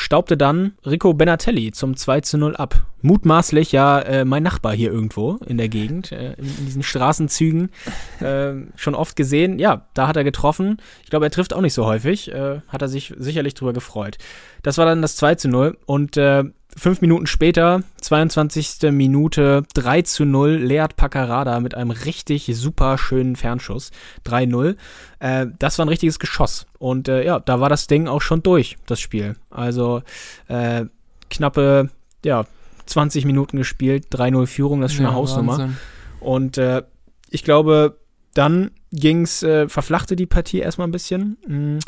staubte 0.00 0.36
dann 0.36 0.72
Rico 0.84 1.12
Benatelli 1.12 1.72
zum 1.72 1.96
2 1.96 2.22
zu 2.22 2.38
0 2.38 2.56
ab. 2.56 2.86
Mutmaßlich 3.02 3.72
ja 3.72 4.00
äh, 4.00 4.24
mein 4.24 4.42
Nachbar 4.42 4.74
hier 4.74 4.90
irgendwo 4.90 5.38
in 5.46 5.58
der 5.58 5.68
Gegend, 5.68 6.10
äh, 6.12 6.32
in, 6.32 6.46
in 6.58 6.66
diesen 6.66 6.82
Straßenzügen. 6.82 7.70
Äh, 8.20 8.66
schon 8.76 8.94
oft 8.94 9.16
gesehen. 9.16 9.58
Ja, 9.58 9.86
da 9.94 10.06
hat 10.06 10.16
er 10.16 10.24
getroffen. 10.24 10.76
Ich 11.04 11.08
glaube, 11.08 11.24
er 11.24 11.30
trifft 11.30 11.54
auch 11.54 11.62
nicht 11.62 11.72
so 11.72 11.86
häufig. 11.86 12.30
Äh, 12.30 12.60
hat 12.68 12.82
er 12.82 12.88
sich 12.88 13.14
sicherlich 13.16 13.54
drüber 13.54 13.72
gefreut. 13.72 14.18
Das 14.62 14.76
war 14.76 14.84
dann 14.84 15.00
das 15.00 15.16
2 15.16 15.36
zu 15.36 15.48
0. 15.48 15.78
Und 15.86 16.18
äh, 16.18 16.44
fünf 16.76 17.00
Minuten 17.00 17.26
später, 17.26 17.82
22. 18.00 18.90
Minute, 18.92 19.64
3 19.74 20.02
zu 20.02 20.24
0, 20.24 20.56
Lead 20.56 20.96
Paccarada 20.96 21.60
mit 21.60 21.74
einem 21.74 21.90
richtig 21.90 22.50
super 22.54 22.98
schönen 22.98 23.36
Fernschuss. 23.36 23.90
3-0. 24.26 24.76
Äh, 25.18 25.46
das 25.58 25.78
war 25.78 25.86
ein 25.86 25.88
richtiges 25.88 26.18
Geschoss. 26.18 26.66
Und 26.78 27.08
äh, 27.08 27.24
ja, 27.24 27.40
da 27.40 27.60
war 27.60 27.68
das 27.68 27.86
Ding 27.86 28.08
auch 28.08 28.22
schon 28.22 28.42
durch, 28.42 28.76
das 28.86 29.00
Spiel. 29.00 29.36
Also 29.50 30.02
äh, 30.48 30.84
knappe, 31.30 31.90
ja, 32.24 32.46
20 32.86 33.24
Minuten 33.24 33.56
gespielt, 33.56 34.06
3-0 34.12 34.46
Führung, 34.46 34.80
das 34.80 34.92
ist 34.92 34.96
schon 34.96 35.06
eine 35.06 35.14
Ja, 35.14 35.18
Hausnummer. 35.20 35.58
Wahnsinn. 35.58 35.76
Und 36.20 36.58
äh, 36.58 36.82
ich 37.30 37.44
glaube, 37.44 37.98
dann 38.34 38.70
ging's, 38.92 39.42
äh, 39.42 39.68
verflachte 39.68 40.16
die 40.16 40.26
Partie 40.26 40.58
erstmal 40.58 40.88
ein 40.88 40.92
bisschen. 40.92 41.36
Mm, 41.46 41.78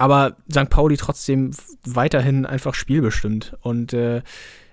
aber 0.00 0.36
St. 0.50 0.70
Pauli 0.70 0.96
trotzdem 0.96 1.50
weiterhin 1.84 2.46
einfach 2.46 2.74
spielbestimmt. 2.74 3.56
Und 3.60 3.92
äh, 3.92 4.22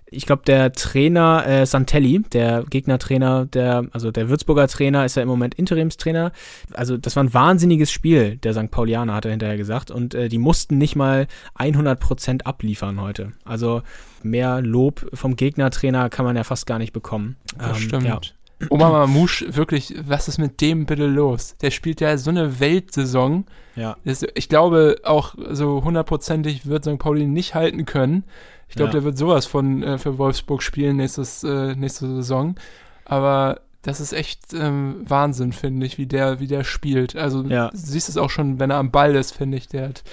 ich 0.10 0.26
glaube, 0.26 0.44
der 0.46 0.72
Trainer 0.72 1.46
äh, 1.46 1.66
Santelli, 1.66 2.24
der 2.32 2.64
Gegnertrainer, 2.70 3.46
der, 3.46 3.88
also 3.92 4.12
der 4.12 4.30
Würzburger 4.30 4.68
Trainer, 4.68 5.04
ist 5.04 5.18
ja 5.18 5.22
im 5.22 5.28
Moment 5.28 5.56
Interimstrainer. 5.56 6.32
Also 6.74 6.98
das 6.98 7.16
war 7.18 7.24
ein 7.24 7.34
wahnsinniges 7.34 7.92
Spiel, 7.92 8.38
der 8.38 8.54
St. 8.54 8.72
Paulianer, 8.72 9.14
hat 9.14 9.26
er 9.26 9.32
hinterher 9.32 9.58
gesagt. 9.58 9.92
Und 9.92 10.16
äh, 10.16 10.30
die 10.30 10.38
mussten 10.38 10.78
nicht 10.78 10.96
mal 10.96 11.28
100% 11.60 12.44
abliefern 12.44 13.02
heute. 13.02 13.34
Also 13.44 13.82
mehr 14.24 14.62
Lob 14.62 15.10
vom 15.14 15.36
Gegnertrainer 15.36 16.10
kann 16.10 16.26
man 16.26 16.38
ja 16.38 16.46
fast 16.46 16.66
gar 16.68 16.80
nicht 16.80 16.94
bekommen. 16.94 17.36
Das 17.58 17.78
Ähm, 17.78 17.84
stimmt. 17.84 18.04
Ja. 18.06 18.22
Oma 18.70 18.90
Mamouche, 18.90 19.56
wirklich, 19.56 19.94
was 20.06 20.28
ist 20.28 20.40
mit 20.40 20.62
dem 20.62 20.86
bitte 20.86 21.06
los? 21.06 21.56
Der 21.62 21.70
spielt 21.72 22.02
ja 22.02 22.18
so 22.18 22.32
eine 22.32 22.60
Weltsaison. 22.60 23.46
Ja. 23.76 23.98
Ich 24.34 24.50
glaube, 24.50 24.98
auch 25.04 25.36
so 25.52 25.84
hundertprozentig 25.84 26.66
wird 26.66 26.84
St. 26.86 26.98
Pauli 26.98 27.28
nicht 27.28 27.54
halten 27.54 27.86
können. 27.86 28.24
Ich 28.68 28.76
glaube, 28.76 28.90
Ja. 28.90 28.94
der 28.94 29.04
wird 29.04 29.18
sowas 29.18 29.46
von 29.46 29.84
äh, 29.84 29.98
für 30.00 30.18
Wolfsburg 30.18 30.64
spielen 30.64 30.98
nächstes, 30.98 31.44
äh, 31.44 31.76
nächste 31.76 32.08
Saison. 32.08 32.56
Aber 33.06 33.62
das 33.84 34.02
ist 34.02 34.12
echt 34.12 34.54
ähm, 34.54 34.98
Wahnsinn, 35.08 35.54
finde 35.54 35.86
ich, 35.86 35.98
wie 35.98 36.08
der, 36.08 36.40
wie 36.40 36.48
der 36.48 36.64
spielt. 36.64 37.16
Also 37.16 37.44
Ja. 37.44 37.70
du 37.70 37.78
siehst 37.78 38.10
es 38.10 38.18
auch 38.18 38.30
schon, 38.32 38.60
wenn 38.60 38.72
er 38.72 38.78
am 38.78 38.92
Ball 38.92 39.16
ist, 39.16 39.32
finde 39.34 39.58
ich. 39.58 39.68
Der 39.68 39.88
hat 39.90 40.04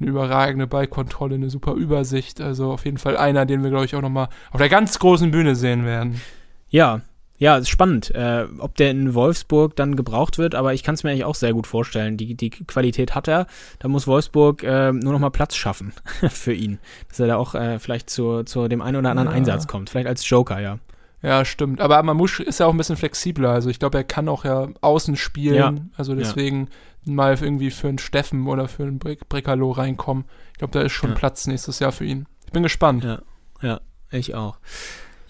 eine 0.00 0.10
überragende 0.10 0.66
Ballkontrolle, 0.66 1.36
eine 1.36 1.48
super 1.48 1.72
Übersicht. 1.74 2.40
Also 2.40 2.72
auf 2.72 2.84
jeden 2.84 2.98
Fall 2.98 3.16
einer, 3.16 3.46
den 3.46 3.62
wir, 3.62 3.70
glaube 3.70 3.84
ich, 3.86 3.94
auch 3.94 4.02
nochmal 4.02 4.28
auf 4.50 4.58
der 4.58 4.68
ganz 4.68 4.98
großen 4.98 5.30
Bühne 5.30 5.54
sehen 5.54 5.84
werden. 5.86 6.20
Ja, 6.68 7.00
ja, 7.42 7.56
ist 7.56 7.70
spannend, 7.70 8.14
äh, 8.14 8.46
ob 8.58 8.76
der 8.76 8.92
in 8.92 9.14
Wolfsburg 9.14 9.74
dann 9.74 9.96
gebraucht 9.96 10.38
wird, 10.38 10.54
aber 10.54 10.74
ich 10.74 10.84
kann 10.84 10.94
es 10.94 11.02
mir 11.02 11.10
eigentlich 11.10 11.24
auch 11.24 11.34
sehr 11.34 11.52
gut 11.52 11.66
vorstellen. 11.66 12.16
Die, 12.16 12.36
die 12.36 12.50
Qualität 12.50 13.16
hat 13.16 13.26
er. 13.26 13.48
Da 13.80 13.88
muss 13.88 14.06
Wolfsburg 14.06 14.62
äh, 14.62 14.92
nur 14.92 15.12
noch 15.12 15.18
mal 15.18 15.30
Platz 15.30 15.56
schaffen 15.56 15.92
für 16.30 16.52
ihn. 16.52 16.78
Dass 17.08 17.18
er 17.18 17.26
da 17.26 17.36
auch 17.38 17.56
äh, 17.56 17.80
vielleicht 17.80 18.10
zu, 18.10 18.44
zu 18.44 18.68
dem 18.68 18.80
einen 18.80 18.96
oder 18.98 19.10
anderen 19.10 19.28
Ja. 19.28 19.34
Einsatz 19.34 19.66
kommt. 19.66 19.90
Vielleicht 19.90 20.06
als 20.06 20.28
Joker, 20.30 20.60
ja. 20.60 20.78
Ja, 21.20 21.44
stimmt. 21.44 21.80
Aber 21.80 22.00
Mamouche 22.04 22.44
ist 22.44 22.60
ja 22.60 22.66
auch 22.66 22.70
ein 22.70 22.76
bisschen 22.76 22.96
flexibler. 22.96 23.50
Also 23.50 23.70
ich 23.70 23.80
glaube, 23.80 23.98
er 23.98 24.04
kann 24.04 24.28
auch 24.28 24.44
ja 24.44 24.68
außen 24.80 25.16
spielen. 25.16 25.56
Ja. 25.56 25.74
Also 25.96 26.14
deswegen 26.14 26.68
mal 27.04 27.36
irgendwie 27.40 27.72
für 27.72 27.88
einen 27.88 27.98
Steffen 27.98 28.46
oder 28.46 28.68
für 28.68 28.84
einen 28.84 29.00
Brick 29.00 29.28
Bricalo 29.28 29.72
reinkommen. 29.72 30.26
Ich 30.52 30.58
glaube, 30.58 30.78
da 30.78 30.82
ist 30.82 30.92
schon 30.92 31.10
Ja. 31.10 31.16
Platz 31.16 31.48
nächstes 31.48 31.80
Jahr 31.80 31.90
für 31.90 32.04
ihn. 32.04 32.26
Ich 32.46 32.52
bin 32.52 32.62
gespannt. 32.62 33.02
Ja, 33.02 33.18
ja, 33.62 33.80
ich 34.12 34.36
auch. 34.36 34.58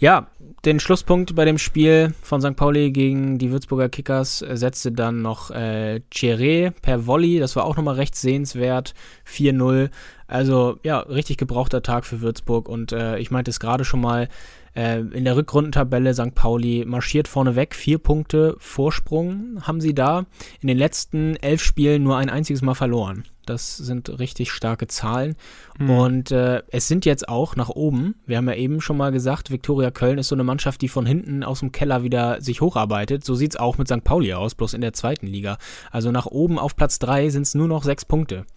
Ja, 0.03 0.27
den 0.65 0.81
Schlusspunkt 0.81 1.37
bei 1.37 1.45
dem 1.45 1.59
Spiel 1.59 2.13
von 2.23 2.41
St. 2.41 2.57
Pauli 2.57 2.91
gegen 2.91 3.39
die 3.39 3.53
Würzburger 3.53 3.89
Kickers 3.89 4.43
äh, 4.43 4.57
setzte 4.57 4.91
dann 4.91 5.23
noch 5.23 5.53
äh, 5.53 6.01
Thierry 6.11 6.73
per 6.83 7.07
Volley. 7.07 7.39
Das 7.39 7.55
war 7.55 7.65
auch 7.65 7.77
nochmal 7.77 7.95
recht 7.95 8.17
sehenswert. 8.17 8.95
4-0. 9.29 9.91
Also 10.27 10.81
ja, 10.83 10.99
richtig 10.99 11.37
gebrauchter 11.37 11.83
Tag 11.85 12.05
für 12.05 12.21
Würzburg. 12.21 12.69
Und 12.69 12.91
äh, 12.91 13.17
ich 13.19 13.31
meinte 13.31 13.53
es 13.53 13.61
gerade 13.61 13.85
schon 13.85 14.01
mal, 14.01 14.29
äh, 14.75 15.01
in 15.01 15.25
der 15.25 15.37
Rückrundentabelle 15.37 16.15
St. 16.15 16.35
Pauli 16.35 16.85
marschiert 16.87 17.29
vorneweg. 17.29 17.75
Vier 17.75 17.99
Punkte 17.99 18.57
Vorsprung 18.59 19.59
haben 19.63 19.81
sie 19.81 19.95
da. 19.95 20.27
In 20.61 20.69
den 20.69 20.79
letzten 20.79 21.37
elf 21.37 21.63
Spielen 21.63 22.03
nur 22.03 22.17
ein 22.17 22.31
einziges 22.31 22.63
Mal 22.63 22.75
verloren. 22.75 23.25
Das 23.45 23.77
sind 23.77 24.19
richtig 24.21 24.53
starke 24.53 24.87
Zahlen. 24.87 25.35
Mhm. 25.79 25.91
Und 25.91 26.31
äh, 26.31 26.63
es 26.71 26.89
sind 26.89 27.05
jetzt 27.05 27.29
auch 27.29 27.57
nach 27.57 27.71
oben. 27.71 28.15
Wir 28.25 28.37
haben 28.37 28.49
ja 28.49 28.55
eben 28.55 28.81
schon 28.81 28.97
mal 28.97 29.11
gesagt, 29.11 29.51
Viktoria 29.51 29.91
Köln 29.91 30.19
ist 30.19 30.29
so 30.29 30.37
eine 30.37 30.45
Mannschaft, 30.45 30.81
die 30.81 30.89
von 30.89 31.07
hinten 31.07 31.43
aus 31.43 31.61
dem 31.61 31.73
Keller 31.73 32.03
wieder 32.03 32.41
sich 32.41 32.61
hocharbeitet. 32.61 33.25
So 33.25 33.35
sieht's 33.35 33.57
auch 33.57 33.79
mit 33.79 33.89
St. 33.89 34.05
Pauli 34.05 34.33
aus, 34.33 34.55
bloß 34.55 34.75
in 34.75 34.81
der 34.81 34.93
zweiten 34.93 35.27
Liga. 35.27 35.59
Also 35.91 36.13
nach 36.13 36.27
oben 36.27 36.59
auf 36.59 36.77
Platz 36.77 36.99
drei 36.99 37.29
sind 37.31 37.43
es 37.43 37.55
nur 37.55 37.69
noch 37.69 37.85
sechs 37.85 38.05
Punkte. 38.05 38.45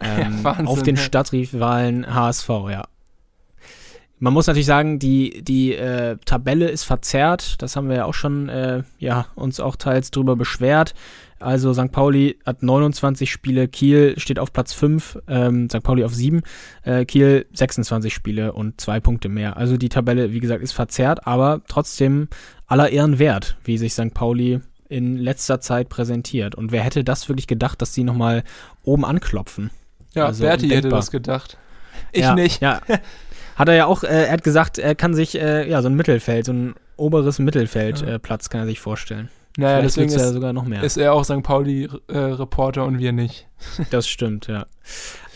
Ähm, 0.00 0.44
Wahnsinn, 0.44 0.68
auf 0.68 0.84
den 0.84 0.94
ja. 0.94 1.02
Stadtrivalen 1.02 2.14
HSV, 2.14 2.48
ja. 2.70 2.84
Man 4.20 4.32
muss 4.32 4.46
natürlich 4.46 4.66
sagen, 4.66 4.98
die, 4.98 5.42
die 5.42 5.74
äh, 5.74 6.16
Tabelle 6.24 6.68
ist 6.68 6.84
verzerrt. 6.84 7.62
Das 7.62 7.76
haben 7.76 7.88
wir 7.88 7.96
ja 7.96 8.04
auch 8.04 8.14
schon, 8.14 8.48
äh, 8.48 8.82
ja, 8.98 9.26
uns 9.36 9.60
auch 9.60 9.76
teils 9.76 10.10
drüber 10.10 10.34
beschwert. 10.34 10.94
Also 11.40 11.72
St. 11.72 11.92
Pauli 11.92 12.36
hat 12.44 12.62
29 12.64 13.30
Spiele, 13.30 13.68
Kiel 13.68 14.18
steht 14.18 14.40
auf 14.40 14.52
Platz 14.52 14.72
5, 14.72 15.20
ähm, 15.28 15.68
St. 15.70 15.82
Pauli 15.84 16.02
auf 16.02 16.12
7, 16.12 16.42
äh, 16.82 17.04
Kiel 17.04 17.46
26 17.52 18.12
Spiele 18.12 18.52
und 18.52 18.80
zwei 18.80 18.98
Punkte 18.98 19.28
mehr. 19.28 19.56
Also 19.56 19.76
die 19.76 19.88
Tabelle, 19.88 20.32
wie 20.32 20.40
gesagt, 20.40 20.62
ist 20.64 20.72
verzerrt, 20.72 21.26
aber 21.28 21.60
trotzdem 21.68 22.26
aller 22.66 22.90
Ehren 22.90 23.20
wert, 23.20 23.56
wie 23.62 23.78
sich 23.78 23.92
St. 23.92 24.14
Pauli 24.14 24.60
in 24.88 25.16
letzter 25.16 25.60
Zeit 25.60 25.88
präsentiert. 25.88 26.56
Und 26.56 26.72
wer 26.72 26.82
hätte 26.82 27.04
das 27.04 27.28
wirklich 27.28 27.46
gedacht, 27.46 27.80
dass 27.82 27.94
sie 27.94 28.02
nochmal 28.02 28.42
oben 28.82 29.04
anklopfen? 29.04 29.70
Ja, 30.14 30.26
Also 30.26 30.42
Berti 30.42 30.64
hätte 30.66 30.76
undenkbar. 30.76 30.98
das 30.98 31.10
gedacht. 31.12 31.58
Ich 32.10 32.22
ja, 32.22 32.34
nicht. 32.34 32.60
Ja. 32.60 32.80
Hat 33.58 33.68
er 33.68 33.74
ja 33.74 33.86
auch, 33.86 34.04
äh, 34.04 34.26
er 34.26 34.32
hat 34.32 34.44
gesagt, 34.44 34.78
er 34.78 34.94
kann 34.94 35.14
sich, 35.14 35.38
äh, 35.40 35.68
ja, 35.68 35.82
so 35.82 35.88
ein 35.88 35.94
Mittelfeld, 35.94 36.46
so 36.46 36.52
ein 36.52 36.74
oberes 36.96 37.38
Mittelfeldplatz 37.38 38.44
Ja. 38.44 38.48
äh, 38.48 38.50
kann 38.50 38.60
er 38.60 38.66
sich 38.66 38.80
vorstellen. 38.80 39.28
Naja, 39.56 39.78
Vielleicht 39.78 39.96
deswegen 39.96 40.10
wird's 40.12 40.22
ja 40.22 40.28
ist, 40.28 40.34
sogar 40.34 40.52
noch 40.52 40.64
mehr. 40.64 40.84
ist 40.84 40.96
er 40.96 41.12
auch 41.14 41.24
St. 41.24 41.42
Pauli-Reporter 41.42 42.84
und 42.84 42.98
wir 42.98 43.12
nicht. 43.12 43.48
Das 43.90 44.08
stimmt, 44.08 44.46
ja. 44.46 44.66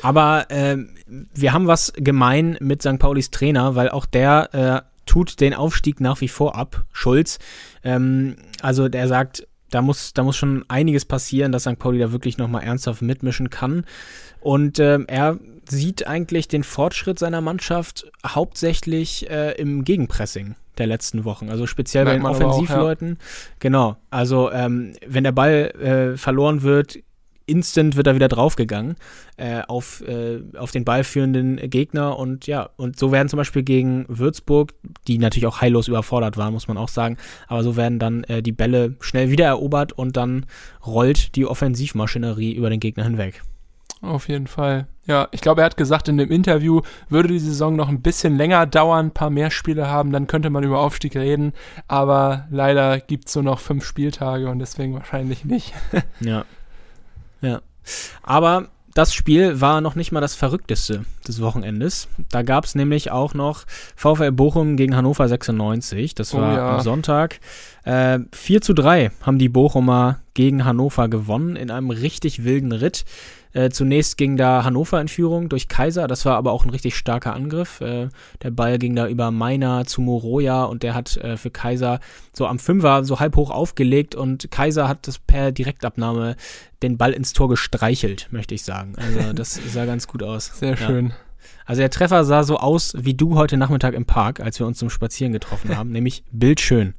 Aber 0.02 0.46
ähm, 0.50 0.90
wir 1.34 1.52
haben 1.52 1.66
was 1.66 1.92
gemein 1.96 2.56
mit 2.60 2.82
St. 2.82 2.98
Paulis 2.98 3.30
Trainer, 3.30 3.74
weil 3.74 3.88
auch 3.88 4.06
der 4.06 4.54
äh, 4.84 4.88
tut 5.06 5.40
den 5.40 5.54
Aufstieg 5.54 6.00
nach 6.00 6.20
wie 6.20 6.28
vor 6.28 6.56
ab, 6.56 6.84
Schulz. 6.92 7.38
Ähm, 7.82 8.36
also 8.60 8.88
der 8.88 9.08
sagt, 9.08 9.46
da 9.70 9.82
muss, 9.82 10.12
da 10.12 10.22
muss 10.22 10.36
schon 10.36 10.64
einiges 10.68 11.04
passieren, 11.04 11.50
dass 11.50 11.62
St. 11.62 11.78
Pauli 11.78 11.98
da 11.98 12.12
wirklich 12.12 12.38
nochmal 12.38 12.62
ernsthaft 12.62 13.02
mitmischen 13.02 13.50
kann. 13.50 13.84
Und 14.42 14.78
ähm, 14.78 15.06
er 15.08 15.38
sieht 15.68 16.06
eigentlich 16.06 16.48
den 16.48 16.64
Fortschritt 16.64 17.18
seiner 17.18 17.40
Mannschaft 17.40 18.10
hauptsächlich 18.26 19.30
äh, 19.30 19.52
im 19.52 19.84
Gegenpressing 19.84 20.56
der 20.78 20.86
letzten 20.86 21.24
Wochen. 21.24 21.48
Also 21.48 21.66
speziell 21.66 22.04
bei 22.04 22.18
Merkt 22.18 22.24
den 22.24 22.32
man 22.32 22.34
aber 22.34 22.46
auch, 22.46 22.50
ja. 22.50 22.56
Offensivleuten. 22.56 23.18
Genau. 23.58 23.96
Also 24.10 24.50
ähm, 24.50 24.94
wenn 25.06 25.24
der 25.24 25.32
Ball 25.32 26.14
äh, 26.14 26.16
verloren 26.16 26.62
wird, 26.62 26.98
instant 27.46 27.96
wird 27.96 28.06
er 28.06 28.14
wieder 28.14 28.28
draufgegangen 28.28 28.96
äh, 29.36 29.62
auf, 29.66 30.02
äh, 30.06 30.40
auf 30.56 30.70
den 30.70 30.84
ballführenden 30.84 31.56
Gegner 31.70 32.18
und 32.18 32.46
ja, 32.46 32.70
und 32.76 32.98
so 32.98 33.12
werden 33.12 33.28
zum 33.28 33.36
Beispiel 33.36 33.62
gegen 33.62 34.04
Würzburg, 34.08 34.72
die 35.08 35.18
natürlich 35.18 35.46
auch 35.46 35.60
heillos 35.60 35.88
überfordert 35.88 36.36
waren, 36.36 36.52
muss 36.52 36.68
man 36.68 36.76
auch 36.76 36.88
sagen, 36.88 37.16
aber 37.48 37.62
so 37.62 37.76
werden 37.76 37.98
dann 37.98 38.24
äh, 38.24 38.42
die 38.42 38.52
Bälle 38.52 38.94
schnell 39.00 39.30
wieder 39.30 39.46
erobert 39.46 39.92
und 39.92 40.16
dann 40.16 40.46
rollt 40.86 41.34
die 41.36 41.46
Offensivmaschinerie 41.46 42.52
über 42.52 42.70
den 42.70 42.80
Gegner 42.80 43.04
hinweg. 43.04 43.42
Auf 44.02 44.28
jeden 44.28 44.48
Fall. 44.48 44.88
Ja, 45.06 45.28
ich 45.30 45.40
glaube, 45.40 45.62
er 45.62 45.64
hat 45.64 45.76
gesagt 45.76 46.08
in 46.08 46.16
dem 46.16 46.30
Interview, 46.30 46.82
würde 47.08 47.28
die 47.28 47.38
Saison 47.38 47.74
noch 47.76 47.88
ein 47.88 48.02
bisschen 48.02 48.36
länger 48.36 48.66
dauern, 48.66 49.06
ein 49.06 49.10
paar 49.12 49.30
mehr 49.30 49.50
Spiele 49.50 49.88
haben, 49.88 50.12
dann 50.12 50.26
könnte 50.26 50.50
man 50.50 50.64
über 50.64 50.80
Aufstieg 50.80 51.16
reden. 51.16 51.52
Aber 51.88 52.46
leider 52.50 53.00
gibt 53.00 53.28
es 53.28 53.34
nur 53.34 53.44
noch 53.44 53.60
fünf 53.60 53.84
Spieltage 53.84 54.48
und 54.48 54.58
deswegen 54.58 54.94
wahrscheinlich 54.94 55.44
nicht. 55.44 55.72
Ja. 56.20 56.44
Ja. 57.40 57.60
Aber 58.22 58.68
das 58.94 59.14
Spiel 59.14 59.60
war 59.60 59.80
noch 59.80 59.94
nicht 59.94 60.12
mal 60.12 60.20
das 60.20 60.34
verrückteste 60.34 61.04
des 61.26 61.40
Wochenendes. 61.40 62.08
Da 62.30 62.42
gab 62.42 62.64
es 62.64 62.74
nämlich 62.74 63.10
auch 63.10 63.34
noch 63.34 63.64
VfL 63.96 64.30
Bochum 64.32 64.76
gegen 64.76 64.94
Hannover 64.94 65.26
96. 65.28 66.14
Das 66.14 66.34
Oh 66.34 66.38
war 66.38 66.54
ja. 66.56 66.76
am 66.76 66.80
Sonntag. 66.82 67.40
Äh, 67.84 68.20
4 68.32 68.60
zu 68.60 68.72
3 68.74 69.10
haben 69.22 69.38
die 69.38 69.48
Bochumer 69.48 70.20
gegen 70.34 70.64
Hannover 70.64 71.08
gewonnen 71.08 71.56
in 71.56 71.70
einem 71.70 71.90
richtig 71.90 72.44
wilden 72.44 72.72
Ritt. 72.72 73.04
Äh, 73.54 73.68
zunächst 73.68 74.16
ging 74.16 74.38
da 74.38 74.64
Hannover 74.64 74.98
in 75.00 75.08
Führung 75.08 75.50
durch 75.50 75.68
Kaiser. 75.68 76.06
Das 76.06 76.24
war 76.24 76.36
aber 76.36 76.52
auch 76.52 76.64
ein 76.64 76.70
richtig 76.70 76.96
starker 76.96 77.34
Angriff. 77.34 77.82
Äh, 77.82 78.08
der 78.42 78.50
Ball 78.50 78.78
ging 78.78 78.96
da 78.96 79.08
über 79.08 79.30
Meiner 79.30 79.84
zu 79.84 80.00
Moroja 80.00 80.64
und 80.64 80.82
der 80.82 80.94
hat 80.94 81.18
äh, 81.18 81.36
für 81.36 81.50
Kaiser 81.50 82.00
so 82.32 82.46
am 82.46 82.58
Fünfer 82.58 83.04
so 83.04 83.20
halb 83.20 83.36
hoch 83.36 83.50
aufgelegt 83.50 84.14
und 84.14 84.50
Kaiser 84.50 84.88
hat 84.88 85.06
das 85.06 85.18
per 85.18 85.52
Direktabnahme 85.52 86.36
den 86.82 86.96
Ball 86.96 87.12
ins 87.12 87.34
Tor 87.34 87.48
gestreichelt, 87.50 88.28
möchte 88.30 88.54
ich 88.54 88.62
sagen. 88.62 88.94
Also 88.96 89.32
das 89.34 89.60
sah 89.70 89.84
ganz 89.84 90.06
gut 90.06 90.22
aus. 90.22 90.52
Sehr 90.58 90.70
Ja. 90.70 90.76
schön. 90.76 91.12
Also 91.66 91.80
der 91.80 91.90
Treffer 91.90 92.24
sah 92.24 92.44
so 92.44 92.56
aus 92.56 92.94
wie 92.98 93.14
du 93.14 93.36
heute 93.36 93.56
Nachmittag 93.56 93.92
im 93.94 94.06
Park, 94.06 94.40
als 94.40 94.58
wir 94.60 94.66
uns 94.66 94.78
zum 94.78 94.88
Spazieren 94.88 95.32
getroffen 95.32 95.76
haben, 95.76 95.90
nämlich 95.92 96.24
bildschön. 96.32 96.94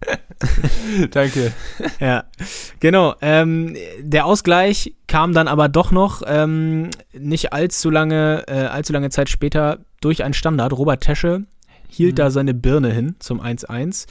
Danke. 1.10 1.52
Ja, 2.00 2.24
genau. 2.80 3.14
Ähm, 3.20 3.76
der 4.00 4.26
Ausgleich 4.26 4.94
kam 5.08 5.32
dann 5.32 5.48
aber 5.48 5.68
doch 5.68 5.90
noch 5.90 6.22
ähm, 6.26 6.90
nicht 7.12 7.52
allzu 7.52 7.90
lange, 7.90 8.44
äh, 8.46 8.66
allzu 8.66 8.92
lange 8.92 9.10
Zeit 9.10 9.28
später 9.28 9.78
durch 10.00 10.22
einen 10.22 10.34
Standard. 10.34 10.72
Robert 10.72 11.02
Tesche 11.02 11.44
hielt 11.88 12.12
Mhm. 12.12 12.16
da 12.16 12.30
seine 12.30 12.54
Birne 12.54 12.92
hin 12.92 13.16
zum 13.18 13.40
1-1. 13.40 14.06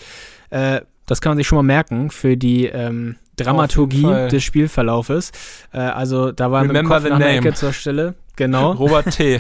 Äh, 0.50 0.82
das 1.06 1.22
kann 1.22 1.32
man 1.32 1.38
sich 1.38 1.48
schon 1.48 1.58
mal 1.58 1.64
merken 1.64 2.10
für 2.10 2.36
die 2.36 2.66
ähm, 2.66 3.16
Dramaturgie 3.36 4.30
des 4.30 4.44
Spielverlaufes. 4.44 5.32
Äh, 5.72 5.78
also 5.80 6.32
da 6.32 6.52
war 6.52 6.62
mit 6.64 6.72
dem 6.72 6.78
Remember 6.78 7.00
Kopf 7.02 7.10
nach. 7.10 7.20
Ecke 7.28 7.54
zur 7.54 7.74
Stelle. 7.74 8.16
Genau. 8.36 8.72
Robert 8.74 9.12
T. 9.12 9.40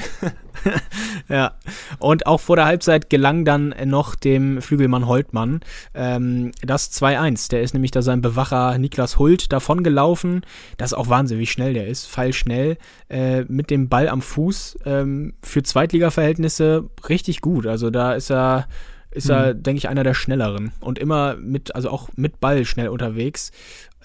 ja. 1.29 1.53
Und 1.99 2.27
auch 2.27 2.39
vor 2.39 2.55
der 2.55 2.65
Halbzeit 2.65 3.09
gelang 3.09 3.45
dann 3.45 3.75
noch 3.85 4.15
dem 4.15 4.61
Flügelmann 4.61 5.07
Holtmann 5.07 5.61
ähm, 5.93 6.51
das 6.61 6.91
2-1. 6.91 7.49
Der 7.49 7.61
ist 7.61 7.73
nämlich 7.73 7.91
da 7.91 8.01
sein 8.01 8.21
Bewacher 8.21 8.77
Niklas 8.77 9.19
Hult 9.19 9.51
davongelaufen. 9.51 10.41
Das 10.77 10.91
ist 10.91 10.97
auch 10.97 11.09
Wahnsinn, 11.09 11.39
wie 11.39 11.47
schnell 11.47 11.73
der 11.73 11.87
ist. 11.87 12.07
Pfeilschnell. 12.07 12.77
Äh, 13.09 13.43
mit 13.43 13.69
dem 13.69 13.89
Ball 13.89 14.09
am 14.09 14.21
Fuß. 14.21 14.79
Ähm, 14.85 15.33
für 15.43 15.63
Zweitliga-Verhältnisse 15.63 16.89
richtig 17.09 17.41
gut. 17.41 17.67
Also 17.67 17.89
da 17.89 18.13
ist 18.13 18.31
er 18.31 18.67
ist 19.11 19.29
er, 19.29 19.53
Mhm. 19.53 19.63
denke 19.63 19.77
ich, 19.77 19.87
einer 19.87 20.03
der 20.03 20.13
schnelleren 20.13 20.73
und 20.81 20.99
immer 20.99 21.37
mit, 21.37 21.73
also 21.73 21.89
auch 21.89 22.09
mit 22.17 22.41
Ball 22.41 22.65
schnell 22.65 22.89
unterwegs. 22.89 23.51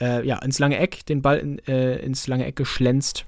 Äh, 0.01 0.25
ja, 0.25 0.39
ins 0.39 0.61
lange 0.61 0.79
Eck, 0.79 1.05
den 1.05 1.21
Ball 1.21 1.39
in, 1.39 1.59
äh, 1.67 1.97
ins 1.97 2.29
lange 2.29 2.47
Eck 2.47 2.55
geschlänzt 2.55 3.27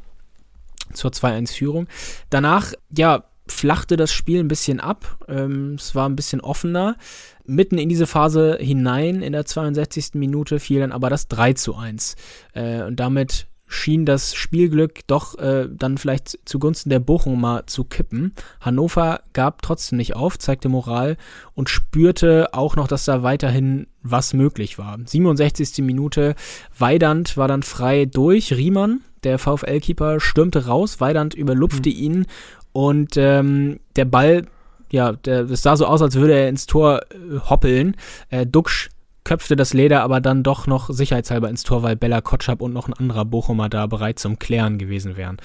zur 0.92 1.10
2-1-Führung. 1.10 1.88
Danach, 2.30 2.72
ja, 2.96 3.24
flachte 3.46 3.96
das 3.96 4.12
Spiel 4.12 4.40
ein 4.40 4.48
bisschen 4.48 4.80
ab. 4.80 5.18
Ähm, 5.28 5.74
es 5.74 5.94
war 5.94 6.08
ein 6.08 6.16
bisschen 6.16 6.40
offener. 6.40 6.96
Mitten 7.44 7.78
in 7.78 7.88
diese 7.88 8.06
Phase 8.06 8.56
hinein, 8.60 9.22
in 9.22 9.32
der 9.32 9.46
62. 9.46 10.14
Minute, 10.14 10.60
fiel 10.60 10.80
dann 10.80 10.92
aber 10.92 11.10
das 11.10 11.28
3 11.28 11.54
zu 11.54 11.76
1. 11.76 12.16
Äh, 12.54 12.82
und 12.82 12.96
damit 12.96 13.46
schien 13.72 14.04
das 14.04 14.34
Spielglück 14.34 15.00
doch 15.06 15.38
äh, 15.38 15.66
dann 15.70 15.96
vielleicht 15.96 16.38
zugunsten 16.44 16.90
der 16.90 17.00
Bochumer 17.00 17.66
zu 17.66 17.84
kippen. 17.84 18.34
Hannover 18.60 19.20
gab 19.32 19.62
trotzdem 19.62 19.96
nicht 19.96 20.14
auf, 20.14 20.38
zeigte 20.38 20.68
Moral 20.68 21.16
und 21.54 21.70
spürte 21.70 22.52
auch 22.52 22.76
noch, 22.76 22.86
dass 22.86 23.06
da 23.06 23.22
weiterhin 23.22 23.86
was 24.02 24.34
möglich 24.34 24.78
war. 24.78 24.98
67. 25.02 25.78
Minute, 25.78 26.34
Weidand 26.78 27.36
war 27.36 27.48
dann 27.48 27.62
frei 27.62 28.04
durch, 28.04 28.52
Riemann, 28.52 29.00
der 29.24 29.38
VfL-Keeper, 29.38 30.20
stürmte 30.20 30.66
raus, 30.66 31.00
Weidand 31.00 31.34
überlupfte 31.34 31.88
ihn 31.90 32.26
und 32.72 33.16
ähm, 33.16 33.80
der 33.96 34.04
Ball, 34.06 34.46
ja, 34.90 35.12
der, 35.12 35.44
das 35.44 35.62
sah 35.62 35.76
so 35.76 35.86
aus, 35.86 36.02
als 36.02 36.14
würde 36.16 36.34
er 36.34 36.48
ins 36.48 36.66
Tor 36.66 37.00
äh, 37.10 37.38
hoppeln. 37.48 37.96
Äh, 38.30 38.46
Duxch 38.46 38.88
köpfte 39.24 39.54
das 39.56 39.72
Leder 39.72 40.02
aber 40.02 40.20
dann 40.20 40.42
doch 40.42 40.66
noch 40.66 40.90
sicherheitshalber 40.90 41.48
ins 41.48 41.62
Tor, 41.62 41.82
weil 41.82 41.94
Bella 41.96 42.20
Kotschap 42.20 42.60
und 42.60 42.72
noch 42.72 42.88
ein 42.88 42.92
anderer 42.94 43.24
Bochumer 43.24 43.68
da 43.68 43.86
bereit 43.86 44.18
zum 44.18 44.38
Klären 44.38 44.78
gewesen 44.78 45.16
wären. 45.16 45.36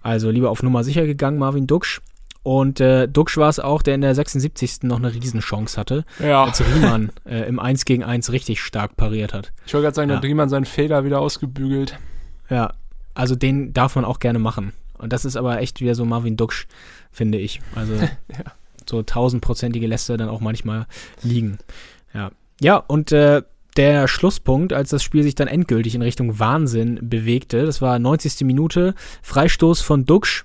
Also 0.00 0.30
lieber 0.30 0.50
auf 0.50 0.62
Nummer 0.62 0.82
sicher 0.82 1.04
gegangen, 1.04 1.38
Marvin 1.38 1.66
Duxch. 1.66 2.00
Und 2.44 2.80
äh, 2.80 3.06
Duxch 3.06 3.36
war 3.36 3.50
es 3.50 3.60
auch, 3.60 3.82
der 3.82 3.96
in 3.96 4.00
der 4.00 4.14
76. 4.14 4.84
noch 4.84 4.96
eine 4.96 5.12
Riesenchance 5.12 5.78
hatte, 5.78 6.04
Ja. 6.18 6.44
als 6.44 6.62
Riemann 6.64 7.10
äh, 7.26 7.46
im 7.46 7.58
1 7.58 7.84
gegen 7.84 8.02
1 8.04 8.32
richtig 8.32 8.62
stark 8.62 8.96
pariert 8.96 9.34
hat. 9.34 9.52
Ich 9.66 9.74
wollte 9.74 9.84
gerade 9.86 9.94
sagen, 9.96 10.08
da 10.08 10.14
Ja. 10.14 10.18
hat 10.18 10.24
Riemann 10.24 10.48
seinen 10.48 10.64
Fehler 10.64 11.04
wieder 11.04 11.20
ausgebügelt. 11.20 11.98
Ja, 12.48 12.72
also 13.18 13.34
den 13.34 13.72
darf 13.72 13.96
man 13.96 14.04
auch 14.04 14.20
gerne 14.20 14.38
machen. 14.38 14.72
Und 14.96 15.12
das 15.12 15.24
ist 15.24 15.36
aber 15.36 15.60
echt 15.60 15.80
wieder 15.80 15.96
so 15.96 16.04
Marvin 16.04 16.36
Duxch, 16.36 16.68
finde 17.10 17.38
ich. 17.38 17.60
Also 17.74 17.94
so 18.88 19.02
tausendprozentige 19.02 19.88
lässt 19.88 20.08
er 20.08 20.16
dann 20.16 20.28
auch 20.28 20.40
manchmal 20.40 20.86
liegen. 21.22 21.58
Ja, 22.14 22.30
ja 22.60 22.76
und 22.76 23.10
äh, 23.10 23.42
der 23.76 24.06
Schlusspunkt, 24.06 24.72
als 24.72 24.90
das 24.90 25.02
Spiel 25.02 25.24
sich 25.24 25.34
dann 25.34 25.48
endgültig 25.48 25.96
in 25.96 26.02
Richtung 26.02 26.38
Wahnsinn 26.38 27.00
bewegte, 27.02 27.66
das 27.66 27.82
war 27.82 27.98
90. 27.98 28.40
Minute, 28.46 28.94
Freistoß 29.22 29.80
von 29.80 30.04
Duxch, 30.04 30.44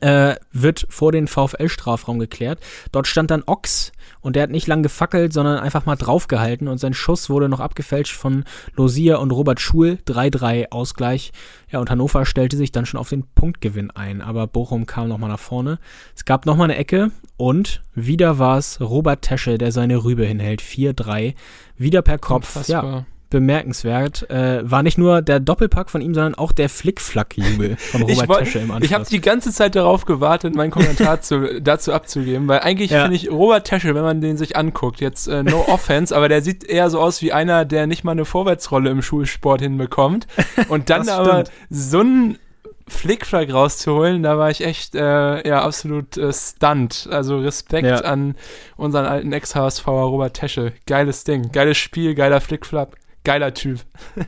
äh, 0.00 0.36
wird 0.52 0.86
vor 0.88 1.10
den 1.10 1.26
VfL-Strafraum 1.26 2.20
geklärt. 2.20 2.60
Dort 2.92 3.08
stand 3.08 3.32
dann 3.32 3.42
Ochs 3.46 3.92
und 4.24 4.36
der 4.36 4.44
hat 4.44 4.50
nicht 4.50 4.66
lang 4.66 4.82
gefackelt, 4.82 5.34
sondern 5.34 5.58
einfach 5.58 5.84
mal 5.84 5.96
draufgehalten 5.96 6.66
und 6.66 6.78
sein 6.78 6.94
Schuss 6.94 7.28
wurde 7.28 7.50
noch 7.50 7.60
abgefälscht 7.60 8.16
von 8.16 8.44
Losia 8.74 9.16
und 9.16 9.30
Robert 9.32 9.60
Schul. 9.60 9.98
3-3 10.06 10.70
Ausgleich. 10.70 11.32
Ja, 11.70 11.78
und 11.78 11.90
Hannover 11.90 12.24
stellte 12.24 12.56
sich 12.56 12.72
dann 12.72 12.86
schon 12.86 12.98
auf 12.98 13.10
den 13.10 13.26
Punktgewinn 13.34 13.90
ein, 13.90 14.22
aber 14.22 14.46
Bochum 14.46 14.86
kam 14.86 15.08
nochmal 15.08 15.28
nach 15.28 15.38
vorne. 15.38 15.78
Es 16.16 16.24
gab 16.24 16.46
nochmal 16.46 16.70
eine 16.70 16.78
Ecke 16.78 17.10
und 17.36 17.82
wieder 17.94 18.38
war 18.38 18.56
es 18.56 18.80
Robert 18.80 19.20
Tesche, 19.20 19.58
der 19.58 19.72
seine 19.72 20.02
Rübe 20.04 20.24
hinhält. 20.24 20.62
4-3. 20.62 21.34
Wieder 21.76 22.00
per 22.00 22.16
Kopf. 22.16 22.66
Ja, 22.66 22.80
Unfassbar. 22.80 23.06
Bemerkenswert. 23.34 24.28
Äh, 24.30 24.68
war 24.70 24.82
nicht 24.82 24.96
nur 24.96 25.20
der 25.22 25.40
Doppelpack 25.40 25.90
von 25.90 26.00
ihm, 26.00 26.14
sondern 26.14 26.34
auch 26.34 26.52
der 26.52 26.68
Flickflack-Jubel 26.68 27.76
von 27.78 28.02
Robert 28.02 28.28
wollt- 28.28 28.38
Tesche 28.44 28.58
im 28.60 28.70
Anschluss. 28.70 28.86
Ich 28.88 28.94
habe 28.94 29.04
die 29.04 29.20
ganze 29.20 29.52
Zeit 29.52 29.74
darauf 29.74 30.04
gewartet, 30.06 30.54
meinen 30.54 30.70
Kommentar 30.70 31.20
zu, 31.20 31.60
dazu 31.60 31.92
abzugeben, 31.92 32.48
weil 32.48 32.60
eigentlich 32.60 32.90
Ja. 32.90 33.02
finde 33.02 33.16
ich 33.16 33.30
Robert 33.30 33.66
Tesche, 33.66 33.94
wenn 33.94 34.02
man 34.02 34.20
den 34.20 34.36
sich 34.36 34.56
anguckt, 34.56 35.00
jetzt 35.00 35.26
äh, 35.28 35.42
no 35.42 35.64
offense, 35.68 36.16
aber 36.16 36.28
der 36.28 36.42
sieht 36.42 36.64
eher 36.64 36.88
so 36.90 37.00
aus 37.00 37.20
wie 37.22 37.32
einer, 37.32 37.64
der 37.64 37.86
nicht 37.86 38.04
mal 38.04 38.12
eine 38.12 38.24
Vorwärtsrolle 38.24 38.90
im 38.90 39.02
Schulsport 39.02 39.60
hinbekommt. 39.60 40.26
Und 40.68 40.88
dann 40.90 41.08
aber 41.08 41.44
so 41.70 42.00
einen 42.00 42.38
Flickflack 42.86 43.50
rauszuholen, 43.52 44.22
da 44.22 44.36
war 44.36 44.50
ich 44.50 44.62
echt 44.62 44.94
äh, 44.94 45.48
ja 45.48 45.62
absolut 45.62 46.18
äh, 46.18 46.30
stunned. 46.34 47.08
Also 47.10 47.38
Respekt 47.38 47.86
Ja. 47.86 47.96
an 48.00 48.34
unseren 48.76 49.06
alten 49.06 49.32
Ex-HSVer 49.32 49.90
Robert 49.90 50.34
Tesche. 50.34 50.72
Geiles 50.86 51.24
Ding, 51.24 51.50
geiles 51.50 51.78
Spiel, 51.78 52.14
geiler 52.14 52.42
Flickflack, 52.42 52.90
geiler 53.24 53.54
Typ. 53.54 53.80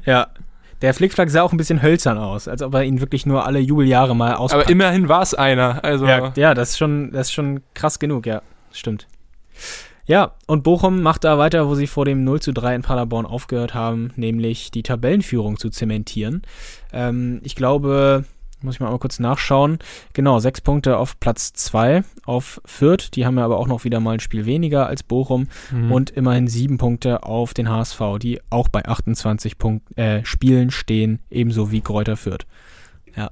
Ja. 0.05 0.29
Der 0.83 0.93
Flickflack 0.93 1.31
sah 1.31 1.43
auch 1.43 1.53
ein 1.53 1.57
bisschen 1.57 1.83
hölzern 1.83 2.19
aus, 2.19 2.49
als 2.49 2.61
ob 2.61 2.75
er 2.75 2.85
ihn 2.85 3.01
wirklich 3.01 3.25
nur 3.25 3.47
alle 3.47 3.59
Jubeljahre 3.59 4.15
mal 4.15 4.35
auspackt. 4.35 4.65
Aber 4.65 4.71
immerhin 4.71 5.09
war 5.09 5.23
es 5.23 5.33
einer. 5.33 5.83
Also 5.83 6.07
ja, 6.07 6.33
ja, 6.37 6.53
das 6.53 6.71
ist 6.71 6.79
schon, 6.79 7.13
das 7.13 7.29
ist 7.29 7.33
schon 7.33 7.63
krass 7.73 7.99
genug, 7.99 8.27
ja. 8.27 8.43
Stimmt. 8.73 9.07
Ja, 10.05 10.35
und 10.47 10.63
Bochum 10.63 11.03
macht 11.03 11.25
da 11.25 11.39
weiter, 11.39 11.67
wo 11.67 11.75
sie 11.75 11.87
vor 11.87 12.05
dem 12.05 12.25
0 12.25 12.41
zu 12.41 12.53
3 12.53 12.77
in 12.77 12.83
Paderborn 12.83 13.27
aufgehört 13.27 13.75
haben, 13.75 14.13
nämlich 14.17 14.71
die 14.71 14.83
Tabellenführung 14.83 15.59
zu 15.59 15.71
zementieren. 15.71 16.43
Ähm, 16.93 17.41
ich 17.43 17.57
glaube, 17.57 18.25
muss 18.67 18.75
ich 18.75 18.81
mal, 18.81 18.91
mal 18.91 18.99
kurz 18.99 19.19
nachschauen. 19.19 19.79
Genau, 20.13 20.39
sechs 20.39 20.61
Punkte 20.61 20.99
auf 20.99 21.19
Platz 21.19 21.55
2 21.55 22.03
auf 22.27 22.61
Fürth. 22.67 23.15
Die 23.15 23.25
haben 23.25 23.39
ja 23.39 23.45
aber 23.45 23.59
auch 23.59 23.69
noch 23.69 23.85
wieder 23.85 24.01
mal 24.01 24.15
ein 24.15 24.21
Spiel 24.21 24.45
weniger 24.45 24.87
als 24.87 25.03
Bochum. 25.03 25.49
Mhm. 25.71 25.93
Und 25.93 26.11
immerhin 26.11 26.49
sieben 26.49 26.77
Punkte 26.77 27.23
auf 27.23 27.55
den 27.55 27.71
HSV, 27.71 28.01
die 28.21 28.41
auch 28.51 28.69
bei 28.69 28.85
28 28.85 29.57
Punkt, 29.57 29.97
äh, 29.97 30.25
Spielen 30.25 30.71
stehen, 30.71 31.21
ebenso 31.31 31.73
wie 31.73 31.81
Kräuter 31.81 32.17
Fürth. 32.17 32.47
Ja. 33.17 33.31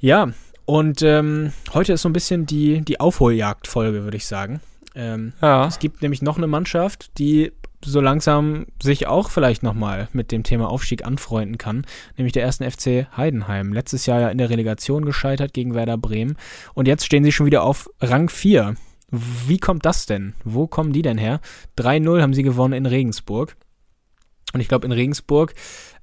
Ja, 0.00 0.28
und 0.64 1.02
ähm, 1.02 1.52
heute 1.72 1.94
ist 1.94 2.02
so 2.02 2.08
ein 2.08 2.12
bisschen 2.12 2.46
die, 2.46 2.82
die 2.82 3.00
Aufholjagd-Folge, 3.00 4.04
würde 4.04 4.16
ich 4.16 4.26
sagen. 4.26 4.60
Ähm, 4.94 5.32
Ja. 5.42 5.66
Es 5.66 5.78
gibt 5.78 6.02
nämlich 6.02 6.22
noch 6.22 6.36
eine 6.36 6.46
Mannschaft, 6.46 7.18
die 7.18 7.52
so 7.84 8.00
langsam 8.00 8.66
sich 8.82 9.06
auch 9.06 9.30
vielleicht 9.30 9.62
nochmal 9.62 10.08
mit 10.12 10.32
dem 10.32 10.42
Thema 10.42 10.68
Aufstieg 10.68 11.04
anfreunden 11.04 11.58
kann, 11.58 11.86
nämlich 12.16 12.32
der 12.32 12.42
ersten 12.42 12.68
FC 12.68 13.06
Heidenheim. 13.16 13.72
Letztes 13.72 14.06
Jahr 14.06 14.20
ja 14.20 14.28
in 14.28 14.38
der 14.38 14.50
Relegation 14.50 15.04
gescheitert 15.04 15.54
gegen 15.54 15.74
Werder 15.74 15.98
Bremen 15.98 16.36
und 16.74 16.88
jetzt 16.88 17.06
stehen 17.06 17.24
sie 17.24 17.32
schon 17.32 17.46
wieder 17.46 17.62
auf 17.62 17.88
Rang 18.00 18.28
4. 18.28 18.74
Wie 19.10 19.58
kommt 19.58 19.86
das 19.86 20.06
denn? 20.06 20.34
Wo 20.44 20.66
kommen 20.66 20.92
die 20.92 21.02
denn 21.02 21.18
her? 21.18 21.40
3-0 21.78 22.20
haben 22.20 22.34
sie 22.34 22.42
gewonnen 22.42 22.74
in 22.74 22.86
Regensburg. 22.86 23.56
Und 24.52 24.60
ich 24.60 24.68
glaube, 24.68 24.86
in 24.86 24.92
Regensburg 24.92 25.54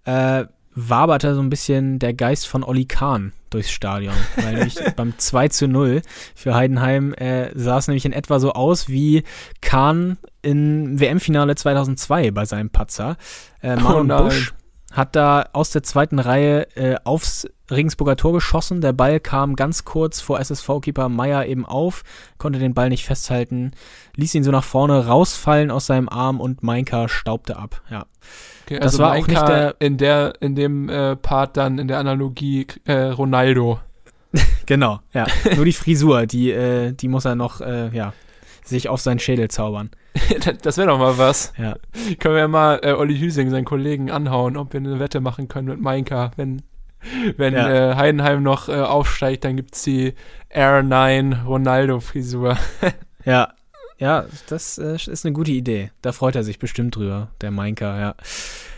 äh, 0.06 0.46
waberte 0.76 1.34
so 1.34 1.42
ein 1.42 1.50
bisschen 1.50 2.00
der 2.00 2.14
Geist 2.14 2.48
von 2.48 2.64
Olli 2.64 2.86
Kahn 2.86 3.32
durchs 3.50 3.72
Stadion. 3.72 4.14
Weil 4.36 4.54
nämlich 4.56 4.78
beim 4.96 5.18
2 5.18 5.48
zu 5.48 5.68
0 5.68 6.02
für 6.36 6.54
Heidenheim 6.54 7.14
äh, 7.14 7.52
sah 7.56 7.78
es 7.78 7.88
nämlich 7.88 8.06
in 8.06 8.14
etwa 8.14 8.40
so 8.40 8.54
aus 8.54 8.90
wie 8.90 9.24
Kahn 9.62 10.18
im 10.42 11.00
WM-Finale 11.00 11.56
2002 11.56 12.32
bei 12.32 12.46
seinem 12.46 12.70
Patzer. 12.70 13.18
Äh, 13.62 13.78
Marlon 13.78 14.08
nein. 14.08 14.24
Busch 14.26 14.54
hat 14.96 15.16
da 15.16 15.50
aus 15.54 15.70
der 15.72 15.84
zweiten 15.84 16.20
Reihe 16.20 16.68
äh, 16.76 16.96
aufs 17.04 17.48
Regensburger 17.70 18.16
Tor 18.16 18.34
geschossen. 18.34 18.80
Der 18.82 18.94
Ball 18.94 19.20
kam 19.20 19.56
ganz 19.56 19.84
kurz 19.86 20.22
vor 20.22 20.40
SSV-Keeper 20.40 21.10
Meier 21.10 21.46
eben 21.48 21.66
auf, 21.66 22.04
konnte 22.38 22.60
den 22.60 22.74
Ball 22.74 22.90
nicht 22.90 23.06
festhalten, 23.06 23.72
ließ 24.16 24.34
ihn 24.36 24.44
so 24.44 24.52
nach 24.52 24.64
vorne 24.64 25.08
rausfallen 25.08 25.70
aus 25.72 25.86
seinem 25.88 26.08
Arm 26.10 26.40
und 26.40 26.64
Meinka 26.64 27.08
staubte 27.10 27.58
ab. 27.58 27.82
Ja. 27.90 28.06
Okay, 28.66 28.78
Das 28.80 28.94
also 28.94 29.00
war 29.04 29.10
auch 29.12 29.28
Mainka 29.28 29.32
nicht 29.34 29.48
der- 29.50 29.76
in 29.80 29.98
der 29.98 30.34
in 30.42 30.56
dem 30.56 30.90
äh, 30.90 31.16
Part 31.16 31.58
dann 31.58 31.78
in 31.78 31.88
der 31.88 32.00
Analogie 32.00 32.66
äh, 32.86 32.94
Ronaldo. 32.94 33.80
Genau, 34.66 35.00
ja. 35.14 35.28
Nur 35.56 35.66
die 35.66 35.74
Frisur, 35.74 36.26
die, 36.26 36.52
äh, 36.52 36.92
die 36.92 37.08
muss 37.08 37.24
er 37.26 37.36
noch, 37.36 37.62
äh, 37.62 37.90
ja, 37.96 38.14
sich 38.64 38.90
auf 38.90 39.00
seinen 39.00 39.20
Schädel 39.20 39.48
zaubern. 39.50 39.92
das 40.62 40.78
wäre 40.78 40.88
doch 40.88 41.00
mal 41.00 41.18
was. 41.18 41.54
Ja. 41.58 41.76
Können 42.20 42.36
wir 42.36 42.42
ja 42.42 42.48
mal 42.48 42.80
äh, 42.84 42.92
Olli 42.94 43.18
Hüsing, 43.18 43.50
seinen 43.50 43.66
Kollegen, 43.66 44.12
anhauen, 44.12 44.58
ob 44.58 44.74
wir 44.74 44.80
eine 44.80 45.00
Wette 45.00 45.20
machen 45.20 45.48
können 45.48 45.68
mit 45.68 45.82
Mainka. 45.82 46.32
Wenn, 46.36 46.62
wenn 47.38 47.54
Ja. 47.54 47.92
äh, 47.92 47.96
Heidenheim 47.96 48.42
noch 48.44 48.70
äh, 48.70 48.74
aufsteigt, 48.74 49.44
dann 49.44 49.56
gibt's 49.58 49.84
die 49.84 50.14
R9 50.54 51.44
Ronaldo-Frisur. 51.46 52.58
Ja, 53.28 53.54
ja, 53.98 54.26
das 54.50 54.78
äh, 54.78 54.98
ist 54.98 55.26
eine 55.26 55.34
gute 55.34 55.50
Idee. 55.50 55.90
Da 56.04 56.12
freut 56.12 56.36
er 56.36 56.44
sich 56.44 56.60
bestimmt 56.60 56.96
drüber, 56.96 57.30
der 57.42 57.50
Mainka, 57.50 58.00
ja. 58.00 58.16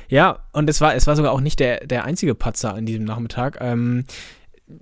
Ja, 0.07 0.39
und 0.53 0.69
es 0.69 0.79
war, 0.79 0.95
es 0.95 1.05
war 1.05 1.17
sogar 1.17 1.33
auch 1.33 1.41
nicht 1.41 1.59
der, 1.59 1.85
der 1.85 2.05
einzige 2.05 2.33
Patzer 2.33 2.73
an 2.73 2.85
diesem 2.85 3.03
Nachmittag. 3.03 3.57
Ähm, 3.59 4.05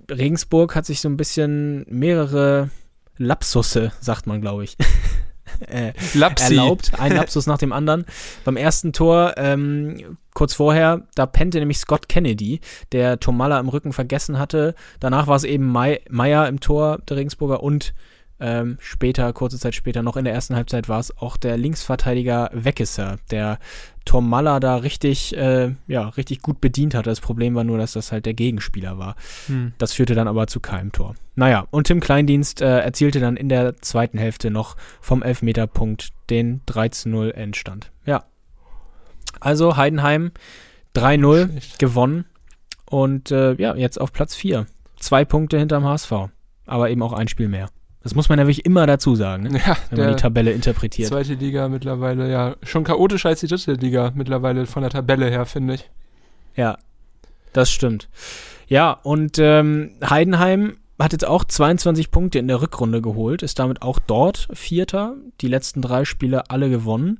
Regensburg 0.08 0.76
hat 0.76 0.86
sich 0.86 1.00
so 1.00 1.08
ein 1.08 1.16
bisschen 1.16 1.84
mehrere 1.88 2.70
Lapsusse, 3.18 3.90
sagt 4.00 4.28
man, 4.28 4.40
glaube 4.40 4.62
ich, 4.62 4.76
äh, 5.68 5.92
erlaubt. 6.40 6.92
Ein 6.98 7.12
Lapsus 7.16 7.46
nach 7.46 7.58
dem 7.58 7.72
anderen. 7.72 8.04
Beim 8.44 8.56
ersten 8.56 8.92
Tor, 8.92 9.34
ähm, 9.36 10.18
kurz 10.34 10.54
vorher, 10.54 11.02
da 11.14 11.26
pennte 11.26 11.58
nämlich 11.58 11.78
Scott 11.78 12.08
Kennedy, 12.08 12.60
der 12.92 13.20
Tomalla 13.20 13.58
im 13.58 13.68
Rücken 13.68 13.92
vergessen 13.92 14.38
hatte. 14.38 14.74
Danach 15.00 15.26
war 15.26 15.36
es 15.36 15.44
eben 15.44 15.66
Meyer 15.66 16.48
im 16.48 16.60
Tor, 16.60 16.98
der 17.08 17.16
Regensburger, 17.16 17.62
und 17.62 17.94
ähm, 18.38 18.76
später, 18.80 19.32
kurze 19.32 19.58
Zeit 19.58 19.74
später, 19.74 20.02
noch 20.02 20.16
in 20.16 20.24
der 20.24 20.34
ersten 20.34 20.56
Halbzeit 20.56 20.88
war 20.88 21.00
es 21.00 21.16
auch 21.16 21.36
der 21.36 21.56
Linksverteidiger 21.56 22.50
Weckesser, 22.52 23.16
der 23.30 23.58
Tomalla 24.04 24.60
da 24.60 24.76
richtig, 24.76 25.36
äh, 25.36 25.74
ja, 25.86 26.08
richtig 26.10 26.42
gut 26.42 26.60
bedient 26.60 26.94
hat. 26.94 27.06
Das 27.06 27.20
Problem 27.20 27.54
war 27.54 27.64
nur, 27.64 27.78
dass 27.78 27.92
das 27.92 28.12
halt 28.12 28.26
der 28.26 28.34
Gegenspieler 28.34 28.98
war. 28.98 29.16
Hm. 29.46 29.72
Das 29.78 29.92
führte 29.92 30.14
dann 30.14 30.28
aber 30.28 30.46
zu 30.46 30.60
keinem 30.60 30.92
Tor. 30.92 31.14
Naja, 31.34 31.66
und 31.70 31.88
Tim 31.88 32.00
Kleindienst 32.00 32.60
äh, 32.60 32.80
erzielte 32.80 33.20
dann 33.20 33.36
in 33.36 33.48
der 33.48 33.76
zweiten 33.78 34.18
Hälfte 34.18 34.50
noch 34.50 34.76
vom 35.00 35.22
Elfmeterpunkt 35.22 36.12
den 36.30 36.62
13-0 36.66 37.30
Endstand. 37.30 37.90
Ja. 38.04 38.24
Also 39.40 39.76
Heidenheim 39.76 40.30
3-0 40.94 41.50
Schlecht. 41.50 41.78
gewonnen 41.78 42.24
und 42.88 43.30
äh, 43.30 43.54
ja, 43.54 43.74
jetzt 43.74 44.00
auf 44.00 44.12
Platz 44.12 44.34
4. 44.34 44.66
Zwei 44.98 45.24
Punkte 45.24 45.58
hinterm 45.58 45.84
HSV, 45.84 46.12
aber 46.64 46.90
eben 46.90 47.02
auch 47.02 47.12
ein 47.12 47.28
Spiel 47.28 47.48
mehr. 47.48 47.68
Das 48.06 48.14
muss 48.14 48.28
man 48.28 48.38
ja 48.38 48.44
wirklich 48.46 48.64
immer 48.64 48.86
dazu 48.86 49.16
sagen, 49.16 49.42
ne? 49.44 49.58
Ja, 49.66 49.76
wenn 49.90 49.98
man 49.98 50.08
die 50.14 50.22
Tabelle 50.22 50.52
interpretiert. 50.52 51.08
zweite 51.08 51.34
Liga 51.34 51.68
mittlerweile, 51.68 52.30
ja, 52.30 52.54
schon 52.62 52.84
chaotischer 52.84 53.30
als 53.30 53.40
die 53.40 53.48
dritte 53.48 53.72
Liga 53.72 54.12
mittlerweile 54.14 54.66
von 54.66 54.82
der 54.82 54.90
Tabelle 54.90 55.28
her, 55.28 55.44
finde 55.44 55.74
ich. 55.74 55.90
Ja, 56.54 56.78
das 57.52 57.68
stimmt. 57.68 58.08
Ja, 58.68 58.92
und 58.92 59.38
ähm, 59.40 59.90
Heidenheim 60.08 60.76
hat 61.00 61.10
jetzt 61.12 61.26
auch 61.26 61.42
22 61.44 62.12
Punkte 62.12 62.38
in 62.38 62.46
der 62.46 62.62
Rückrunde 62.62 63.02
geholt, 63.02 63.42
ist 63.42 63.58
damit 63.58 63.82
auch 63.82 63.98
dort 63.98 64.46
Vierter, 64.52 65.16
die 65.40 65.48
letzten 65.48 65.82
drei 65.82 66.04
Spiele 66.04 66.48
alle 66.48 66.70
gewonnen. 66.70 67.18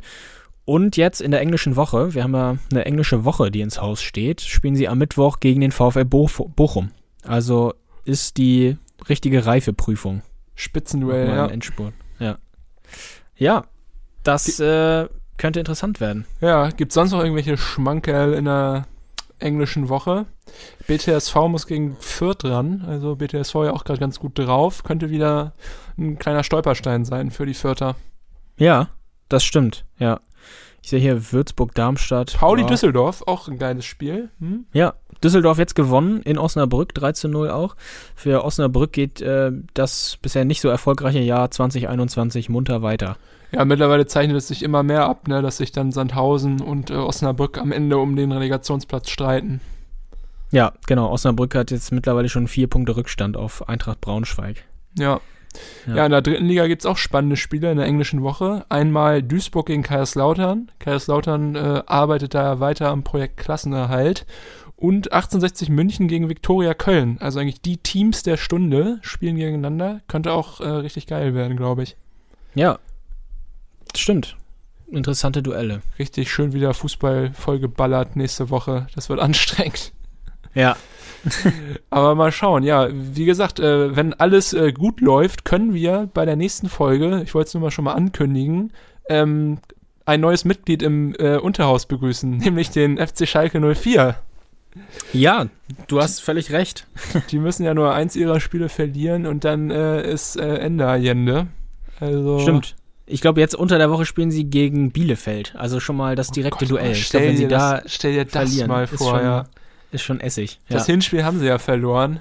Und 0.65 0.97
jetzt 0.97 1.21
in 1.21 1.33
der 1.33 1.41
englischen 1.41 1.75
Woche, 1.75 2.15
wir 2.15 2.23
haben 2.23 2.35
ja 2.35 2.57
eine 2.71 2.85
englische 2.85 3.25
Woche, 3.25 3.51
die 3.51 3.61
ins 3.61 3.81
Haus 3.81 4.03
steht, 4.03 4.41
spielen 4.41 4.77
sie 4.77 4.87
am 4.89 4.99
Mittwoch 4.99 5.41
gegen 5.41 5.61
den 5.61 5.73
VfL 5.73 6.05
Boch- 6.05 6.49
Bochum. 6.55 6.91
Also 7.25 7.75
ist 8.05 8.37
die 8.37 8.77
richtige 9.09 9.47
Reifeprüfung. 9.47 10.23
Spitzenduell, 10.57 11.29
ja. 11.29 11.47
Endspurt. 11.47 11.95
Ja. 12.19 12.39
Ja, 13.37 13.65
das 14.25 14.59
äh, 14.59 15.07
könnte 15.37 15.61
interessant 15.61 16.01
werden. 16.01 16.27
Ja, 16.41 16.71
gibt 16.71 16.93
sonst 16.93 17.13
noch 17.13 17.21
irgendwelche 17.21 17.57
Schmankerl 17.57 18.33
in 18.35 18.47
der 18.47 18.87
englischen 19.39 19.89
Woche? 19.89 20.27
BTSV 20.87 21.35
muss 21.49 21.67
gegen 21.67 21.97
Fürth 22.01 22.45
ran, 22.45 22.85
also 22.89 23.17
BTSV 23.17 23.55
ja 23.55 23.73
auch 23.73 23.85
gerade 23.85 24.01
ganz 24.01 24.19
gut 24.19 24.39
drauf. 24.39 24.83
Könnte 24.83 25.11
wieder 25.11 25.53
ein 25.99 26.19
kleiner 26.19 26.43
Stolperstein 26.43 27.05
sein 27.05 27.31
für 27.31 27.47
die 27.47 27.55
Fürther. 27.55 27.97
Ja, 28.57 28.89
das 29.29 29.45
stimmt, 29.45 29.85
ja. 29.99 30.21
Ich 30.83 30.91
sehe 30.91 31.01
hier 31.01 31.33
Würzburg-Darmstadt. 31.33 32.37
Pauli 32.39 32.63
ja. 32.63 32.69
Düsseldorf, 32.69 33.25
auch 33.27 33.49
ein 33.49 33.59
geiles 33.59 33.85
Spiel. 33.85 34.31
Hm? 34.39 34.67
Ja, 34.73 34.95
Düsseldorf 35.23 35.59
jetzt 35.59 35.75
gewonnen 35.75 36.23
in 36.23 36.39
Osnabrück, 36.39 36.95
3 36.95 37.13
zu 37.13 37.29
0 37.29 37.51
auch. 37.51 37.77
Für 38.15 38.45
Osnabrück 38.45 38.93
geht 38.93 39.21
äh, 39.21 39.53
das 39.75 40.19
bisher 40.23 40.45
nicht 40.45 40.61
so 40.61 40.69
erfolgreiche 40.69 41.21
Jahr 41.21 41.51
2021 41.51 42.49
munter 42.49 42.83
weiter. 42.83 43.17
Ja, 43.53 43.65
mittlerweile 43.65 44.07
zeichnet 44.07 44.37
es 44.37 44.49
sich 44.49 44.63
immer 44.63 44.83
mehr 44.83 45.07
ab, 45.07 45.29
ne, 45.29 45.41
dass 45.41 45.59
sich 45.59 45.73
dann 45.73 45.93
Sandhausen 45.93 46.61
und 46.61 46.91
äh, 46.91 46.95
Osnabrück 46.95 47.59
am 47.59 47.73
Ende 47.73 47.99
um 47.99 48.17
den 48.17 48.33
Relegationsplatz 48.33 49.11
streiten. 49.11 49.61
Ja, 50.51 50.73
genau. 50.87 51.11
Osnabrück 51.11 51.55
hat 51.55 51.71
jetzt 51.71 51.93
mittlerweile 51.93 52.29
schon 52.29 52.49
vier 52.49 52.69
Punkte 52.69 52.97
Rückstand 52.97 53.37
auf 53.37 53.69
Eintracht 53.69 54.01
Braunschweig. 54.01 54.65
Ja. 54.99 55.21
Ja. 55.87 55.97
Ja, 55.97 56.05
in 56.05 56.13
der 56.13 56.23
dritten 56.23 56.45
Liga 56.45 56.67
gibt 56.67 56.83
es 56.83 56.87
auch 56.87 56.99
spannende 56.99 57.37
Spiele 57.37 57.71
in 57.71 57.79
der 57.79 57.87
englischen 57.87 58.23
Woche. 58.23 58.67
Einmal 58.69 59.23
Duisburg 59.23 59.67
gegen 59.67 59.83
Kaiserslautern. 59.83 60.71
Kaiserslautern 60.79 61.55
äh, 61.55 61.83
arbeitet 61.87 62.35
da 62.35 62.61
weiter 62.61 62.91
am 62.91 63.05
Projekt 63.05 63.39
Klassenerhalt. 63.39 64.27
Und 64.77 65.13
1860 65.13 65.71
München 65.71 66.07
gegen 66.07 66.29
Viktoria 66.29 66.75
Köln. 66.75 67.17
Also 67.21 67.41
eigentlich 67.41 67.63
die 67.63 67.79
Teams 67.79 68.23
der 68.23 68.37
Stunde 68.37 68.99
spielen 69.01 69.37
gegeneinander. 69.37 70.03
Könnte 70.07 70.33
auch 70.33 70.61
äh, 70.61 70.69
richtig 70.69 71.07
geil 71.07 71.35
werden, 71.35 71.57
glaube 71.57 71.83
ich. 71.83 71.97
Ja, 72.55 72.79
stimmt. 73.95 74.37
Interessante 74.89 75.43
Duelle. 75.43 75.83
Richtig 75.99 76.31
schön 76.31 76.53
wieder 76.53 76.75
Fußball 76.75 77.33
vollgeballert 77.33 78.17
nächste 78.17 78.51
Woche. 78.51 78.87
Das 78.95 79.09
wird 79.09 79.21
anstrengend. 79.21 79.93
Ja. 80.55 80.77
Aber 81.91 82.15
mal 82.15 82.31
schauen, 82.31 82.63
ja, 82.63 82.89
wie 82.93 83.25
gesagt, 83.25 83.59
äh, 83.59 83.97
wenn 83.97 84.15
alles 84.15 84.53
äh, 84.53 84.73
gut 84.73 85.01
läuft, 85.01 85.45
können 85.45 85.75
wir 85.75 86.09
bei 86.13 86.25
der 86.25 86.37
nächsten 86.37 86.69
Folge, 86.69 87.23
ich 87.25 87.35
wollte 87.35 87.49
es 87.49 87.55
nur 87.55 87.63
mal 87.63 87.71
schon 87.71 87.85
mal 87.85 87.95
ankündigen, 87.95 88.73
ähm, 89.09 89.59
ein 90.05 90.21
neues 90.21 90.45
Mitglied 90.45 90.83
im 90.83 91.15
äh, 91.19 91.37
Unterhaus 91.37 91.87
begrüßen, 91.87 92.31
nämlich 92.37 92.71
den 92.71 92.97
FC 92.99 93.27
Schalke 93.27 93.61
04. 93.75 94.17
Ja, 95.13 95.47
du 95.89 96.01
hast 96.01 96.21
völlig 96.21 96.53
recht. 96.53 96.87
Die 97.31 97.39
müssen 97.39 97.65
ja 97.65 97.75
nur 97.75 97.93
eins 97.93 98.17
ihrer 98.17 98.41
Spiele 98.41 98.69
verlieren 98.69 99.27
und 99.27 99.45
dann 99.45 99.71
äh, 99.71 100.11
ist 100.11 100.37
äh, 100.37 100.57
Ende 100.57 100.87
Allende. 100.87 101.49
Also, 102.01 102.41
Stimmt. 102.41 102.77
Ich 103.07 103.21
glaube, 103.21 103.41
jetzt 103.41 103.55
unter 103.55 103.79
der 103.79 103.91
Woche 103.91 104.05
spielen 104.05 104.31
sie 104.31 104.45
gegen 104.45 104.91
Bielefeld. 104.91 105.55
Also 105.57 105.79
schon 105.79 105.97
mal 105.97 106.17
das 106.17 106.33
direkte 106.33 106.65
Oh 106.65 106.69
Gott, 106.69 106.71
Duell. 106.71 106.93
Ich 106.93 107.07
Stell, 107.07 107.21
glaube, 107.21 107.31
wenn 107.31 107.37
sie 107.37 107.43
dir 107.45 107.49
da 107.49 107.81
das, 107.81 107.95
stell 107.95 108.13
dir 108.15 108.25
das 108.25 108.33
verlieren, 108.33 108.69
mal 108.69 108.85
ist 108.85 108.97
vor, 108.97 109.11
schon, 109.11 109.21
ja. 109.21 109.45
ist 109.93 110.03
schon 110.03 110.21
Essig. 110.21 110.61
Ja. 110.69 110.77
Das 110.77 110.87
Hinspiel 110.87 111.25
haben 111.25 111.39
sie 111.39 111.47
ja 111.47 111.59
verloren. 111.59 112.21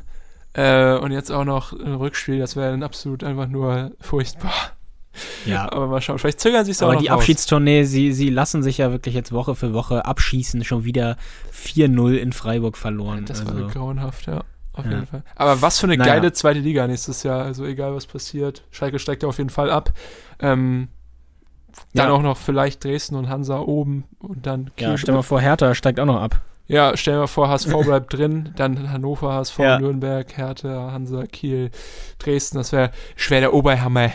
Äh, 0.53 0.95
und 0.97 1.11
jetzt 1.11 1.31
auch 1.31 1.43
noch 1.43 1.73
ein 1.73 1.95
Rückspiel, 1.95 2.39
das 2.39 2.55
wäre 2.55 2.71
dann 2.71 2.83
absolut 2.83 3.23
einfach 3.23 3.47
nur 3.47 3.91
furchtbar. 3.99 4.53
Ja. 5.45 5.71
Aber 5.71 5.87
mal 5.87 6.01
schauen, 6.01 6.19
vielleicht 6.19 6.39
zögern 6.39 6.65
sie 6.65 6.71
es 6.71 6.81
auch 6.83 6.89
Aber 6.91 6.97
die 7.01 7.07
raus. 7.07 7.19
Abschiedstournee, 7.19 7.83
sie, 7.83 8.11
sie 8.13 8.29
lassen 8.29 8.63
sich 8.63 8.77
ja 8.79 8.91
wirklich 8.91 9.15
jetzt 9.15 9.31
Woche 9.31 9.55
für 9.55 9.73
Woche 9.73 10.05
abschießen. 10.05 10.63
Schon 10.63 10.83
wieder 10.85 11.17
4-0 11.53 12.13
in 12.15 12.33
Freiburg 12.33 12.77
verloren. 12.77 13.25
Das 13.25 13.41
also, 13.41 13.59
war 13.61 13.69
grauenhaft, 13.69 14.27
ja. 14.27 14.43
Auf 14.73 14.85
Ja. 14.85 14.91
jeden 14.91 15.07
Fall. 15.07 15.23
Aber 15.35 15.61
was 15.61 15.79
für 15.79 15.87
eine 15.87 15.95
Naja. 15.97 16.15
geile 16.15 16.33
zweite 16.33 16.59
Liga 16.59 16.85
nächstes 16.87 17.23
Jahr. 17.23 17.43
Also 17.43 17.65
egal 17.65 17.95
was 17.95 18.05
passiert. 18.05 18.63
Schalke 18.71 18.99
steigt 18.99 19.23
ja 19.23 19.29
auf 19.29 19.37
jeden 19.37 19.49
Fall 19.49 19.69
ab. 19.71 19.93
Ähm, 20.39 20.89
dann 21.93 22.07
Ja. 22.09 22.13
auch 22.13 22.21
noch 22.21 22.37
vielleicht 22.37 22.83
Dresden 22.83 23.15
und 23.15 23.29
Hansa 23.29 23.59
oben 23.59 24.05
und 24.19 24.45
dann 24.45 24.71
ja, 24.79 24.89
Kiel- 24.89 24.97
stell 24.97 25.13
mal 25.15 25.21
vor, 25.23 25.41
Hertha 25.41 25.75
steigt 25.75 25.99
auch 25.99 26.05
noch 26.05 26.21
ab. 26.21 26.41
Ja, 26.67 26.97
stell 26.97 27.17
mal 27.17 27.27
vor, 27.27 27.47
HSV 27.49 27.69
bleibt 27.85 28.13
drin, 28.13 28.49
dann 28.55 28.91
Hannover, 28.91 29.33
HSV, 29.33 29.59
Ja. 29.59 29.79
Nürnberg, 29.79 30.35
Hertha, 30.35 30.91
Hansa, 30.91 31.25
Kiel, 31.27 31.69
Dresden. 32.17 32.57
Das 32.57 32.71
wäre 32.71 32.91
schwer 33.15 33.39
der 33.41 33.53
Oberhammer. 33.53 34.11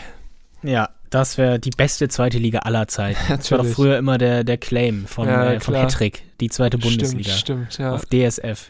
Ja, 0.63 0.89
das 1.09 1.37
wäre 1.37 1.59
die 1.59 1.71
beste 1.71 2.07
zweite 2.07 2.37
Liga 2.37 2.59
aller 2.59 2.87
Zeiten. 2.87 3.19
Das 3.27 3.51
war 3.51 3.57
doch 3.57 3.63
Natürlich. 3.65 3.75
früher 3.75 3.97
immer 3.97 4.17
der, 4.17 4.43
der 4.43 4.57
Claim 4.57 5.05
von, 5.05 5.27
Ja, 5.27 5.53
äh, 5.53 5.59
von. 5.59 5.75
Hattrick, 5.75 6.23
die 6.39 6.49
zweite 6.49 6.77
Bundesliga. 6.77 7.31
Stimmt, 7.31 7.73
stimmt, 7.73 7.85
ja. 7.85 7.93
Auf 7.93 8.05
DSF. 8.05 8.69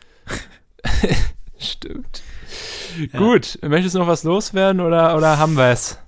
Stimmt. 1.60 2.24
Gut, 3.16 3.60
möchtest 3.62 3.96
du 3.96 4.00
noch 4.00 4.08
was 4.08 4.24
loswerden 4.24 4.82
oder, 4.82 5.16
oder 5.16 5.38
haben 5.38 5.54
wir 5.56 5.70
es? 5.72 6.00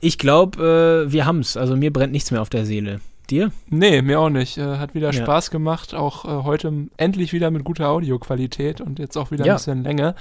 Ich 0.00 0.18
glaube, 0.18 1.06
äh, 1.06 1.12
wir 1.12 1.24
haben's. 1.26 1.56
Also 1.56 1.76
mir 1.76 1.92
brennt 1.92 2.12
nichts 2.12 2.30
mehr 2.30 2.42
auf 2.42 2.50
der 2.50 2.66
Seele. 2.66 3.00
Dir? 3.30 3.50
Nee, 3.68 4.02
mir 4.02 4.20
auch 4.20 4.28
nicht. 4.30 4.56
Äh, 4.58 4.76
hat 4.78 4.94
wieder 4.94 5.08
Ja. 5.12 5.12
Spaß 5.24 5.50
gemacht. 5.50 5.94
Auch 5.94 6.24
äh, 6.24 6.44
heute 6.44 6.72
endlich 6.96 7.32
wieder 7.32 7.50
mit 7.50 7.64
guter 7.64 7.88
Audioqualität 7.88 8.80
und 8.80 8.98
jetzt 8.98 9.16
auch 9.16 9.30
wieder 9.30 9.44
Ja. 9.44 9.54
ein 9.54 9.56
bisschen 9.56 9.82
Länge. 9.82 10.14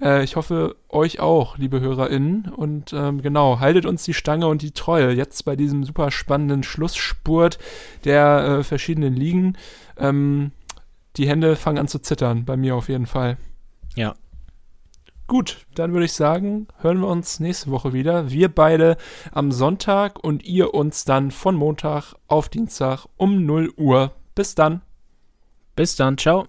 Äh, 0.00 0.22
ich 0.24 0.36
hoffe, 0.36 0.76
euch 0.88 1.20
auch, 1.20 1.58
liebe 1.58 1.80
HörerInnen. 1.80 2.52
Und 2.54 2.92
ähm, 2.92 3.22
genau, 3.22 3.58
haltet 3.60 3.86
uns 3.86 4.04
die 4.04 4.14
Stange 4.14 4.46
und 4.46 4.62
die 4.62 4.70
Treue. 4.72 5.12
Jetzt 5.12 5.44
bei 5.44 5.56
diesem 5.56 5.84
super 5.84 6.10
spannenden 6.10 6.62
Schlussspurt 6.62 7.58
der 8.04 8.62
verschiedenen 8.62 9.14
Ligen. 9.14 9.56
Ähm, 9.98 10.52
die 11.16 11.28
Hände 11.28 11.56
fangen 11.56 11.78
an 11.78 11.88
zu 11.88 11.98
zittern, 12.00 12.44
bei 12.44 12.56
mir 12.56 12.74
auf 12.76 12.88
jeden 12.88 13.06
Fall. 13.06 13.36
Gut, 15.26 15.66
dann 15.74 15.92
würde 15.92 16.04
ich 16.04 16.12
sagen, 16.12 16.68
hören 16.80 17.00
wir 17.00 17.08
uns 17.08 17.40
nächste 17.40 17.70
Woche 17.70 17.92
wieder. 17.94 18.30
Wir 18.30 18.48
beide 18.48 18.96
am 19.32 19.52
Sonntag 19.52 20.22
und 20.22 20.44
ihr 20.44 20.74
uns 20.74 21.04
dann 21.04 21.30
von 21.30 21.54
Montag 21.54 22.14
auf 22.28 22.50
Dienstag 22.50 23.06
um 23.16 23.46
0 23.46 23.72
Uhr. 23.76 24.12
Bis 24.34 24.54
dann. 24.54 24.82
Bis 25.76 25.96
dann. 25.96 26.18
Ciao. 26.18 26.46